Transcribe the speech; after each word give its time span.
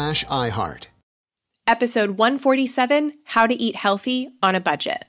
iHeart. 0.00 0.88
Episode 1.66 2.10
147 2.12 3.14
How 3.24 3.46
to 3.46 3.54
Eat 3.54 3.76
Healthy 3.76 4.28
on 4.42 4.54
a 4.54 4.60
Budget. 4.60 5.06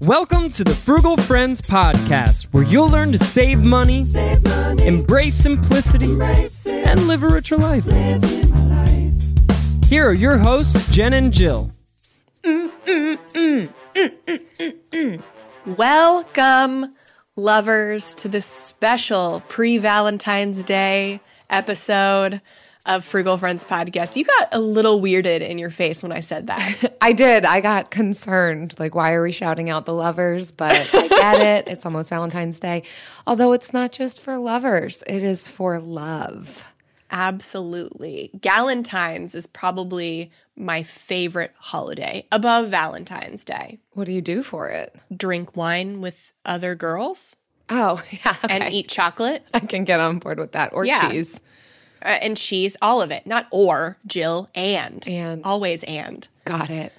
Welcome 0.00 0.48
to 0.50 0.64
the 0.64 0.74
Frugal 0.74 1.18
Friends 1.18 1.60
Podcast, 1.60 2.44
where 2.52 2.64
you'll 2.64 2.88
learn 2.88 3.12
to 3.12 3.18
save 3.18 3.62
money, 3.62 4.06
embrace 4.84 5.34
simplicity, 5.34 6.18
and 6.66 7.06
live 7.06 7.22
a 7.22 7.28
richer 7.28 7.58
life. 7.58 7.84
Here 9.88 10.08
are 10.08 10.14
your 10.14 10.38
hosts, 10.38 10.88
Jen 10.88 11.12
and 11.12 11.32
Jill. 11.32 11.70
Mm, 12.42 12.70
mm, 12.86 13.68
mm, 14.90 15.22
Welcome, 15.76 16.94
lovers, 17.40 18.14
to 18.16 18.28
this 18.28 18.44
special 18.46 19.42
pre 19.48 19.78
Valentine's 19.78 20.62
Day 20.62 21.20
episode 21.48 22.40
of 22.86 23.04
Frugal 23.04 23.38
Friends 23.38 23.64
Podcast. 23.64 24.16
You 24.16 24.24
got 24.24 24.48
a 24.52 24.60
little 24.60 25.00
weirded 25.00 25.40
in 25.40 25.58
your 25.58 25.70
face 25.70 26.02
when 26.02 26.12
I 26.12 26.20
said 26.20 26.46
that. 26.48 26.96
I 27.00 27.12
did. 27.12 27.44
I 27.44 27.60
got 27.60 27.90
concerned. 27.90 28.74
Like, 28.78 28.94
why 28.94 29.12
are 29.12 29.22
we 29.22 29.32
shouting 29.32 29.70
out 29.70 29.86
the 29.86 29.94
lovers? 29.94 30.50
But 30.50 30.88
I 30.94 31.08
get 31.08 31.40
it. 31.66 31.68
It's 31.68 31.86
almost 31.86 32.10
Valentine's 32.10 32.60
Day. 32.60 32.82
Although 33.26 33.52
it's 33.52 33.72
not 33.72 33.92
just 33.92 34.20
for 34.20 34.38
lovers, 34.38 35.02
it 35.06 35.22
is 35.22 35.48
for 35.48 35.80
love. 35.80 36.64
Absolutely. 37.10 38.30
Galentine's 38.38 39.34
is 39.34 39.46
probably 39.46 40.30
my 40.60 40.82
favorite 40.82 41.52
holiday 41.58 42.26
above 42.30 42.68
Valentine's 42.68 43.44
Day. 43.44 43.78
What 43.92 44.04
do 44.04 44.12
you 44.12 44.20
do 44.20 44.42
for 44.42 44.68
it? 44.68 44.94
Drink 45.14 45.56
wine 45.56 46.00
with 46.00 46.32
other 46.44 46.74
girls 46.74 47.36
Oh, 47.68 48.02
yeah. 48.24 48.36
and 48.48 48.72
eat 48.72 48.88
chocolate 48.88 49.44
I 49.54 49.60
can 49.60 49.84
get 49.84 50.00
on 50.00 50.18
board 50.18 50.38
with 50.38 50.52
that. 50.52 50.72
Or 50.72 50.84
Yeah. 50.84 51.08
cheese. 51.10 51.40
uh, 52.02 52.08
and 52.08 52.36
cheese, 52.36 52.76
all 52.82 53.00
of 53.02 53.10
it. 53.10 53.26
Not 53.26 53.46
or, 53.50 53.98
Jill, 54.06 54.48
and. 54.54 55.06
And. 55.06 55.42
Always 55.44 55.82
and. 55.84 56.26
Got 56.44 56.70
it. 56.70 56.92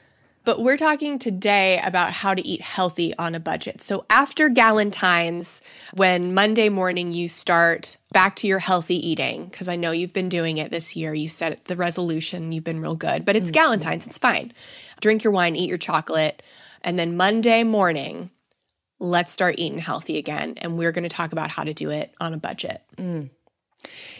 But 0.44 0.62
we're 0.62 0.78
talking 0.78 1.20
today 1.20 1.80
about 1.84 2.14
how 2.14 2.34
to 2.34 2.46
eat 2.46 2.62
healthy 2.62 3.16
on 3.18 3.36
a 3.36 3.40
budget. 3.40 3.82
So 3.82 4.06
after 4.10 4.50
Galentine's, 4.50 5.62
when 5.94 6.34
Monday 6.34 6.70
morning 6.70 7.14
you 7.14 7.28
start 7.28 7.98
back 8.12 8.36
to 8.38 8.48
your 8.48 8.60
healthy 8.60 8.96
eating, 9.08 9.46
because 9.46 9.70
I 9.70 9.76
know 9.76 9.92
you've 9.92 10.14
been 10.14 10.30
doing 10.30 10.58
it 10.58 10.72
this 10.72 10.96
year, 10.96 11.14
you 11.14 11.30
set 11.30 11.66
the 11.66 11.76
resolution, 11.76 12.52
you've 12.52 12.64
been 12.64 12.82
real 12.82 12.96
good, 12.96 13.24
but 13.24 13.36
it's 13.36 13.52
mm-hmm. 13.52 13.74
Galentine's, 13.74 14.08
it's 14.08 14.18
fine. 14.18 14.52
Drink 15.00 15.24
your 15.24 15.32
wine, 15.32 15.56
eat 15.56 15.70
your 15.70 15.78
chocolate, 15.78 16.42
and 16.84 16.98
then 16.98 17.16
Monday 17.16 17.64
morning, 17.64 18.32
let's 19.00 19.32
start 19.32 19.56
eating 19.60 19.80
healthy 19.80 20.18
again. 20.18 20.56
And 20.58 20.78
we're 20.78 20.92
going 20.92 21.04
to 21.04 21.10
talk 21.10 21.32
about 21.34 21.52
how 21.52 21.64
to 21.64 21.74
do 21.74 21.92
it 21.92 22.14
on 22.20 22.34
a 22.34 22.38
budget. 22.38 22.82
Mm. 22.98 23.30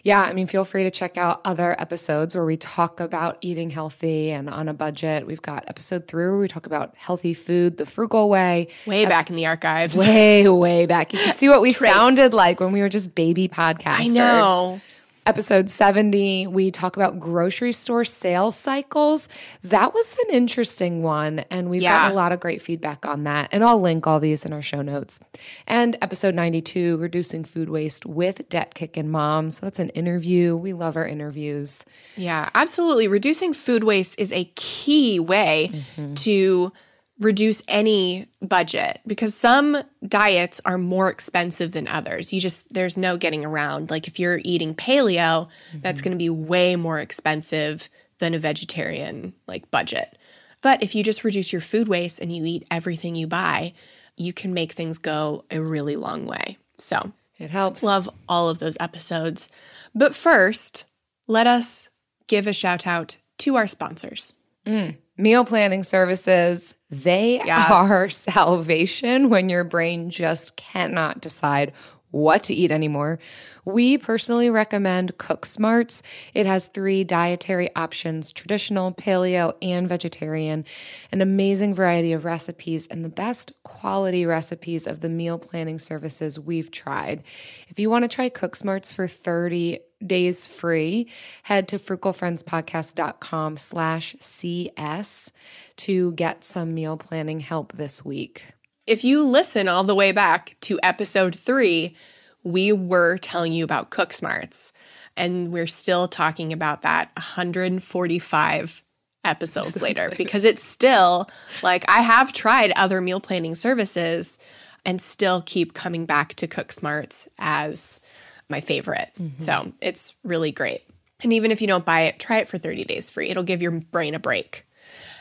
Yeah, 0.04 0.22
I 0.22 0.34
mean, 0.34 0.48
feel 0.48 0.66
free 0.66 0.84
to 0.84 0.92
check 0.92 1.18
out 1.18 1.42
other 1.46 1.80
episodes 1.80 2.34
where 2.36 2.44
we 2.46 2.58
talk 2.58 3.00
about 3.00 3.38
eating 3.42 3.70
healthy 3.70 4.32
and 4.32 4.50
on 4.50 4.68
a 4.68 4.74
budget. 4.74 5.28
We've 5.28 5.42
got 5.42 5.64
episode 5.68 6.08
three 6.08 6.26
where 6.26 6.38
we 6.40 6.48
talk 6.48 6.66
about 6.66 6.94
healthy 6.98 7.34
food 7.34 7.78
the 7.78 7.86
frugal 7.86 8.30
way. 8.30 8.68
Way 8.88 9.06
back 9.06 9.30
in 9.30 9.36
the 9.36 9.46
archives. 9.46 9.96
Way, 9.96 10.48
way 10.50 10.88
back. 10.88 11.14
You 11.14 11.20
can 11.20 11.36
see 11.36 11.50
what 11.50 11.62
we 11.62 11.74
Trace. 11.74 11.92
sounded 11.92 12.34
like 12.34 12.60
when 12.60 12.72
we 12.72 12.82
were 12.82 12.90
just 12.90 13.14
baby 13.14 13.48
podcasters. 13.48 14.00
I 14.00 14.08
know. 14.08 14.82
Episode 15.28 15.70
70, 15.70 16.48
we 16.48 16.72
talk 16.72 16.96
about 16.96 17.20
grocery 17.20 17.74
store 17.74 18.04
sales 18.04 18.56
cycles. 18.56 19.30
That 19.64 19.94
was 19.94 20.18
an 20.28 20.36
interesting 20.36 21.04
one, 21.04 21.46
and 21.52 21.70
we've 21.70 21.84
Yeah. 21.84 22.00
gotten 22.00 22.12
a 22.14 22.16
lot 22.16 22.32
of 22.32 22.40
great 22.40 22.60
feedback 22.60 23.06
on 23.06 23.24
that. 23.26 23.48
And 23.52 23.64
I'll 23.64 23.80
link 23.80 24.08
all 24.08 24.20
these 24.20 24.46
in 24.46 24.52
our 24.52 24.64
show 24.64 24.82
notes. 24.82 25.20
And 25.68 25.96
episode 26.02 26.34
92, 26.34 26.98
reducing 26.98 27.44
food 27.44 27.70
waste 27.70 28.04
with 28.08 28.50
Debt 28.50 28.74
Kickin' 28.74 29.10
Mom. 29.10 29.52
So 29.52 29.68
that's 29.68 29.78
an 29.78 29.90
interview. 29.90 30.56
We 30.56 30.74
love 30.74 30.98
our 30.98 31.06
interviews. 31.06 31.86
Yeah, 32.18 32.50
absolutely. 32.56 33.08
Reducing 33.08 33.54
food 33.54 33.84
waste 33.84 34.16
is 34.18 34.34
a 34.34 34.46
key 34.56 35.20
way 35.20 35.72
mm-hmm. 35.72 36.16
to 36.16 36.74
reduce 37.22 37.62
any 37.68 38.28
budget 38.42 39.00
because 39.06 39.36
some 39.36 39.84
diets 40.06 40.60
are 40.66 40.78
more 40.78 41.10
expensive 41.10 41.72
than 41.72 41.88
others. 41.88 42.34
You 42.34 42.40
just, 42.42 42.72
there's 42.74 42.98
no 42.98 43.16
getting 43.16 43.46
around. 43.46 43.92
Like 43.92 44.08
if 44.08 44.20
you're 44.20 44.42
eating 44.44 44.74
paleo, 44.74 45.48
that's 45.76 46.02
mm-hmm. 46.02 46.04
going 46.04 46.18
to 46.18 46.18
be 46.18 46.30
way 46.30 46.76
more 46.76 47.00
expensive 47.00 47.90
than 48.18 48.34
a 48.34 48.40
vegetarian 48.40 49.34
like 49.48 49.70
budget. 49.72 50.18
But 50.62 50.82
if 50.84 50.96
you 50.96 51.04
just 51.04 51.24
reduce 51.24 51.54
your 51.54 51.62
food 51.62 51.88
waste 51.88 52.20
and 52.20 52.36
you 52.36 52.44
eat 52.44 52.68
everything 52.72 53.16
you 53.16 53.28
buy, 53.28 53.74
you 54.18 54.34
can 54.34 54.54
make 54.54 54.74
things 54.74 54.98
go 54.98 55.46
a 55.50 55.62
really 55.62 55.96
long 55.96 56.26
way. 56.26 56.58
So, 56.78 57.14
It 57.38 57.50
helps. 57.50 57.84
Love 57.84 58.10
all 58.28 58.50
of 58.50 58.60
those 58.60 58.78
episodes. 58.80 59.48
But 59.94 60.16
first, 60.16 60.86
let 61.28 61.48
us 61.48 61.90
give 62.28 62.48
a 62.48 62.54
shout 62.54 62.86
out 62.86 63.18
to 63.40 63.56
our 63.56 63.68
sponsors. 63.68 64.36
Mm. 64.66 64.98
Meal 65.18 65.46
planning 65.46 65.84
services, 65.84 66.76
they 66.92 67.42
Yes. 67.46 67.72
are 67.72 68.10
salvation 68.46 69.30
when 69.30 69.50
your 69.50 69.64
brain 69.64 70.10
just 70.10 70.56
cannot 70.58 71.22
decide 71.22 71.72
what 72.12 72.44
to 72.44 72.54
eat 72.54 72.72
anymore. 72.72 73.18
We 73.64 73.98
personally 73.98 74.50
recommend 74.50 75.18
Cook 75.18 75.46
Smarts. 75.46 76.04
It 76.34 76.46
has 76.46 76.68
three 76.68 77.06
dietary 77.06 77.74
options 77.74 78.34
traditional, 78.34 78.92
paleo, 78.92 79.54
and 79.62 79.88
vegetarian, 79.88 80.66
an 81.14 81.22
amazing 81.22 81.74
variety 81.74 82.12
of 82.12 82.26
recipes, 82.26 82.86
and 82.88 83.06
the 83.06 83.10
best 83.10 83.54
quality 83.64 84.26
recipes 84.26 84.86
of 84.88 85.00
the 85.00 85.08
meal 85.08 85.40
planning 85.40 85.80
services 85.80 86.38
we've 86.38 86.70
tried. 86.70 87.24
If 87.70 87.80
you 87.80 87.90
want 87.90 88.04
to 88.04 88.10
try 88.10 88.28
Cook 88.28 88.58
Smarts 88.58 88.92
for 88.92 89.08
30 89.08 89.80
days 90.06 90.48
free, 90.48 91.08
head 91.44 91.68
to 91.70 91.80
frugalfriendspodcast.com 91.80 93.58
slash 93.58 94.16
CS 94.20 95.32
to 95.78 96.12
get 96.14 96.44
some 96.44 96.74
meal 96.74 96.98
planning 96.98 97.40
help 97.40 97.74
this 97.74 98.04
week. 98.04 98.54
If 98.88 99.04
you 99.04 99.24
listen 99.24 99.68
all 99.68 99.84
the 99.84 99.96
way 99.96 100.12
back 100.12 100.58
to 100.62 100.80
episode 100.84 101.36
three, 101.36 101.96
we 102.44 102.72
were 102.72 103.18
telling 103.18 103.54
you 103.54 103.64
about 103.64 103.92
Cook 103.92 104.14
Smarts, 104.14 104.74
and 105.16 105.52
we're 105.52 105.68
still 105.68 106.08
talking 106.08 106.52
about 106.52 106.82
that 106.82 107.12
145 107.16 108.84
episodes 109.24 109.82
later 109.82 110.12
because 110.18 110.44
it's 110.44 110.64
still 110.64 111.30
like 111.62 111.86
I 111.88 112.02
have 112.02 112.34
tried 112.34 112.72
other 112.72 113.02
meal 113.02 113.20
planning 113.20 113.56
services 113.56 114.40
and 114.86 115.02
still 115.02 115.44
keep 115.46 115.74
coming 115.74 116.06
back 116.06 116.34
to 116.36 116.48
Cook 116.48 116.72
Smarts 116.72 117.28
as 117.38 118.02
my 118.52 118.62
favorite. 118.62 119.10
Mm-hmm. 119.20 119.42
So 119.42 119.74
it's 119.82 120.14
really 120.24 120.52
great. 120.52 120.84
And 121.24 121.34
even 121.34 121.52
if 121.52 121.62
you 121.62 121.68
don't 121.68 121.86
buy 121.86 122.02
it, 122.02 122.20
try 122.20 122.38
it 122.38 122.48
for 122.48 122.58
30 122.58 122.86
days 122.86 123.10
free. 123.10 123.30
It'll 123.30 123.44
give 123.44 123.62
your 123.62 123.72
brain 123.72 124.16
a 124.16 124.20
break. 124.20 124.66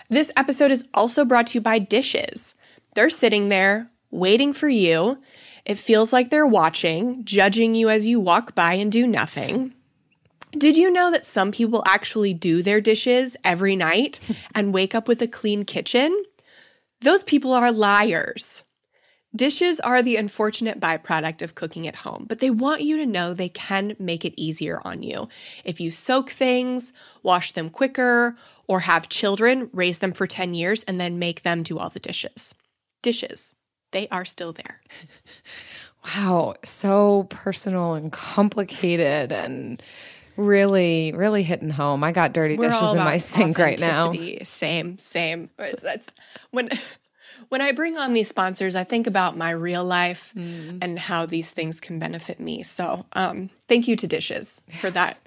This 0.08 0.30
episode 0.36 0.70
is 0.70 0.86
also 0.92 1.24
brought 1.24 1.48
to 1.48 1.54
you 1.54 1.60
by 1.60 1.78
Dishes. 1.78 2.54
They're 2.94 3.10
sitting 3.10 3.48
there 3.48 3.90
waiting 4.10 4.52
for 4.52 4.68
you. 4.68 5.18
It 5.64 5.78
feels 5.78 6.12
like 6.12 6.30
they're 6.30 6.46
watching, 6.46 7.24
judging 7.24 7.74
you 7.74 7.88
as 7.88 8.06
you 8.06 8.18
walk 8.18 8.54
by 8.54 8.74
and 8.74 8.90
do 8.90 9.06
nothing. 9.06 9.74
Did 10.52 10.76
you 10.76 10.90
know 10.90 11.10
that 11.12 11.24
some 11.24 11.52
people 11.52 11.84
actually 11.86 12.34
do 12.34 12.62
their 12.62 12.80
dishes 12.80 13.36
every 13.44 13.76
night 13.76 14.18
and 14.54 14.74
wake 14.74 14.94
up 14.94 15.06
with 15.06 15.22
a 15.22 15.28
clean 15.28 15.64
kitchen? 15.64 16.24
Those 17.02 17.22
people 17.22 17.52
are 17.52 17.70
liars. 17.70 18.64
Dishes 19.34 19.78
are 19.80 20.02
the 20.02 20.16
unfortunate 20.16 20.80
byproduct 20.80 21.40
of 21.40 21.54
cooking 21.54 21.86
at 21.86 21.96
home, 21.96 22.26
but 22.28 22.40
they 22.40 22.50
want 22.50 22.82
you 22.82 22.96
to 22.96 23.06
know 23.06 23.32
they 23.32 23.48
can 23.48 23.94
make 23.98 24.24
it 24.24 24.34
easier 24.36 24.80
on 24.84 25.02
you. 25.02 25.28
If 25.64 25.80
you 25.80 25.90
soak 25.92 26.30
things, 26.30 26.92
wash 27.22 27.52
them 27.52 27.70
quicker, 27.70 28.36
or 28.66 28.80
have 28.80 29.08
children, 29.08 29.70
raise 29.72 30.00
them 30.00 30.12
for 30.12 30.26
10 30.26 30.54
years, 30.54 30.82
and 30.84 31.00
then 31.00 31.18
make 31.18 31.42
them 31.42 31.62
do 31.62 31.78
all 31.78 31.90
the 31.90 32.00
dishes. 32.00 32.54
Dishes, 33.02 33.54
they 33.92 34.08
are 34.08 34.24
still 34.24 34.52
there. 34.52 34.80
Wow, 36.16 36.54
so 36.64 37.26
personal 37.28 37.92
and 37.92 38.10
complicated 38.10 39.32
and 39.32 39.82
really, 40.36 41.12
really 41.14 41.42
hitting 41.42 41.68
home. 41.68 42.02
I 42.02 42.12
got 42.12 42.32
dirty 42.32 42.56
We're 42.56 42.70
dishes 42.70 42.94
in 42.94 42.98
my 42.98 43.18
sink 43.18 43.58
right 43.58 43.78
now. 43.78 44.14
Same, 44.42 44.96
same. 44.96 45.50
That's 45.58 46.08
when 46.52 46.70
when 47.50 47.60
I 47.60 47.72
bring 47.72 47.96
on 47.98 48.14
these 48.14 48.28
sponsors, 48.28 48.74
I 48.74 48.84
think 48.84 49.06
about 49.06 49.36
my 49.36 49.50
real 49.50 49.84
life 49.84 50.32
Mm. 50.36 50.78
and 50.82 50.98
how 50.98 51.26
these 51.26 51.52
things 51.52 51.78
can 51.80 51.98
benefit 51.98 52.40
me. 52.40 52.62
So, 52.62 53.04
um, 53.12 53.50
thank 53.68 53.86
you 53.86 53.94
to 53.96 54.06
Dishes 54.06 54.62
for 54.80 54.90
that 54.92 55.18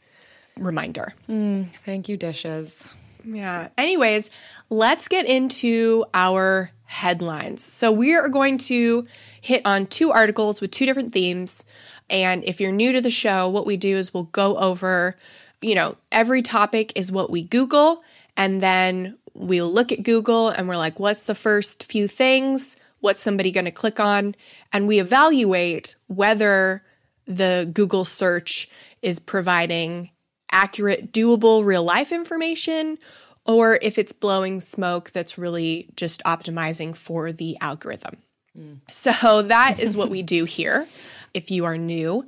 reminder. 0.58 1.14
Thank 1.28 2.10
you, 2.10 2.18
dishes. 2.18 2.88
Yeah. 3.25 3.70
Anyways, 3.78 4.30
let's 4.70 5.08
get 5.08 5.25
into 5.25 6.06
our 6.14 6.72
headlines. 6.86 7.64
So, 7.64 7.92
we 7.92 8.14
are 8.16 8.30
going 8.30 8.58
to 8.70 9.06
hit 9.42 9.62
on 9.66 9.88
two 9.88 10.12
articles 10.12 10.62
with 10.62 10.72
two 10.72 10.86
different 10.86 11.14
themes. 11.14 11.66
And 12.10 12.44
if 12.44 12.60
you're 12.62 12.72
new 12.72 12.92
to 12.92 13.02
the 13.02 13.10
show, 13.10 13.48
what 13.50 13.66
we 13.66 13.78
do 13.78 13.98
is 13.98 14.14
we'll 14.14 14.24
go 14.31 14.58
over, 14.58 15.16
you 15.62 15.74
know, 15.75 15.96
every 16.12 16.42
topic 16.42 16.92
is 16.96 17.12
what 17.12 17.30
we 17.31 17.42
Google, 17.44 18.04
and 18.38 18.62
then 18.62 19.18
we'll 19.33 19.71
look 19.71 19.91
at 19.91 20.03
Google 20.03 20.50
and 20.50 20.68
we're 20.68 20.77
like, 20.77 21.00
what's 21.00 21.25
the 21.25 21.35
first 21.35 21.83
few 21.83 22.07
things? 22.07 22.75
What's 23.00 23.21
somebody 23.21 23.51
going 23.51 23.65
to 23.65 23.71
click 23.71 24.00
on? 24.00 24.35
And 24.71 24.88
we 24.88 25.00
evaluate 25.00 25.95
whether 26.07 26.83
the 27.25 27.69
Google 27.71 28.06
search 28.06 28.69
is 29.01 29.19
providing 29.19 30.09
accurate, 30.51 31.12
doable, 31.12 31.65
real 31.65 31.83
life 31.83 32.12
information, 32.12 32.97
or 33.45 33.80
if 33.81 33.97
it's 33.97 34.12
blowing 34.12 34.59
smoke 34.59 35.12
that's 35.12 35.38
really 35.38 35.89
just 35.95 36.24
optimizing 36.24 36.95
for 36.95 37.31
the 37.31 37.57
algorithm. 37.59 38.18
Mm. 38.57 38.79
So 38.89 39.41
that 39.41 39.79
is 39.79 39.95
what 39.95 40.09
we 40.09 40.21
do 40.21 40.45
here 40.45 40.88
if 41.33 41.50
you 41.51 41.65
are 41.65 41.77
new. 41.77 42.27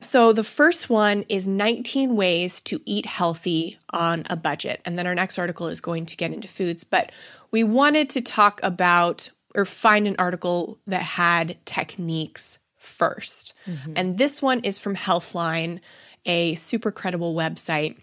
So 0.00 0.32
the 0.32 0.44
first 0.44 0.88
one 0.90 1.24
is 1.28 1.46
19 1.46 2.16
ways 2.16 2.60
to 2.62 2.80
eat 2.84 3.06
healthy 3.06 3.78
on 3.90 4.24
a 4.28 4.36
budget. 4.36 4.80
And 4.84 4.98
then 4.98 5.06
our 5.06 5.14
next 5.14 5.38
article 5.38 5.68
is 5.68 5.80
going 5.80 6.06
to 6.06 6.16
get 6.16 6.32
into 6.32 6.48
foods, 6.48 6.84
but 6.84 7.12
we 7.50 7.64
wanted 7.64 8.08
to 8.10 8.20
talk 8.20 8.60
about 8.62 9.30
or 9.54 9.64
find 9.64 10.06
an 10.06 10.16
article 10.18 10.78
that 10.86 11.02
had 11.02 11.56
techniques 11.64 12.58
1st 12.82 13.52
mm-hmm. 13.66 13.92
And 13.96 14.18
this 14.18 14.40
one 14.40 14.60
is 14.60 14.78
from 14.78 14.94
Healthline, 14.94 15.80
a 16.24 16.54
super 16.54 16.92
credible 16.92 17.34
website. 17.34 17.96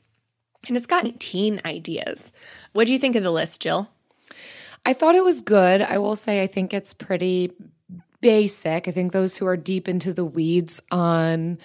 And 0.67 0.77
it's 0.77 0.85
got 0.85 1.05
18 1.05 1.61
ideas. 1.65 2.31
What 2.73 2.87
do 2.87 2.93
you 2.93 2.99
think 2.99 3.15
of 3.15 3.23
the 3.23 3.31
list, 3.31 3.61
Jill? 3.61 3.89
I 4.85 4.93
thought 4.93 5.15
it 5.15 5.23
was 5.23 5.41
good. 5.41 5.81
I 5.81 5.97
will 5.97 6.15
say 6.15 6.41
I 6.41 6.47
think 6.47 6.73
it's 6.73 6.93
pretty 6.93 7.51
basic. 8.23 8.87
I 8.87 8.91
think 8.91 9.11
those 9.11 9.35
who 9.35 9.45
are 9.45 9.57
deep 9.57 9.87
into 9.87 10.13
the 10.13 10.25
weeds 10.25 10.81
on 10.89 11.59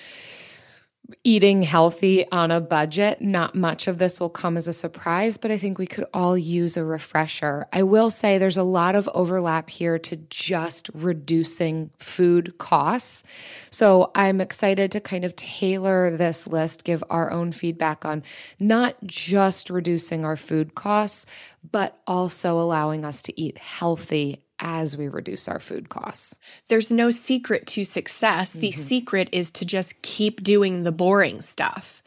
eating 1.25 1.63
healthy 1.63 2.31
on 2.31 2.51
a 2.51 2.61
budget, 2.61 3.23
not 3.23 3.55
much 3.55 3.87
of 3.87 3.97
this 3.97 4.21
will 4.21 4.29
come 4.29 4.59
as 4.59 4.69
a 4.69 4.73
surprise, 4.73 5.39
but 5.39 5.51
I 5.51 5.57
think 5.57 5.79
we 5.79 5.87
could 5.87 6.05
all 6.13 6.37
use 6.37 6.77
a 6.77 6.85
refresher. 6.85 7.67
I 7.73 7.83
will 7.83 8.11
say 8.11 8.37
there's 8.37 8.59
a 8.59 8.63
lot 8.63 8.95
of 8.95 9.09
overlap 9.15 9.71
here 9.71 9.99
to 10.01 10.17
just 10.17 10.91
reducing 10.93 11.91
food 11.99 12.59
costs. 12.59 13.23
So 13.71 14.11
I'm 14.15 14.41
excited 14.41 14.93
to 14.93 15.01
kind 15.01 15.25
of 15.25 15.35
tailor 15.35 16.15
this 16.15 16.47
list, 16.47 16.85
give 16.85 17.03
our 17.09 17.31
own 17.31 17.53
feedback 17.53 18.05
on 18.05 18.23
not 18.59 18.97
just 19.07 19.71
reducing 19.71 20.27
our 20.27 20.37
food 20.37 20.75
costs, 20.75 21.25
but 21.71 21.99
also 22.07 22.59
allowing 22.59 23.07
us 23.07 23.23
to 23.23 23.41
eat 23.41 23.57
healthy 23.57 24.43
as 24.61 24.97
we 24.97 25.09
reduce 25.09 25.49
our 25.49 25.61
food 25.61 25.89
costs. 25.89 26.39
There's 26.69 26.91
no 26.91 27.11
secret 27.11 27.67
to 27.69 27.85
success. 27.85 28.53
The 28.53 28.73
secret 28.73 29.29
is 29.33 29.51
to 29.53 29.65
just 29.65 30.01
keep 30.03 30.43
doing 30.43 30.83
the 30.83 30.93
boring 30.93 31.41
stuff. 31.43 32.03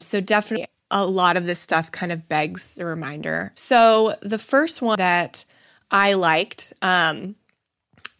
So, 0.00 0.20
definitely, 0.20 0.66
a 0.90 1.06
lot 1.06 1.36
of 1.36 1.46
this 1.46 1.60
stuff 1.60 1.90
kind 1.90 2.12
of 2.12 2.28
begs 2.28 2.78
a 2.78 2.84
reminder. 2.84 3.52
So, 3.54 4.16
the 4.22 4.38
first 4.38 4.82
one 4.82 4.98
that 4.98 5.44
I 5.90 6.14
liked 6.14 6.72
um, 6.82 7.36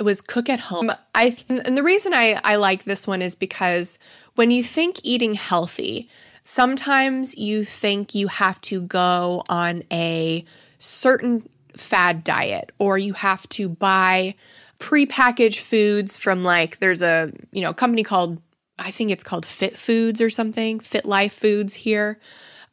was 0.01 0.21
cook 0.21 0.49
at 0.49 0.61
home. 0.61 0.91
I 1.15 1.37
and 1.49 1.77
the 1.77 1.83
reason 1.83 2.15
I, 2.15 2.41
I 2.45 2.57
like 2.57 2.85
this 2.85 3.07
one 3.07 3.23
is 3.23 3.35
because 3.35 3.99
when 4.35 4.51
you 4.51 4.65
think 4.65 5.01
eating 5.03 5.35
healthy, 5.35 6.09
sometimes 6.45 7.37
you 7.37 7.65
think 7.65 8.15
you 8.15 8.29
have 8.29 8.61
to 8.63 8.81
go 8.83 9.45
on 9.49 9.83
a 9.91 10.45
certain 10.79 11.49
fad 11.77 12.25
diet 12.25 12.71
or 12.79 12.99
you 12.99 13.13
have 13.13 13.49
to 13.51 13.69
buy 13.69 14.35
prepackaged 14.79 15.59
foods 15.59 16.19
from 16.19 16.43
like 16.43 16.79
there's 16.79 17.03
a 17.03 17.33
you 17.53 17.63
know 17.63 17.73
company 17.73 18.03
called 18.03 18.41
I 18.79 18.91
think 18.91 19.11
it's 19.11 19.25
called 19.25 19.47
Fit 19.47 19.77
Foods 19.79 20.21
or 20.21 20.31
something, 20.31 20.81
Fit 20.81 21.05
Life 21.05 21.35
Foods 21.35 21.75
here. 21.75 22.19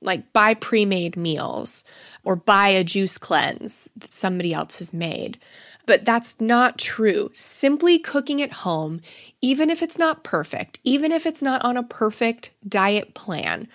Like 0.04 0.34
buy 0.34 0.56
pre-made 0.56 1.16
meals 1.16 1.84
or 2.24 2.36
buy 2.36 2.70
a 2.70 2.84
juice 2.84 3.20
cleanse 3.20 3.88
that 3.96 4.14
somebody 4.14 4.52
else 4.52 4.80
has 4.80 4.92
made. 4.92 5.38
But 5.86 6.06
that's 6.06 6.42
not 6.42 6.80
true. 6.80 7.30
Simply 7.34 8.00
cooking 8.00 8.42
at 8.42 8.52
home, 8.52 9.02
even 9.42 9.70
if 9.70 9.84
it's 9.84 10.00
not 10.00 10.24
perfect, 10.24 10.80
even 10.84 11.12
if 11.12 11.28
it's 11.28 11.44
not 11.44 11.64
on 11.64 11.78
a 11.78 11.84
perfect 11.84 12.52
diet 12.68 13.14
plan, 13.14 13.68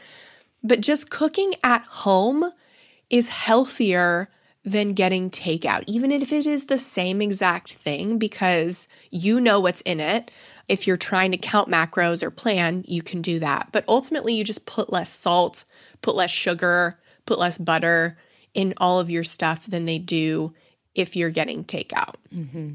but 0.65 0.81
just 0.81 1.11
cooking 1.11 1.55
at 1.63 1.85
home 1.85 2.51
is 3.09 3.29
healthier 3.29 4.29
than 4.67 4.95
getting 4.95 5.31
takeout, 5.31 5.85
even 5.87 6.11
if 6.11 6.33
it 6.33 6.45
is 6.45 6.67
the 6.67 6.77
same 6.77 7.23
exact 7.23 7.75
thing, 7.75 8.19
because 8.19 8.89
you 9.13 9.41
know 9.41 9.61
what's 9.61 9.81
in 9.83 10.01
it. 10.01 10.33
If 10.69 10.89
you're 10.89 10.97
trying 10.97 11.31
to 11.31 11.39
count 11.39 11.71
macros 11.71 12.21
or 12.21 12.33
plan, 12.33 12.85
you 12.89 13.01
can 13.01 13.23
do 13.23 13.39
that. 13.39 13.69
But 13.71 13.85
ultimately, 13.87 14.35
you 14.35 14.43
just 14.43 14.67
put 14.67 14.93
less 14.93 15.09
salt, 15.09 15.65
put 16.03 16.17
less 16.17 16.33
sugar, 16.33 16.99
put 17.27 17.39
less 17.39 17.59
butter 17.59 18.19
in 18.55 18.75
all 18.79 18.99
of 18.99 19.09
your 19.09 19.23
stuff 19.23 19.67
than 19.67 19.85
they 19.85 19.99
do 19.99 20.53
if 20.97 21.15
you're 21.15 21.31
getting 21.31 21.63
takeout. 21.63 22.17
Mm-hmm. 22.35 22.73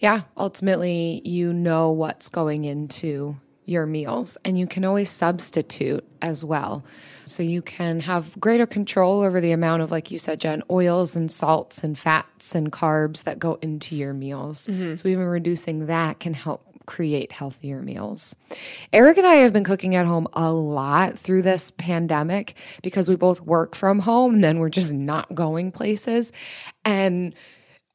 Yeah, 0.00 0.22
ultimately, 0.36 1.22
you 1.24 1.52
know 1.52 1.92
what's 1.92 2.28
going 2.28 2.64
into 2.64 3.36
your 3.66 3.86
meals 3.86 4.36
and 4.44 4.58
you 4.58 4.66
can 4.66 4.84
always 4.84 5.10
substitute 5.10 6.04
as 6.20 6.44
well. 6.44 6.84
So 7.26 7.42
you 7.42 7.62
can 7.62 8.00
have 8.00 8.38
greater 8.38 8.66
control 8.66 9.22
over 9.22 9.40
the 9.40 9.52
amount 9.52 9.82
of, 9.82 9.90
like 9.90 10.10
you 10.10 10.18
said, 10.18 10.40
Jen, 10.40 10.62
oils 10.70 11.16
and 11.16 11.30
salts 11.30 11.82
and 11.82 11.98
fats 11.98 12.54
and 12.54 12.70
carbs 12.70 13.24
that 13.24 13.38
go 13.38 13.58
into 13.62 13.96
your 13.96 14.12
meals. 14.12 14.66
Mm-hmm. 14.66 14.96
So 14.96 15.08
even 15.08 15.24
reducing 15.24 15.86
that 15.86 16.20
can 16.20 16.34
help 16.34 16.62
create 16.86 17.32
healthier 17.32 17.80
meals. 17.80 18.36
Eric 18.92 19.16
and 19.16 19.26
I 19.26 19.36
have 19.36 19.52
been 19.52 19.64
cooking 19.64 19.94
at 19.94 20.04
home 20.06 20.28
a 20.34 20.52
lot 20.52 21.18
through 21.18 21.42
this 21.42 21.70
pandemic 21.72 22.56
because 22.82 23.08
we 23.08 23.16
both 23.16 23.40
work 23.40 23.74
from 23.74 24.00
home 24.00 24.34
and 24.34 24.44
then 24.44 24.58
we're 24.58 24.68
just 24.68 24.92
not 24.92 25.34
going 25.34 25.72
places. 25.72 26.30
And 26.84 27.34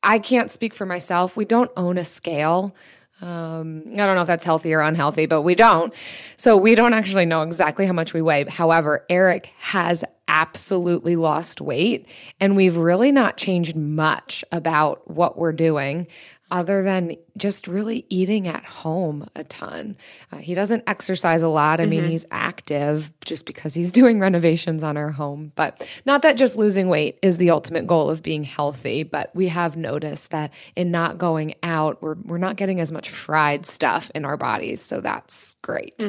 I 0.02 0.20
can't 0.20 0.50
speak 0.50 0.74
for 0.74 0.86
myself. 0.86 1.36
We 1.36 1.46
don't 1.46 1.72
own 1.78 1.98
a 1.98 2.06
scale. 2.06 2.76
Um, 3.22 3.84
I 3.88 4.06
don't 4.06 4.16
know 4.16 4.22
if 4.22 4.28
that's 4.28 4.46
healthy 4.46 4.74
or 4.74 4.82
unhealthy, 4.82 5.26
but 5.26 5.42
we 5.42 5.56
don't. 5.56 5.94
So 6.38 6.56
we 6.56 6.76
don't 6.76 6.94
actually 6.94 7.26
know 7.26 7.42
exactly 7.42 7.86
how 7.86 7.94
much 7.94 8.14
we 8.14 8.22
weigh. 8.22 8.46
However, 8.46 9.06
Eric 9.10 9.52
has 9.60 10.04
absolutely 10.28 11.16
lost 11.16 11.60
weight, 11.60 12.08
and 12.40 12.56
we've 12.56 12.78
really 12.78 13.12
not 13.12 13.36
changed 13.36 13.76
much 13.76 14.46
about 14.52 15.10
what 15.10 15.38
we're 15.38 15.52
doing 15.52 16.08
other 16.52 16.84
than 16.84 17.16
just 17.38 17.68
really 17.68 18.06
eating 18.10 18.48
at 18.48 18.66
home 18.66 19.28
a 19.36 19.44
ton. 19.44 19.96
Uh, 20.32 20.38
he 20.38 20.54
doesn't 20.54 20.84
exercise 20.88 21.42
a 21.42 21.48
lot. 21.48 21.80
I 21.80 21.86
mean, 21.86 22.04
he's 22.06 22.26
active 22.32 23.12
just 23.22 23.46
because 23.46 23.74
he's 23.74 23.92
doing 23.94 24.20
renovations 24.20 24.84
on 24.84 24.98
our 24.98 25.12
home. 25.12 25.52
But 25.56 25.88
not 26.06 26.22
that 26.24 26.38
just 26.38 26.56
losing 26.56 26.90
weight 26.90 27.20
is 27.22 27.38
the 27.38 27.52
ultimate 27.52 27.88
goal 27.88 28.10
of 28.10 28.24
being 28.24 28.44
healthy, 28.44 29.04
but 29.04 29.34
we 29.36 29.48
have 29.48 29.78
noticed 29.78 30.32
that 30.32 30.52
in 30.76 30.92
not 30.92 31.18
going 31.18 31.56
out, 31.64 32.02
we're, 32.02 32.16
we're 32.24 32.38
not 32.38 32.56
getting 32.56 32.80
as 32.80 32.92
much 32.92 33.10
fried 33.10 33.66
stuff 33.66 34.12
in 34.16 34.26
our 34.26 34.38
bodies. 34.38 34.82
So 34.82 35.02
that's 35.02 35.56
great. 35.62 36.04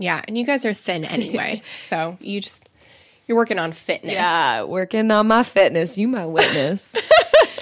Yeah, 0.00 0.22
and 0.26 0.36
you 0.36 0.44
guys 0.46 0.64
are 0.64 0.72
thin 0.72 1.04
anyway. 1.04 1.62
so 1.76 2.16
you 2.20 2.40
just 2.40 2.68
you're 3.26 3.36
working 3.36 3.58
on 3.58 3.70
fitness. 3.72 4.14
Yeah, 4.14 4.64
working 4.64 5.10
on 5.10 5.28
my 5.28 5.42
fitness. 5.42 5.98
You 5.98 6.08
my 6.08 6.26
witness. 6.26 6.96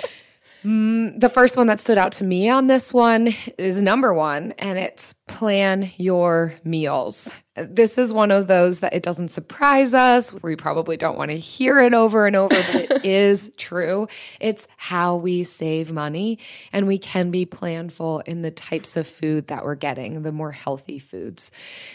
Mm, 0.64 1.20
the 1.20 1.28
first 1.28 1.56
one 1.56 1.68
that 1.68 1.80
stood 1.80 1.98
out 1.98 2.12
to 2.12 2.24
me 2.24 2.48
on 2.48 2.66
this 2.66 2.92
one 2.92 3.34
is 3.58 3.80
number 3.80 4.12
one, 4.12 4.52
and 4.58 4.78
it's 4.78 5.14
plan 5.28 5.90
your 5.96 6.54
meals. 6.64 7.30
This 7.66 7.98
is 7.98 8.12
one 8.12 8.30
of 8.30 8.46
those 8.46 8.80
that 8.80 8.94
it 8.94 9.02
doesn't 9.02 9.30
surprise 9.30 9.94
us. 9.94 10.32
We 10.42 10.56
probably 10.56 10.96
don't 10.96 11.18
want 11.18 11.30
to 11.30 11.38
hear 11.38 11.80
it 11.80 11.94
over 11.94 12.26
and 12.26 12.36
over, 12.36 12.54
but 12.54 12.74
it 12.74 13.04
is 13.04 13.50
true. 13.56 14.08
It's 14.40 14.68
how 14.76 15.16
we 15.16 15.44
save 15.44 15.92
money 15.92 16.38
and 16.72 16.86
we 16.86 16.98
can 16.98 17.30
be 17.30 17.46
planful 17.46 18.26
in 18.26 18.42
the 18.42 18.50
types 18.50 18.96
of 18.96 19.06
food 19.06 19.48
that 19.48 19.64
we're 19.64 19.74
getting, 19.74 20.22
the 20.22 20.32
more 20.32 20.52
healthy 20.52 20.98
foods. 20.98 21.50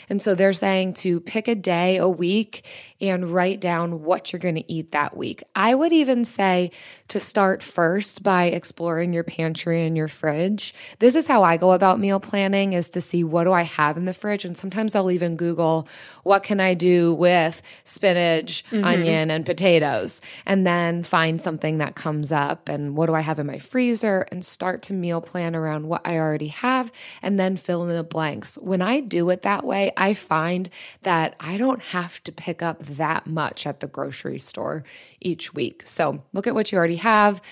And 0.10 0.22
so 0.22 0.36
they're 0.36 0.54
saying 0.54 0.94
to 0.96 1.20
pick 1.22 1.48
a 1.48 1.56
day 1.56 1.98
a 1.98 2.08
week 2.08 2.66
and 3.00 3.30
write 3.30 3.60
down 3.60 4.04
what 4.04 4.32
you're 4.32 4.40
going 4.40 4.56
to 4.56 4.72
eat 4.72 4.92
that 4.92 5.16
week. 5.16 5.44
I 5.56 5.76
would 5.76 5.94
even 5.94 6.26
say 6.26 6.72
to 7.10 7.20
start 7.20 7.64
first 7.64 8.24
by 8.24 8.46
exploring 8.46 9.14
your 9.14 9.24
pantry 9.24 9.86
and 9.86 9.96
your 9.96 10.08
fridge. 10.08 10.74
This 11.00 11.16
is 11.16 11.28
how 11.28 11.44
I 11.44 11.58
go 11.58 11.72
about 11.72 12.00
meal 12.00 12.20
planning 12.20 12.74
is 12.74 12.90
to 12.90 13.02
see 13.02 13.24
what 13.24 13.46
do 13.46 13.52
I 13.52 13.64
have 13.64 13.98
in 13.98 14.06
the 14.06 14.14
fridge 14.14 14.46
and 14.46 14.58
sometimes 14.58 14.96
I'll 14.96 15.12
even 15.12 15.36
Google 15.36 15.53
Google, 15.54 15.88
what 16.24 16.42
can 16.42 16.60
I 16.60 16.74
do 16.74 17.14
with 17.14 17.62
spinach, 17.84 18.66
mm-hmm. 18.72 18.84
onion, 18.84 19.30
and 19.30 19.46
potatoes? 19.46 20.20
And 20.48 20.66
then 20.66 21.04
find 21.04 21.40
something 21.40 21.78
that 21.78 21.94
comes 21.94 22.32
up 22.32 22.68
and 22.68 22.98
what 22.98 23.06
do 23.06 23.14
I 23.14 23.22
have 23.22 23.38
in 23.38 23.46
my 23.46 23.60
freezer 23.60 24.26
and 24.32 24.44
start 24.44 24.82
to 24.84 24.94
meal 24.94 25.22
plan 25.22 25.56
around 25.56 25.88
what 25.88 26.02
I 26.06 26.18
already 26.18 26.48
have 26.48 26.92
and 27.22 27.40
then 27.40 27.56
fill 27.56 27.84
in 27.84 27.96
the 27.96 28.04
blanks. 28.04 28.58
When 28.58 28.82
I 28.82 29.00
do 29.00 29.30
it 29.30 29.44
that 29.44 29.64
way, 29.64 29.92
I 29.96 30.16
find 30.16 30.72
that 31.04 31.36
I 31.40 31.58
don't 31.58 31.82
have 31.84 32.24
to 32.24 32.32
pick 32.32 32.64
up 32.64 32.82
that 32.84 33.28
much 33.28 33.68
at 33.68 33.80
the 33.80 33.88
grocery 33.88 34.40
store 34.40 34.84
each 35.22 35.54
week. 35.54 35.84
So 35.86 36.24
look 36.34 36.48
at 36.48 36.56
what 36.56 36.72
you 36.72 36.80
already 36.80 36.96
have, 36.96 37.44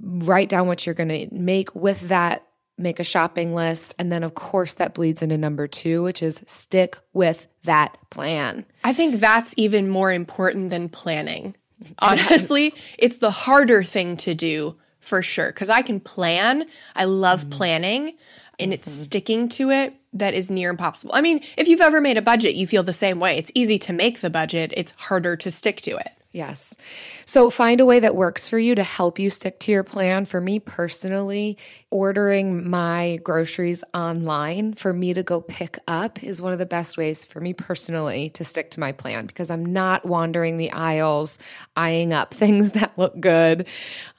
write 0.00 0.48
down 0.48 0.66
what 0.66 0.86
you're 0.86 0.94
going 0.94 1.28
to 1.28 1.34
make 1.34 1.74
with 1.74 2.08
that 2.08 2.46
make 2.80 2.98
a 2.98 3.04
shopping 3.04 3.54
list. 3.54 3.94
And 3.98 4.10
then, 4.10 4.24
of 4.24 4.34
course, 4.34 4.74
that 4.74 4.94
bleeds 4.94 5.22
into 5.22 5.38
number 5.38 5.68
two, 5.68 6.02
which 6.02 6.22
is 6.22 6.42
stick 6.46 6.98
with 7.12 7.46
that 7.64 7.96
plan. 8.10 8.64
I 8.84 8.92
think 8.92 9.20
that's 9.20 9.54
even 9.56 9.88
more 9.88 10.12
important 10.12 10.70
than 10.70 10.88
planning. 10.88 11.54
Honestly, 11.98 12.64
yes. 12.64 12.76
it's 12.98 13.18
the 13.18 13.30
harder 13.30 13.82
thing 13.82 14.16
to 14.18 14.34
do 14.34 14.76
for 15.00 15.22
sure. 15.22 15.48
Because 15.48 15.68
I 15.68 15.82
can 15.82 16.00
plan, 16.00 16.66
I 16.94 17.04
love 17.04 17.40
mm-hmm. 17.40 17.50
planning, 17.50 18.12
and 18.58 18.72
it's 18.72 18.88
mm-hmm. 18.88 19.02
sticking 19.02 19.48
to 19.50 19.70
it 19.70 19.94
that 20.12 20.34
is 20.34 20.50
near 20.50 20.70
impossible. 20.70 21.14
I 21.14 21.20
mean, 21.20 21.42
if 21.56 21.68
you've 21.68 21.80
ever 21.80 22.00
made 22.00 22.18
a 22.18 22.22
budget, 22.22 22.54
you 22.54 22.66
feel 22.66 22.82
the 22.82 22.92
same 22.92 23.20
way. 23.20 23.38
It's 23.38 23.52
easy 23.54 23.78
to 23.80 23.92
make 23.92 24.20
the 24.20 24.30
budget, 24.30 24.72
it's 24.76 24.92
harder 24.96 25.36
to 25.36 25.50
stick 25.50 25.80
to 25.82 25.96
it. 25.96 26.12
Yes. 26.32 26.76
So 27.24 27.50
find 27.50 27.80
a 27.80 27.84
way 27.84 27.98
that 27.98 28.14
works 28.14 28.48
for 28.48 28.56
you 28.56 28.76
to 28.76 28.84
help 28.84 29.18
you 29.18 29.30
stick 29.30 29.58
to 29.60 29.72
your 29.72 29.82
plan. 29.82 30.26
For 30.26 30.40
me 30.40 30.60
personally, 30.60 31.58
ordering 31.90 32.70
my 32.70 33.18
groceries 33.24 33.82
online 33.92 34.74
for 34.74 34.92
me 34.92 35.12
to 35.12 35.24
go 35.24 35.40
pick 35.40 35.76
up 35.88 36.22
is 36.22 36.40
one 36.40 36.52
of 36.52 36.60
the 36.60 36.66
best 36.66 36.96
ways 36.96 37.24
for 37.24 37.40
me 37.40 37.52
personally 37.52 38.30
to 38.30 38.44
stick 38.44 38.70
to 38.72 38.80
my 38.80 38.92
plan 38.92 39.26
because 39.26 39.50
I'm 39.50 39.66
not 39.66 40.06
wandering 40.06 40.56
the 40.56 40.70
aisles, 40.70 41.36
eyeing 41.74 42.12
up 42.12 42.32
things 42.34 42.72
that 42.72 42.96
look 42.96 43.18
good. 43.18 43.66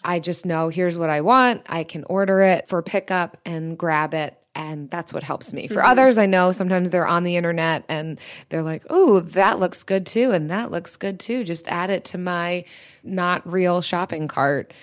I 0.03 0.19
just 0.19 0.45
know 0.45 0.67
here's 0.67 0.97
what 0.97 1.09
I 1.09 1.21
want. 1.21 1.61
I 1.67 1.85
can 1.85 2.03
order 2.05 2.41
it 2.41 2.67
for 2.67 2.81
pickup 2.81 3.37
and 3.45 3.77
grab 3.77 4.13
it 4.13 4.40
and 4.55 4.89
that's 4.89 5.13
what 5.13 5.23
helps 5.23 5.53
me. 5.53 5.67
For 5.67 5.75
mm-hmm. 5.75 5.87
others, 5.87 6.17
I 6.17 6.25
know 6.25 6.51
sometimes 6.51 6.89
they're 6.89 7.07
on 7.07 7.23
the 7.23 7.37
internet 7.37 7.85
and 7.87 8.19
they're 8.49 8.63
like, 8.63 8.85
"Oh, 8.89 9.21
that 9.21 9.59
looks 9.59 9.83
good 9.83 10.05
too, 10.05 10.31
and 10.31 10.49
that 10.49 10.71
looks 10.71 10.97
good 10.97 11.19
too." 11.19 11.43
Just 11.43 11.67
add 11.67 11.89
it 11.89 12.05
to 12.05 12.17
my 12.17 12.65
not 13.03 13.49
real 13.49 13.81
shopping 13.81 14.27
cart. 14.27 14.73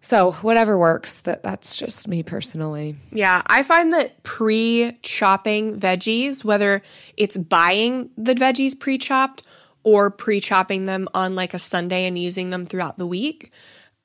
So 0.00 0.32
whatever 0.32 0.78
works. 0.78 1.18
That 1.20 1.42
that's 1.42 1.74
just 1.74 2.06
me 2.06 2.22
personally. 2.22 2.96
Yeah, 3.10 3.42
I 3.46 3.64
find 3.64 3.92
that 3.92 4.22
pre-chopping 4.22 5.80
veggies, 5.80 6.44
whether 6.44 6.82
it's 7.16 7.36
buying 7.36 8.10
the 8.16 8.34
veggies 8.34 8.78
pre-chopped 8.78 9.42
or 9.82 10.10
pre-chopping 10.10 10.86
them 10.86 11.08
on 11.12 11.34
like 11.34 11.54
a 11.54 11.58
Sunday 11.58 12.06
and 12.06 12.16
using 12.16 12.50
them 12.50 12.66
throughout 12.66 12.98
the 12.98 13.06
week, 13.06 13.50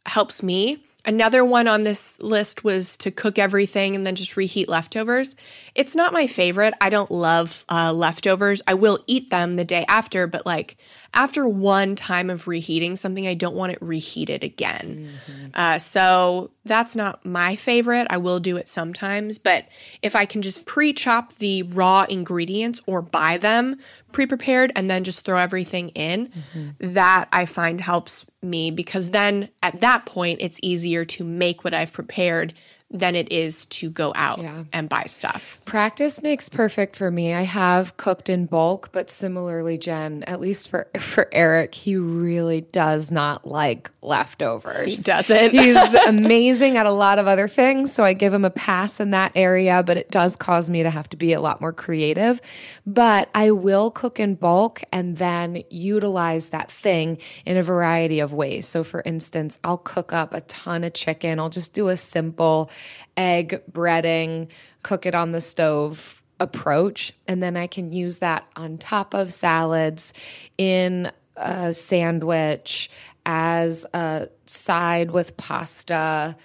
helps 0.08 0.42
me 0.42 0.84
Another 1.04 1.44
one 1.44 1.68
on 1.68 1.84
this 1.84 2.20
list 2.22 2.64
was 2.64 2.96
to 2.98 3.10
cook 3.10 3.40
everything 3.40 3.96
and 3.96 4.06
then 4.06 4.16
just 4.16 4.38
reheat 4.38 4.70
leftovers. 4.70 5.36
It's 5.74 5.96
not 5.96 6.12
my 6.14 6.28
favorite. 6.28 6.74
I 6.82 6.90
don't 6.90 7.12
love 7.12 7.66
uh, 7.70 7.94
leftovers. 7.94 8.62
I 8.68 8.74
will 8.74 9.00
eat 9.08 9.30
them 9.30 9.56
the 9.56 9.64
day 9.64 9.86
after, 9.88 10.28
but 10.28 10.46
like 10.46 10.78
after 11.14 11.48
one 11.48 11.96
time 11.96 12.30
of 12.30 12.48
reheating 12.48 12.96
something, 12.96 13.28
I 13.28 13.34
don't 13.34 13.56
want 13.56 13.72
it 13.72 13.82
reheated 13.82 14.44
again. 14.44 15.10
Mm-hmm. 15.28 15.48
Uh, 15.54 15.80
so 15.80 16.52
that's 16.66 16.96
not 16.96 17.26
my 17.26 17.56
favorite. 17.56 18.08
I 18.10 18.18
will 18.18 18.40
do 18.40 18.58
it 18.58 18.68
sometimes, 18.68 19.38
but 19.38 19.68
if 20.02 20.16
I 20.16 20.26
can 20.26 20.42
just 20.42 20.66
pre 20.66 20.94
chop 20.94 21.36
the 21.36 21.64
raw 21.64 22.06
ingredients 22.10 22.82
or 22.86 23.02
buy 23.02 23.38
them 23.38 23.78
pre 24.12 24.26
prepared 24.26 24.72
and 24.76 24.90
then 24.90 25.04
just 25.04 25.22
throw 25.22 25.38
everything 25.38 25.90
in, 25.90 26.28
mm-hmm. 26.28 26.92
that 26.94 27.30
I 27.32 27.46
find 27.46 27.80
helps 27.80 28.26
me 28.42 28.72
because 28.72 29.10
then 29.10 29.50
at 29.64 29.82
that 29.82 30.06
point, 30.06 30.42
it's 30.42 30.60
easier 30.62 31.06
to 31.06 31.24
make 31.24 31.64
what 31.64 31.74
I've 31.74 31.94
prepared 31.94 32.54
than 32.92 33.16
it 33.16 33.32
is 33.32 33.66
to 33.68 33.90
go 33.90 34.12
out 34.16 34.40
yeah. 34.40 34.64
and 34.74 34.90
buy 34.90 35.06
stuff. 35.08 35.60
Practice 35.66 36.22
makes 36.22 36.50
perfect 36.50 36.96
for 36.96 37.10
me. 37.10 37.34
I 37.34 37.44
have 37.44 37.96
cooked 37.98 38.30
in 38.30 38.46
bulk, 38.46 38.90
but 38.92 39.10
similarly, 39.10 39.78
Jen, 39.78 40.24
at 40.24 40.42
least 40.42 40.70
for 40.70 40.88
for 41.00 41.30
Eric, 41.32 41.74
he 41.74 41.96
really 41.96 42.62
does 42.62 43.12
not 43.12 43.48
like 43.48 43.90
leftovers. 44.02 44.98
He 44.98 45.04
doesn't. 45.04 45.52
He's 45.52 45.76
amazing 46.08 46.78
at 46.78 46.86
a 46.86 46.92
lot 46.92 47.20
of 47.20 47.28
other 47.28 47.48
things, 47.48 47.94
so 47.94 48.04
I 48.04 48.14
give 48.14 48.34
him 48.34 48.46
a 48.46 48.50
pass 48.50 49.00
in 49.00 49.12
that 49.12 49.32
area, 49.36 49.84
but 49.84 49.98
it 49.98 50.12
does 50.12 50.36
cause 50.36 50.70
me 50.70 50.84
to 50.84 50.90
have 50.90 51.10
to 51.10 51.18
be 51.18 51.34
a 51.34 51.42
lot 51.42 51.62
more 51.62 51.74
creative. 51.74 52.42
But 52.86 53.30
I 53.34 53.52
will 53.52 53.92
cook 53.92 54.20
in 54.20 54.36
bulk 54.36 54.82
and 54.92 55.18
then 55.18 55.64
utilize 55.70 56.50
that 56.50 56.70
thing 56.72 57.18
in 57.46 57.58
a 57.58 57.64
variety 57.64 58.20
of 58.20 58.34
ways. 58.34 58.68
So 58.68 58.84
for 58.84 59.02
instance, 59.06 59.58
I'll 59.64 59.78
cook 59.78 60.14
up 60.14 60.34
a 60.34 60.42
ton 60.42 60.84
of 60.84 60.94
chicken. 60.94 61.40
I'll 61.40 61.50
just 61.50 61.74
do 61.74 61.88
a 61.88 61.98
simple 61.98 62.70
egg 63.18 63.62
breading, 63.72 64.50
cook 64.84 65.06
it 65.06 65.16
on 65.16 65.32
the 65.32 65.42
stove 65.42 66.22
approach. 66.40 67.14
And 67.28 67.42
then 67.42 67.56
I 67.56 67.68
can 67.68 67.92
use 67.92 68.20
that 68.20 68.48
on 68.56 68.78
top 68.78 69.14
of 69.14 69.32
salads, 69.32 70.14
in 70.58 71.12
a 71.38 71.74
sandwich, 71.74 72.90
as 73.26 73.86
a 73.94 74.28
side 74.46 75.12
with 75.12 75.38
pasta, 75.38 76.36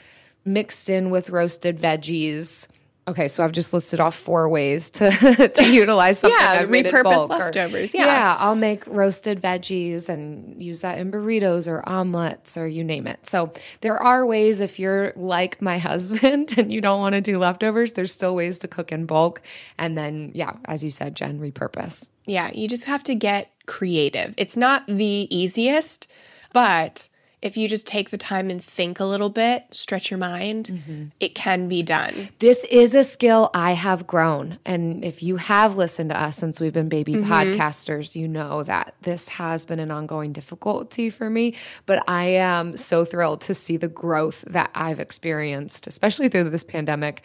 mixed 0.44 0.90
in 0.90 1.10
with 1.10 1.30
roasted 1.30 1.78
veggies. 1.78 2.66
Okay, 3.08 3.28
so 3.28 3.44
I've 3.44 3.52
just 3.52 3.72
listed 3.72 4.00
off 4.00 4.16
four 4.16 4.48
ways 4.48 4.90
to 4.90 5.10
to 5.54 5.64
utilize 5.64 6.18
something. 6.18 6.36
yeah, 6.40 6.58
I've 6.62 6.68
repurpose 6.68 7.04
bulk 7.04 7.30
leftovers. 7.30 7.94
Or, 7.94 7.98
yeah, 7.98 8.06
yeah, 8.06 8.36
I'll 8.38 8.56
make 8.56 8.84
roasted 8.88 9.40
veggies 9.40 10.08
and 10.08 10.60
use 10.60 10.80
that 10.80 10.98
in 10.98 11.12
burritos 11.12 11.68
or 11.68 11.88
omelets 11.88 12.56
or 12.56 12.66
you 12.66 12.82
name 12.82 13.06
it. 13.06 13.24
So 13.24 13.52
there 13.80 13.96
are 13.96 14.26
ways 14.26 14.60
if 14.60 14.80
you're 14.80 15.12
like 15.14 15.62
my 15.62 15.78
husband 15.90 16.58
and 16.58 16.72
you 16.72 16.80
don't 16.80 16.98
want 17.00 17.14
to 17.14 17.20
do 17.20 17.38
leftovers, 17.38 17.92
there's 17.92 18.12
still 18.12 18.34
ways 18.34 18.58
to 18.60 18.68
cook 18.68 18.90
in 18.90 19.06
bulk. 19.06 19.40
And 19.78 19.96
then, 19.96 20.32
yeah, 20.34 20.56
as 20.64 20.82
you 20.82 20.90
said, 20.90 21.14
Jen, 21.14 21.38
repurpose. 21.38 22.08
Yeah, 22.24 22.50
you 22.52 22.66
just 22.66 22.86
have 22.86 23.04
to 23.04 23.14
get 23.14 23.52
creative. 23.66 24.34
It's 24.36 24.56
not 24.56 24.84
the 24.88 25.28
easiest, 25.30 26.08
but 26.52 27.08
if 27.46 27.56
you 27.56 27.68
just 27.68 27.86
take 27.86 28.10
the 28.10 28.18
time 28.18 28.50
and 28.50 28.62
think 28.62 28.98
a 28.98 29.04
little 29.04 29.30
bit, 29.30 29.64
stretch 29.70 30.10
your 30.10 30.18
mind, 30.18 30.66
mm-hmm. 30.66 31.04
it 31.20 31.36
can 31.36 31.68
be 31.68 31.80
done. 31.80 32.28
This 32.40 32.64
is 32.64 32.92
a 32.92 33.04
skill 33.04 33.50
I 33.54 33.72
have 33.72 34.04
grown. 34.04 34.58
And 34.66 35.04
if 35.04 35.22
you 35.22 35.36
have 35.36 35.76
listened 35.76 36.10
to 36.10 36.20
us 36.20 36.36
since 36.36 36.58
we've 36.58 36.72
been 36.72 36.88
baby 36.88 37.14
mm-hmm. 37.14 37.32
podcasters, 37.32 38.16
you 38.16 38.26
know 38.26 38.64
that 38.64 38.94
this 39.02 39.28
has 39.28 39.64
been 39.64 39.78
an 39.78 39.92
ongoing 39.92 40.32
difficulty 40.32 41.08
for 41.08 41.30
me. 41.30 41.54
But 41.86 42.02
I 42.08 42.24
am 42.24 42.76
so 42.76 43.04
thrilled 43.04 43.42
to 43.42 43.54
see 43.54 43.76
the 43.76 43.88
growth 43.88 44.44
that 44.48 44.70
I've 44.74 44.98
experienced, 44.98 45.86
especially 45.86 46.28
through 46.28 46.50
this 46.50 46.64
pandemic. 46.64 47.22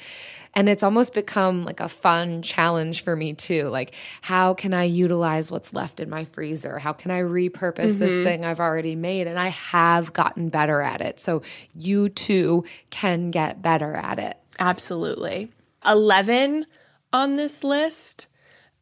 And 0.53 0.67
it's 0.67 0.83
almost 0.83 1.13
become 1.13 1.63
like 1.63 1.79
a 1.79 1.87
fun 1.87 2.41
challenge 2.41 3.03
for 3.03 3.15
me 3.15 3.33
too. 3.33 3.69
Like, 3.69 3.95
how 4.21 4.53
can 4.53 4.73
I 4.73 4.83
utilize 4.83 5.49
what's 5.49 5.73
left 5.73 5.99
in 5.99 6.09
my 6.09 6.25
freezer? 6.25 6.77
How 6.77 6.93
can 6.93 7.09
I 7.09 7.21
repurpose 7.21 7.91
mm-hmm. 7.91 7.99
this 7.99 8.23
thing 8.25 8.43
I've 8.43 8.59
already 8.59 8.95
made? 8.95 9.27
And 9.27 9.39
I 9.39 9.47
have 9.47 10.11
gotten 10.13 10.49
better 10.49 10.81
at 10.81 10.99
it. 11.01 11.19
So 11.19 11.41
you 11.73 12.09
too 12.09 12.65
can 12.89 13.31
get 13.31 13.61
better 13.61 13.95
at 13.95 14.19
it. 14.19 14.37
Absolutely. 14.59 15.51
11 15.85 16.65
on 17.13 17.35
this 17.37 17.63
list 17.63 18.27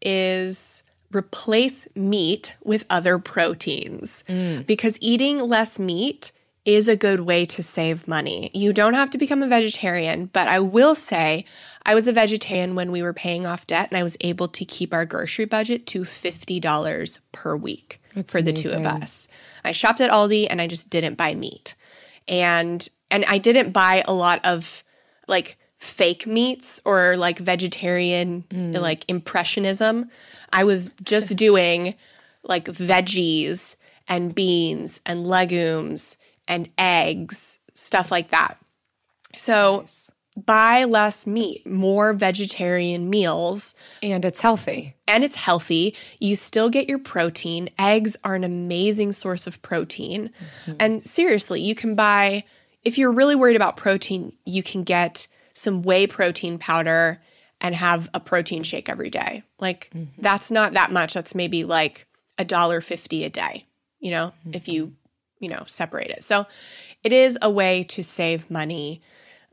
is 0.01 0.83
replace 1.11 1.87
meat 1.95 2.57
with 2.63 2.85
other 2.89 3.17
proteins 3.17 4.23
mm. 4.27 4.65
because 4.65 4.97
eating 5.01 5.39
less 5.39 5.79
meat 5.79 6.31
is 6.75 6.87
a 6.87 6.95
good 6.95 7.21
way 7.21 7.45
to 7.45 7.63
save 7.63 8.07
money. 8.07 8.51
You 8.53 8.73
don't 8.73 8.93
have 8.93 9.09
to 9.11 9.17
become 9.17 9.43
a 9.43 9.47
vegetarian, 9.47 10.27
but 10.27 10.47
I 10.47 10.59
will 10.59 10.95
say 10.95 11.45
I 11.85 11.95
was 11.95 12.07
a 12.07 12.13
vegetarian 12.13 12.75
when 12.75 12.91
we 12.91 13.01
were 13.01 13.13
paying 13.13 13.45
off 13.45 13.67
debt 13.67 13.89
and 13.91 13.97
I 13.97 14.03
was 14.03 14.17
able 14.21 14.47
to 14.49 14.65
keep 14.65 14.93
our 14.93 15.05
grocery 15.05 15.45
budget 15.45 15.85
to 15.87 16.01
$50 16.01 17.19
per 17.31 17.55
week 17.55 18.01
That's 18.13 18.31
for 18.31 18.41
the 18.41 18.51
amazing. 18.51 18.71
two 18.71 18.77
of 18.77 18.85
us. 18.85 19.27
I 19.63 19.71
shopped 19.71 20.01
at 20.01 20.11
Aldi 20.11 20.47
and 20.49 20.61
I 20.61 20.67
just 20.67 20.89
didn't 20.89 21.15
buy 21.15 21.33
meat. 21.35 21.75
And 22.27 22.87
and 23.11 23.25
I 23.25 23.39
didn't 23.39 23.71
buy 23.71 24.03
a 24.07 24.13
lot 24.13 24.43
of 24.45 24.83
like 25.27 25.57
fake 25.77 26.27
meats 26.27 26.79
or 26.85 27.17
like 27.17 27.39
vegetarian 27.39 28.43
mm. 28.49 28.79
like 28.79 29.05
impressionism. 29.07 30.09
I 30.51 30.63
was 30.63 30.91
just 31.03 31.35
doing 31.35 31.95
like 32.43 32.65
veggies 32.65 33.75
and 34.07 34.35
beans 34.35 35.01
and 35.05 35.25
legumes 35.25 36.17
and 36.49 36.69
eggs, 36.77 37.59
stuff 37.73 38.11
like 38.11 38.31
that. 38.31 38.57
So 39.33 39.85
buy 40.35 40.85
less 40.85 41.27
meat, 41.27 41.67
more 41.67 42.13
vegetarian 42.13 43.09
meals, 43.09 43.75
And 44.01 44.23
it's 44.25 44.39
healthy. 44.39 44.95
and 45.07 45.23
it's 45.23 45.35
healthy. 45.35 45.95
You 46.19 46.35
still 46.35 46.69
get 46.69 46.89
your 46.89 46.99
protein. 46.99 47.69
Eggs 47.77 48.17
are 48.23 48.35
an 48.35 48.43
amazing 48.43 49.11
source 49.11 49.47
of 49.47 49.61
protein. 49.61 50.31
Mm-hmm. 50.65 50.73
And 50.79 51.03
seriously, 51.03 51.61
you 51.61 51.75
can 51.75 51.93
buy, 51.95 52.43
if 52.83 52.97
you're 52.97 53.11
really 53.11 53.35
worried 53.35 53.55
about 53.57 53.77
protein, 53.77 54.33
you 54.45 54.63
can 54.63 54.83
get 54.83 55.27
some 55.53 55.81
whey 55.83 56.07
protein 56.07 56.57
powder 56.57 57.21
and 57.59 57.75
have 57.75 58.09
a 58.13 58.19
protein 58.21 58.63
shake 58.63 58.87
every 58.87 59.09
day. 59.09 59.43
Like, 59.59 59.89
mm-hmm. 59.93 60.21
that's 60.21 60.49
not 60.49 60.73
that 60.73 60.91
much. 60.91 61.13
That's 61.13 61.35
maybe 61.35 61.65
like 61.65 62.07
a 62.37 62.45
dollar 62.45 62.79
fifty 62.79 63.25
a 63.25 63.29
day, 63.29 63.65
you 63.99 64.11
know, 64.11 64.31
if 64.53 64.69
you, 64.69 64.85
mm-hmm. 64.85 64.93
You 65.39 65.49
know, 65.49 65.63
separate 65.65 66.09
it. 66.09 66.23
So 66.23 66.45
it 67.03 67.13
is 67.13 67.37
a 67.41 67.49
way 67.49 67.83
to 67.85 68.03
save 68.03 68.49
money 68.51 69.01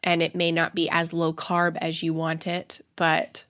and 0.02 0.23
it 0.23 0.35
may 0.35 0.52
not 0.52 0.75
be 0.75 0.88
as 0.90 1.12
low 1.12 1.33
carb 1.33 1.76
as 1.81 2.02
you 2.02 2.14
want 2.14 2.47
it, 2.47 2.81
but 2.95 3.45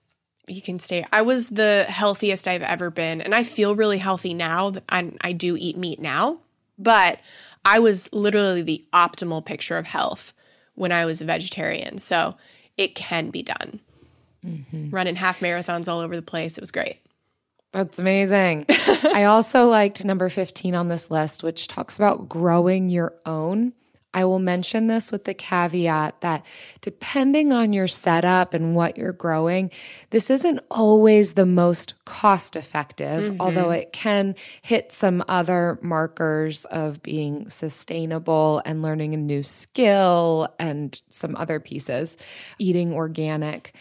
you 0.47 0.61
can 0.61 0.79
stay. 0.79 1.05
I 1.11 1.21
was 1.21 1.49
the 1.49 1.85
healthiest 1.87 2.47
I've 2.47 2.63
ever 2.63 2.89
been, 2.89 3.21
and 3.21 3.35
I 3.35 3.43
feel 3.43 3.75
really 3.75 3.97
healthy 3.97 4.33
now. 4.33 4.73
I, 4.89 5.11
I 5.21 5.33
do 5.33 5.55
eat 5.57 5.77
meat 5.77 5.99
now, 5.99 6.39
but 6.79 7.19
I 7.65 7.79
was 7.79 8.11
literally 8.13 8.61
the 8.61 8.85
optimal 8.93 9.45
picture 9.45 9.77
of 9.77 9.87
health 9.87 10.33
when 10.73 10.91
I 10.91 11.05
was 11.05 11.21
a 11.21 11.25
vegetarian. 11.25 11.97
So 11.97 12.35
it 12.77 12.95
can 12.95 13.29
be 13.29 13.43
done. 13.43 13.81
Mm-hmm. 14.45 14.91
Running 14.91 15.15
half 15.15 15.41
marathons 15.41 15.87
all 15.87 15.99
over 15.99 16.15
the 16.15 16.21
place. 16.21 16.57
It 16.57 16.61
was 16.61 16.71
great. 16.71 16.99
That's 17.73 17.99
amazing. 17.99 18.65
I 18.69 19.25
also 19.25 19.67
liked 19.67 20.03
number 20.03 20.29
15 20.29 20.73
on 20.73 20.87
this 20.87 21.11
list, 21.11 21.43
which 21.43 21.67
talks 21.67 21.97
about 21.97 22.29
growing 22.29 22.89
your 22.89 23.13
own. 23.25 23.73
I 24.13 24.25
will 24.25 24.39
mention 24.39 24.87
this 24.87 25.11
with 25.11 25.25
the 25.25 25.35
caveat 25.35 26.21
that 26.21 26.43
depending 26.81 27.53
on 27.53 27.71
your 27.71 27.87
setup 27.87 28.55
and 28.55 28.73
what 28.73 28.97
you're 28.97 29.13
growing, 29.13 29.69
this 30.09 30.31
isn't 30.31 30.59
always 30.71 31.33
the 31.33 31.45
most 31.45 31.93
cost 32.05 32.55
effective, 32.55 33.25
mm-hmm. 33.25 33.41
although 33.41 33.69
it 33.69 33.93
can 33.93 34.33
hit 34.63 34.91
some 34.91 35.23
other 35.27 35.77
markers 35.83 36.65
of 36.65 37.03
being 37.03 37.47
sustainable 37.51 38.59
and 38.65 38.81
learning 38.81 39.13
a 39.13 39.17
new 39.17 39.43
skill 39.43 40.51
and 40.57 40.99
some 41.11 41.35
other 41.35 41.59
pieces, 41.59 42.17
eating 42.57 42.93
organic. 42.93 43.75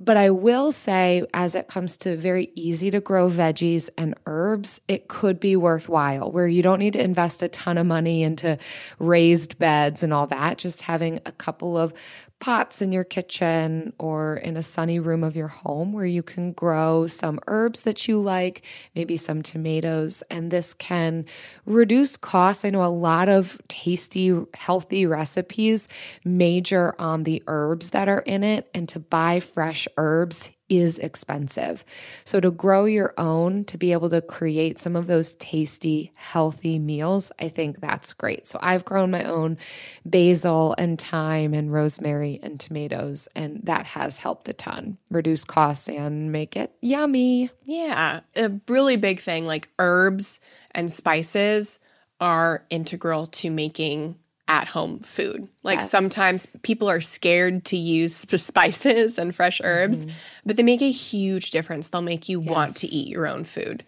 But 0.00 0.16
I 0.16 0.30
will 0.30 0.70
say, 0.70 1.24
as 1.34 1.56
it 1.56 1.66
comes 1.66 1.96
to 1.98 2.16
very 2.16 2.52
easy 2.54 2.88
to 2.92 3.00
grow 3.00 3.28
veggies 3.28 3.90
and 3.98 4.14
herbs, 4.26 4.80
it 4.86 5.08
could 5.08 5.40
be 5.40 5.56
worthwhile 5.56 6.30
where 6.30 6.46
you 6.46 6.62
don't 6.62 6.78
need 6.78 6.92
to 6.92 7.02
invest 7.02 7.42
a 7.42 7.48
ton 7.48 7.78
of 7.78 7.86
money 7.86 8.22
into 8.22 8.58
raised 9.00 9.58
beds 9.58 10.04
and 10.04 10.12
all 10.12 10.28
that. 10.28 10.58
Just 10.58 10.82
having 10.82 11.20
a 11.26 11.32
couple 11.32 11.76
of 11.76 11.92
pots 12.40 12.80
in 12.80 12.92
your 12.92 13.04
kitchen 13.04 13.92
or 13.98 14.36
in 14.36 14.56
a 14.56 14.62
sunny 14.62 15.00
room 15.00 15.24
of 15.24 15.36
your 15.36 15.48
home 15.48 15.92
where 15.92 16.06
you 16.06 16.22
can 16.22 16.52
grow 16.52 17.06
some 17.06 17.40
herbs 17.46 17.82
that 17.82 18.06
you 18.06 18.20
like, 18.20 18.64
maybe 18.94 19.16
some 19.16 19.42
tomatoes. 19.42 20.22
And 20.30 20.50
this 20.50 20.74
can 20.74 21.24
reduce 21.66 22.16
costs. 22.16 22.64
I 22.64 22.70
know 22.70 22.82
a 22.82 22.86
lot 22.86 23.28
of 23.28 23.58
tasty, 23.68 24.36
healthy 24.54 25.06
recipes 25.06 25.88
major 26.24 26.94
on 26.98 27.24
the 27.24 27.42
herbs 27.46 27.90
that 27.90 28.08
are 28.08 28.20
in 28.20 28.44
it, 28.44 28.68
and 28.74 28.88
to 28.90 29.00
buy 29.00 29.40
fresh 29.40 29.88
herbs 29.96 30.50
is 30.68 30.98
expensive. 30.98 31.84
So, 32.24 32.40
to 32.40 32.50
grow 32.50 32.84
your 32.84 33.14
own, 33.18 33.64
to 33.66 33.78
be 33.78 33.92
able 33.92 34.10
to 34.10 34.20
create 34.20 34.78
some 34.78 34.96
of 34.96 35.06
those 35.06 35.34
tasty, 35.34 36.12
healthy 36.14 36.78
meals, 36.78 37.32
I 37.38 37.48
think 37.48 37.80
that's 37.80 38.12
great. 38.12 38.48
So, 38.48 38.58
I've 38.62 38.84
grown 38.84 39.10
my 39.10 39.24
own 39.24 39.58
basil 40.04 40.74
and 40.78 41.00
thyme 41.00 41.54
and 41.54 41.72
rosemary 41.72 42.40
and 42.42 42.58
tomatoes, 42.58 43.28
and 43.34 43.60
that 43.64 43.86
has 43.86 44.18
helped 44.18 44.48
a 44.48 44.52
ton 44.52 44.98
reduce 45.10 45.44
costs 45.44 45.88
and 45.88 46.32
make 46.32 46.56
it 46.56 46.72
yummy. 46.80 47.50
Yeah, 47.64 48.20
a 48.36 48.52
really 48.68 48.96
big 48.96 49.20
thing 49.20 49.46
like 49.46 49.68
herbs 49.78 50.40
and 50.72 50.90
spices 50.92 51.78
are 52.20 52.64
integral 52.70 53.26
to 53.26 53.50
making 53.50 54.16
at 54.48 54.68
home 54.68 54.98
food. 55.00 55.46
Like 55.62 55.80
Yes. 55.80 55.90
sometimes 55.90 56.46
people 56.62 56.88
are 56.88 57.00
scared 57.00 57.64
to 57.66 57.76
use 57.76 58.16
spices 58.16 59.18
and 59.18 59.34
fresh 59.34 59.60
herbs, 59.62 60.00
mm-hmm. 60.00 60.16
but 60.46 60.56
they 60.56 60.62
make 60.62 60.82
a 60.82 60.90
huge 60.90 61.50
difference. 61.50 61.88
They'll 61.88 62.02
make 62.02 62.28
you 62.28 62.40
want 62.40 62.76
to 62.76 62.86
eat 62.86 63.08
your 63.08 63.26
own 63.26 63.44
food. 63.44 63.84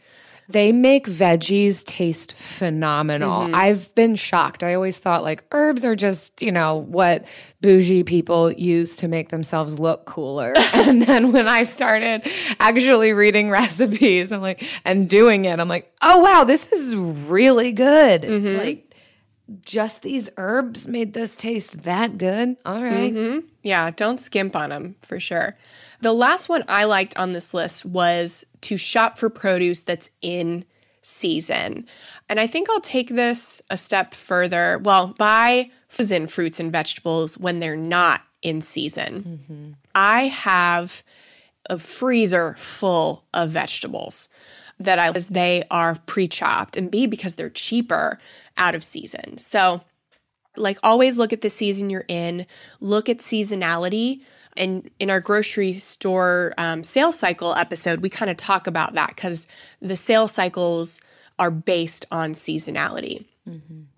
They 0.50 0.72
make 0.72 1.06
veggies 1.06 1.84
taste 1.84 2.32
phenomenal. 2.32 3.42
Mm-hmm. 3.44 3.54
I've 3.54 3.94
been 3.94 4.16
shocked. 4.16 4.64
I 4.64 4.74
always 4.74 4.98
thought 4.98 5.22
like 5.22 5.44
herbs 5.52 5.84
are 5.84 5.94
just, 5.94 6.42
you 6.42 6.50
know, 6.50 6.78
what 6.88 7.24
bougie 7.60 8.02
people 8.02 8.50
use 8.50 8.96
to 8.96 9.06
make 9.06 9.28
themselves 9.28 9.78
look 9.78 10.06
cooler. 10.06 10.52
and 10.74 11.02
then 11.02 11.30
when 11.30 11.46
I 11.46 11.62
started 11.62 12.28
actually 12.58 13.12
reading 13.12 13.48
recipes, 13.48 14.32
I'm 14.32 14.40
like, 14.40 14.64
and 14.84 15.08
doing 15.08 15.44
it, 15.44 15.60
I'm 15.60 15.68
like, 15.68 15.92
oh, 16.02 16.18
wow, 16.18 16.42
this 16.42 16.72
is 16.72 16.96
really 16.96 17.70
good. 17.70 18.22
Mm-hmm. 18.22 18.58
Like, 18.58 18.89
just 19.62 20.02
these 20.02 20.30
herbs 20.36 20.86
made 20.86 21.14
this 21.14 21.36
taste 21.36 21.82
that 21.82 22.18
good. 22.18 22.56
All 22.64 22.82
right. 22.82 23.12
Mm-hmm. 23.12 23.46
Yeah, 23.62 23.90
don't 23.90 24.18
skimp 24.18 24.54
on 24.54 24.70
them 24.70 24.96
for 25.02 25.18
sure. 25.18 25.56
The 26.00 26.12
last 26.12 26.48
one 26.48 26.64
I 26.68 26.84
liked 26.84 27.16
on 27.16 27.32
this 27.32 27.52
list 27.52 27.84
was 27.84 28.44
to 28.62 28.76
shop 28.76 29.18
for 29.18 29.28
produce 29.28 29.82
that's 29.82 30.10
in 30.22 30.64
season. 31.02 31.86
And 32.28 32.38
I 32.38 32.46
think 32.46 32.70
I'll 32.70 32.80
take 32.80 33.10
this 33.10 33.60
a 33.70 33.76
step 33.76 34.14
further. 34.14 34.78
Well, 34.78 35.08
buy 35.18 35.70
frozen 35.88 36.26
fruits 36.26 36.60
and 36.60 36.70
vegetables 36.70 37.36
when 37.36 37.60
they're 37.60 37.76
not 37.76 38.22
in 38.42 38.60
season. 38.60 39.42
Mm-hmm. 39.48 39.72
I 39.94 40.28
have 40.28 41.02
a 41.68 41.78
freezer 41.78 42.54
full 42.58 43.24
of 43.34 43.50
vegetables 43.50 44.28
that 44.80 44.98
I 44.98 45.10
because 45.10 45.28
they 45.28 45.62
are 45.70 45.96
pre-chopped 46.06 46.76
and 46.76 46.90
B 46.90 47.06
because 47.06 47.36
they're 47.36 47.50
cheaper 47.50 48.18
out 48.56 48.74
of 48.74 48.82
season. 48.82 49.38
So 49.38 49.82
like 50.56 50.78
always 50.82 51.18
look 51.18 51.32
at 51.32 51.42
the 51.42 51.50
season 51.50 51.90
you're 51.90 52.06
in 52.08 52.46
look 52.80 53.08
at 53.08 53.18
seasonality. 53.18 54.22
And 54.56 54.90
in 54.98 55.10
our 55.10 55.20
grocery 55.20 55.74
store 55.74 56.54
um, 56.58 56.82
sales 56.82 57.18
cycle 57.18 57.54
episode 57.54 58.00
we 58.00 58.10
kind 58.10 58.30
of 58.30 58.36
talk 58.36 58.66
about 58.66 58.94
that 58.94 59.10
because 59.14 59.46
the 59.80 59.96
sales 59.96 60.32
cycles 60.32 61.00
are 61.38 61.50
based 61.50 62.06
on 62.10 62.34
seasonality. 62.34 63.26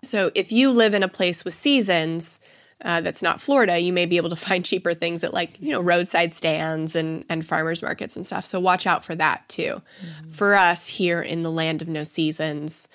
So 0.03 0.31
if 0.35 0.51
you 0.51 0.71
live 0.71 0.93
in 0.93 1.03
a 1.03 1.07
place 1.07 1.43
with 1.45 1.53
seasons 1.53 2.39
uh, 2.81 3.01
that's 3.01 3.21
not 3.21 3.41
Florida, 3.41 3.79
you 3.79 3.93
may 3.93 4.05
be 4.05 4.17
able 4.17 4.29
to 4.29 4.35
find 4.47 4.65
cheaper 4.65 4.93
things 4.93 5.23
at 5.23 5.33
like 5.33 5.59
you 5.59 5.71
know 5.71 5.81
roadside 5.81 6.33
stands 6.33 6.95
and 6.95 7.25
and 7.29 7.45
farmers 7.45 7.81
markets 7.81 8.15
and 8.15 8.25
stuff. 8.25 8.45
So 8.45 8.59
watch 8.59 8.85
out 8.85 9.05
for 9.05 9.15
that 9.15 9.47
too. 9.49 9.81
For 10.29 10.55
us 10.55 10.87
here 10.87 11.21
in 11.21 11.43
the 11.43 11.51
land 11.51 11.81
of 11.81 11.87
no 11.87 12.03
seasons, 12.03 12.87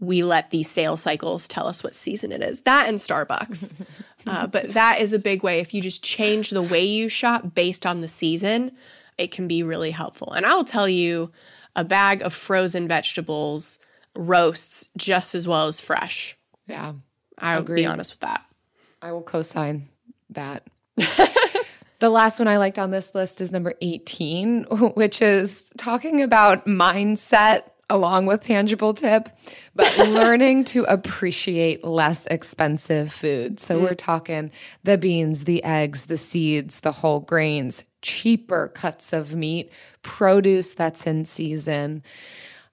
we 0.00 0.22
let 0.22 0.50
these 0.50 0.70
sales 0.70 1.00
cycles 1.00 1.48
tell 1.48 1.66
us 1.66 1.82
what 1.82 1.94
season 1.94 2.32
it 2.32 2.42
is. 2.42 2.62
That 2.62 2.88
and 2.88 2.98
Starbucks, 2.98 3.74
uh, 4.26 4.46
but 4.46 4.72
that 4.74 5.00
is 5.00 5.12
a 5.12 5.18
big 5.18 5.42
way. 5.42 5.60
If 5.60 5.74
you 5.74 5.82
just 5.82 6.02
change 6.02 6.50
the 6.50 6.62
way 6.62 6.84
you 6.84 7.08
shop 7.08 7.54
based 7.54 7.86
on 7.86 8.00
the 8.00 8.08
season, 8.08 8.72
it 9.18 9.30
can 9.30 9.46
be 9.46 9.62
really 9.62 9.90
helpful. 9.90 10.32
And 10.32 10.46
I'll 10.46 10.64
tell 10.64 10.88
you, 10.88 11.30
a 11.76 11.84
bag 11.84 12.22
of 12.22 12.32
frozen 12.32 12.86
vegetables 12.88 13.78
roasts 14.14 14.88
just 14.96 15.34
as 15.34 15.48
well 15.48 15.66
as 15.66 15.80
fresh. 15.80 16.36
Yeah. 16.66 16.94
I'll 17.38 17.62
be 17.62 17.84
honest 17.84 18.12
with 18.12 18.20
that. 18.20 18.44
I 19.04 19.12
will 19.12 19.22
co-sign 19.22 19.90
that. 20.30 20.66
the 21.98 22.08
last 22.08 22.38
one 22.38 22.48
I 22.48 22.56
liked 22.56 22.78
on 22.78 22.90
this 22.90 23.14
list 23.14 23.42
is 23.42 23.52
number 23.52 23.74
18, 23.82 24.64
which 24.94 25.20
is 25.20 25.70
talking 25.76 26.22
about 26.22 26.64
mindset 26.64 27.64
along 27.90 28.24
with 28.24 28.42
tangible 28.42 28.94
tip, 28.94 29.28
but 29.74 29.98
learning 30.08 30.64
to 30.64 30.84
appreciate 30.84 31.84
less 31.84 32.24
expensive 32.30 33.12
food. 33.12 33.60
So 33.60 33.78
we're 33.78 33.90
mm. 33.90 33.98
talking 33.98 34.50
the 34.84 34.96
beans, 34.96 35.44
the 35.44 35.62
eggs, 35.64 36.06
the 36.06 36.16
seeds, 36.16 36.80
the 36.80 36.92
whole 36.92 37.20
grains, 37.20 37.84
cheaper 38.00 38.68
cuts 38.68 39.12
of 39.12 39.34
meat, 39.34 39.70
produce 40.00 40.72
that's 40.72 41.06
in 41.06 41.26
season 41.26 42.02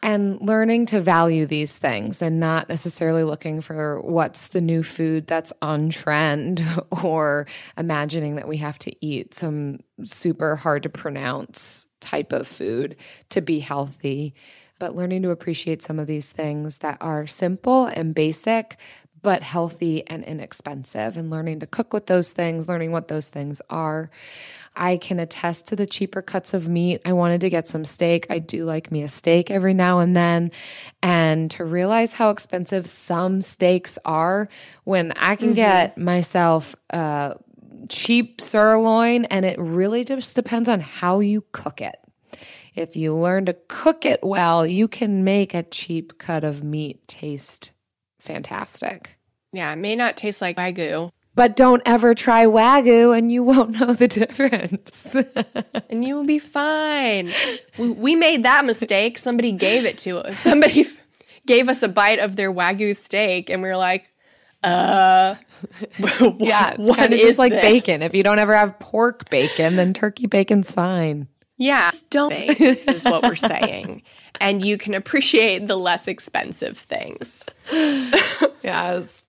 and 0.03 0.41
learning 0.41 0.87
to 0.87 1.01
value 1.01 1.45
these 1.45 1.77
things 1.77 2.21
and 2.21 2.39
not 2.39 2.69
necessarily 2.69 3.23
looking 3.23 3.61
for 3.61 4.01
what's 4.01 4.47
the 4.47 4.61
new 4.61 4.83
food 4.83 5.27
that's 5.27 5.53
on 5.61 5.89
trend 5.89 6.63
or 7.03 7.47
imagining 7.77 8.35
that 8.35 8.47
we 8.47 8.57
have 8.57 8.79
to 8.79 9.05
eat 9.05 9.33
some 9.33 9.79
super 10.03 10.55
hard 10.55 10.83
to 10.83 10.89
pronounce 10.89 11.85
type 11.99 12.33
of 12.33 12.47
food 12.47 12.95
to 13.29 13.41
be 13.41 13.59
healthy 13.59 14.33
but 14.79 14.95
learning 14.95 15.21
to 15.21 15.29
appreciate 15.29 15.83
some 15.83 15.99
of 15.99 16.07
these 16.07 16.31
things 16.31 16.79
that 16.79 16.97
are 16.99 17.27
simple 17.27 17.85
and 17.85 18.15
basic 18.15 18.77
but 19.21 19.43
healthy 19.43 20.07
and 20.07 20.23
inexpensive, 20.23 21.15
and 21.15 21.29
learning 21.29 21.59
to 21.59 21.67
cook 21.67 21.93
with 21.93 22.07
those 22.07 22.31
things, 22.31 22.67
learning 22.67 22.91
what 22.91 23.07
those 23.07 23.29
things 23.29 23.61
are. 23.69 24.09
I 24.75 24.97
can 24.97 25.19
attest 25.19 25.67
to 25.67 25.75
the 25.75 25.85
cheaper 25.85 26.21
cuts 26.21 26.53
of 26.53 26.69
meat. 26.69 27.01
I 27.05 27.13
wanted 27.13 27.41
to 27.41 27.49
get 27.49 27.67
some 27.67 27.85
steak. 27.85 28.27
I 28.29 28.39
do 28.39 28.65
like 28.65 28.91
me 28.91 29.03
a 29.03 29.07
steak 29.07 29.51
every 29.51 29.73
now 29.73 29.99
and 29.99 30.15
then. 30.15 30.51
And 31.03 31.51
to 31.51 31.65
realize 31.65 32.13
how 32.13 32.29
expensive 32.29 32.87
some 32.87 33.41
steaks 33.41 33.97
are 34.05 34.47
when 34.83 35.11
I 35.13 35.35
can 35.35 35.49
mm-hmm. 35.49 35.55
get 35.55 35.97
myself 35.97 36.75
a 36.89 37.37
cheap 37.89 38.39
sirloin, 38.39 39.25
and 39.25 39.45
it 39.45 39.59
really 39.59 40.03
just 40.05 40.35
depends 40.35 40.69
on 40.69 40.79
how 40.79 41.19
you 41.19 41.43
cook 41.51 41.81
it. 41.81 41.97
If 42.73 42.95
you 42.95 43.15
learn 43.15 43.45
to 43.45 43.57
cook 43.67 44.05
it 44.05 44.21
well, 44.23 44.65
you 44.65 44.87
can 44.87 45.23
make 45.23 45.53
a 45.53 45.63
cheap 45.63 46.17
cut 46.17 46.43
of 46.43 46.63
meat 46.63 47.05
taste 47.07 47.71
fantastic. 48.21 49.17
Yeah, 49.51 49.73
it 49.73 49.77
may 49.77 49.95
not 49.95 50.15
taste 50.15 50.41
like 50.41 50.55
Wagyu, 50.55 51.11
but 51.41 51.55
don't 51.55 51.81
ever 51.87 52.13
try 52.13 52.45
Wagyu 52.45 53.17
and 53.17 53.31
you 53.31 53.41
won't 53.41 53.71
know 53.79 53.93
the 53.93 54.07
difference. 54.07 55.15
and 55.89 56.05
you 56.05 56.13
will 56.13 56.23
be 56.23 56.37
fine. 56.37 57.31
We 57.79 58.15
made 58.15 58.43
that 58.43 58.63
mistake. 58.63 59.17
Somebody 59.17 59.51
gave 59.51 59.83
it 59.83 59.97
to 59.99 60.19
us. 60.19 60.37
Somebody 60.37 60.85
gave 61.47 61.67
us 61.67 61.81
a 61.81 61.87
bite 61.87 62.19
of 62.19 62.35
their 62.35 62.53
Wagyu 62.53 62.95
steak 62.95 63.49
and 63.49 63.63
we 63.63 63.69
were 63.69 63.75
like, 63.75 64.13
uh, 64.63 65.33
yeah, 66.37 66.75
it's 66.77 66.95
kind 66.95 67.11
of 67.11 67.19
just 67.19 67.39
like 67.39 67.53
this? 67.53 67.61
bacon. 67.63 68.03
If 68.03 68.13
you 68.13 68.21
don't 68.21 68.37
ever 68.37 68.55
have 68.55 68.77
pork 68.77 69.27
bacon, 69.31 69.77
then 69.77 69.95
turkey 69.95 70.27
bacon's 70.27 70.71
fine. 70.71 71.27
Yeah, 71.57 71.89
don't 72.11 72.33
is 72.33 73.03
what 73.03 73.23
we're 73.23 73.35
saying. 73.35 74.03
and 74.39 74.63
you 74.63 74.77
can 74.77 74.93
appreciate 74.93 75.65
the 75.65 75.75
less 75.75 76.07
expensive 76.07 76.77
things. 76.77 77.43
yes. 78.61 79.23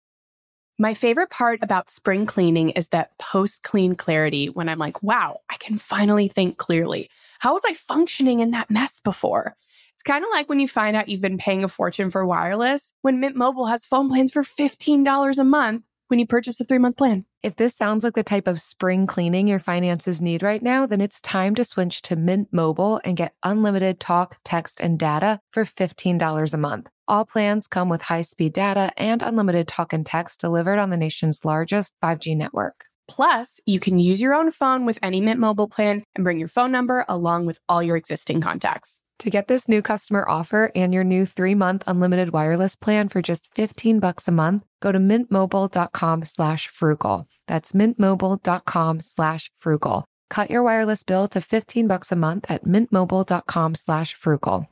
My 0.83 0.95
favorite 0.95 1.31
part 1.31 1.61
about 1.63 1.91
spring 1.91 2.27
cleaning 2.27 2.71
is 2.71 2.89
that 2.89 3.17
post 3.17 3.63
clean 3.63 3.95
clarity 3.95 4.49
when 4.49 4.69
I'm 4.69 4.81
like, 4.81 5.01
wow, 5.01 5.39
I 5.49 5.57
can 5.57 5.79
finally 5.79 6.27
think 6.27 6.57
clearly. 6.57 7.09
How 7.39 7.53
was 7.53 7.63
I 7.65 7.73
functioning 7.73 8.41
in 8.41 8.51
that 8.51 8.69
mess 8.69 8.99
before? 8.99 9.55
It's 9.95 10.03
kind 10.03 10.25
of 10.25 10.31
like 10.33 10.49
when 10.49 10.59
you 10.59 10.67
find 10.67 10.97
out 10.97 11.09
you've 11.09 11.21
been 11.21 11.39
paying 11.39 11.63
a 11.63 11.69
fortune 11.69 12.11
for 12.11 12.27
wireless 12.27 12.93
when 13.01 13.21
Mint 13.21 13.37
Mobile 13.37 13.67
has 13.67 13.87
phone 13.87 14.09
plans 14.09 14.33
for 14.33 14.43
$15 14.43 15.39
a 15.39 15.45
month 15.45 15.85
when 16.09 16.19
you 16.19 16.27
purchase 16.27 16.59
a 16.59 16.65
three 16.65 16.79
month 16.79 16.97
plan. 16.97 17.27
If 17.45 17.55
this 17.55 17.77
sounds 17.77 18.03
like 18.03 18.15
the 18.15 18.25
type 18.25 18.49
of 18.49 18.61
spring 18.61 19.07
cleaning 19.07 19.47
your 19.47 19.61
finances 19.61 20.21
need 20.21 20.43
right 20.43 20.65
now, 20.65 20.87
then 20.87 21.01
it's 21.01 21.21
time 21.21 21.55
to 21.55 21.65
switch 21.65 22.03
to 22.03 22.17
Mint 22.17 22.49
Mobile 22.53 23.01
and 23.05 23.17
get 23.17 23.37
unlimited 23.45 24.01
talk, 24.01 24.39
text, 24.45 24.81
and 24.81 24.99
data 24.99 25.39
for 25.53 25.65
$15 25.65 26.55
a 26.55 26.59
month. 26.59 26.89
All 27.13 27.27
plans 27.27 27.67
come 27.67 27.91
with 27.91 28.01
high 28.01 28.23
speed 28.23 28.55
data 28.55 28.91
and 28.97 29.21
unlimited 29.21 29.69
talk 29.69 29.93
and 29.93 30.07
text 30.07 30.41
delivered 30.41 30.79
on 30.79 30.89
the 30.89 30.97
nation's 30.97 31.45
largest 31.45 31.95
5G 32.03 32.35
network. 32.35 32.87
Plus, 33.07 33.61
you 33.67 33.81
can 33.81 33.99
use 33.99 34.23
your 34.23 34.33
own 34.33 34.51
phone 34.51 34.87
with 34.87 34.99
any 35.03 35.21
Mint 35.21 35.39
Mobile 35.39 35.69
plan 35.69 36.05
and 36.15 36.25
bring 36.25 36.39
your 36.39 36.49
phone 36.49 36.73
number 36.73 37.05
along 37.11 37.45
with 37.45 37.59
all 37.69 37.83
your 37.83 37.99
existing 37.99 38.41
contacts. 38.41 39.03
To 39.19 39.29
get 39.29 39.47
this 39.47 39.69
new 39.69 39.83
customer 39.83 40.27
offer 40.27 40.73
and 40.75 40.95
your 40.95 41.05
new 41.05 41.27
three-month 41.27 41.85
unlimited 41.87 42.33
wireless 42.33 42.77
plan 42.77 43.11
for 43.11 43.21
just 43.21 43.47
15 43.55 44.01
bucks 44.01 44.27
a 44.27 44.33
month, 44.33 44.65
go 44.81 44.91
to 44.91 44.99
mintmobile.com 44.99 46.25
slash 46.25 46.69
frugal. 46.69 47.27
That's 47.47 47.73
mintmobile.com 47.73 49.01
slash 49.01 49.51
frugal. 49.59 50.07
Cut 50.31 50.49
your 50.49 50.63
wireless 50.63 51.03
bill 51.03 51.29
to 51.29 51.43
15 51.43 51.87
bucks 51.89 52.11
a 52.11 52.17
month 52.17 52.51
at 52.51 52.65
mintmobile.com 52.65 53.75
slash 53.75 54.15
frugal. 54.15 54.72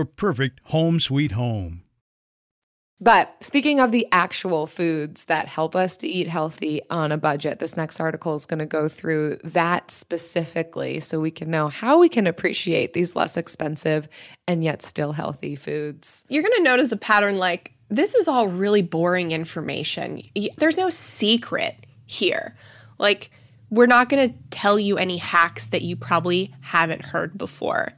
your 0.00 0.06
perfect 0.06 0.60
home 0.64 0.98
sweet 0.98 1.32
home. 1.32 1.82
But 3.02 3.34
speaking 3.40 3.80
of 3.80 3.92
the 3.92 4.06
actual 4.12 4.66
foods 4.66 5.24
that 5.24 5.46
help 5.46 5.76
us 5.76 5.96
to 5.98 6.08
eat 6.08 6.26
healthy 6.26 6.80
on 6.90 7.12
a 7.12 7.18
budget, 7.18 7.58
this 7.58 7.76
next 7.76 8.00
article 8.00 8.34
is 8.34 8.46
going 8.46 8.60
to 8.60 8.66
go 8.66 8.88
through 8.88 9.38
that 9.44 9.90
specifically 9.90 11.00
so 11.00 11.20
we 11.20 11.30
can 11.30 11.50
know 11.50 11.68
how 11.68 11.98
we 11.98 12.08
can 12.08 12.26
appreciate 12.26 12.94
these 12.94 13.14
less 13.14 13.36
expensive 13.36 14.08
and 14.48 14.64
yet 14.64 14.82
still 14.82 15.12
healthy 15.12 15.54
foods. 15.54 16.24
You're 16.28 16.42
going 16.42 16.56
to 16.56 16.62
notice 16.62 16.92
a 16.92 16.96
pattern 16.96 17.36
like 17.36 17.72
this 17.90 18.14
is 18.14 18.26
all 18.26 18.48
really 18.48 18.82
boring 18.82 19.32
information. 19.32 20.22
There's 20.56 20.76
no 20.76 20.88
secret 20.90 21.74
here. 22.06 22.56
Like, 22.98 23.30
we're 23.70 23.86
not 23.86 24.08
going 24.08 24.30
to 24.30 24.34
tell 24.50 24.78
you 24.78 24.96
any 24.96 25.18
hacks 25.18 25.68
that 25.68 25.82
you 25.82 25.96
probably 25.96 26.54
haven't 26.60 27.02
heard 27.02 27.36
before. 27.36 27.92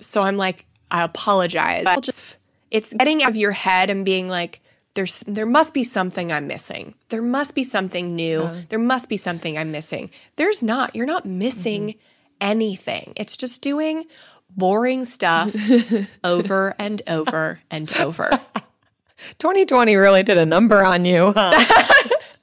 So 0.00 0.22
I'm 0.22 0.36
like, 0.36 0.66
I 0.94 1.02
apologize. 1.02 1.86
I'll 1.86 2.00
just 2.00 2.36
it's 2.70 2.94
getting 2.94 3.24
out 3.24 3.30
of 3.30 3.36
your 3.36 3.50
head 3.50 3.90
and 3.90 4.04
being 4.04 4.28
like, 4.28 4.60
there's 4.94 5.24
there 5.26 5.44
must 5.44 5.74
be 5.74 5.82
something 5.82 6.32
I'm 6.32 6.46
missing. 6.46 6.94
There 7.08 7.20
must 7.20 7.56
be 7.56 7.64
something 7.64 8.14
new. 8.14 8.42
Uh, 8.42 8.62
there 8.68 8.78
must 8.78 9.08
be 9.08 9.16
something 9.16 9.58
I'm 9.58 9.72
missing. 9.72 10.10
There's 10.36 10.62
not. 10.62 10.94
You're 10.94 11.04
not 11.04 11.26
missing 11.26 11.88
mm-hmm. 11.88 11.98
anything. 12.40 13.12
It's 13.16 13.36
just 13.36 13.60
doing 13.60 14.04
boring 14.50 15.04
stuff 15.04 15.52
over 16.24 16.76
and 16.78 17.02
over 17.08 17.58
and 17.72 17.92
over. 17.98 18.30
2020 19.38 19.96
really 19.96 20.22
did 20.22 20.38
a 20.38 20.46
number 20.46 20.84
on 20.84 21.04
you, 21.04 21.32
huh? 21.32 21.92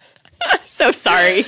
so 0.65 0.91
sorry. 0.91 1.45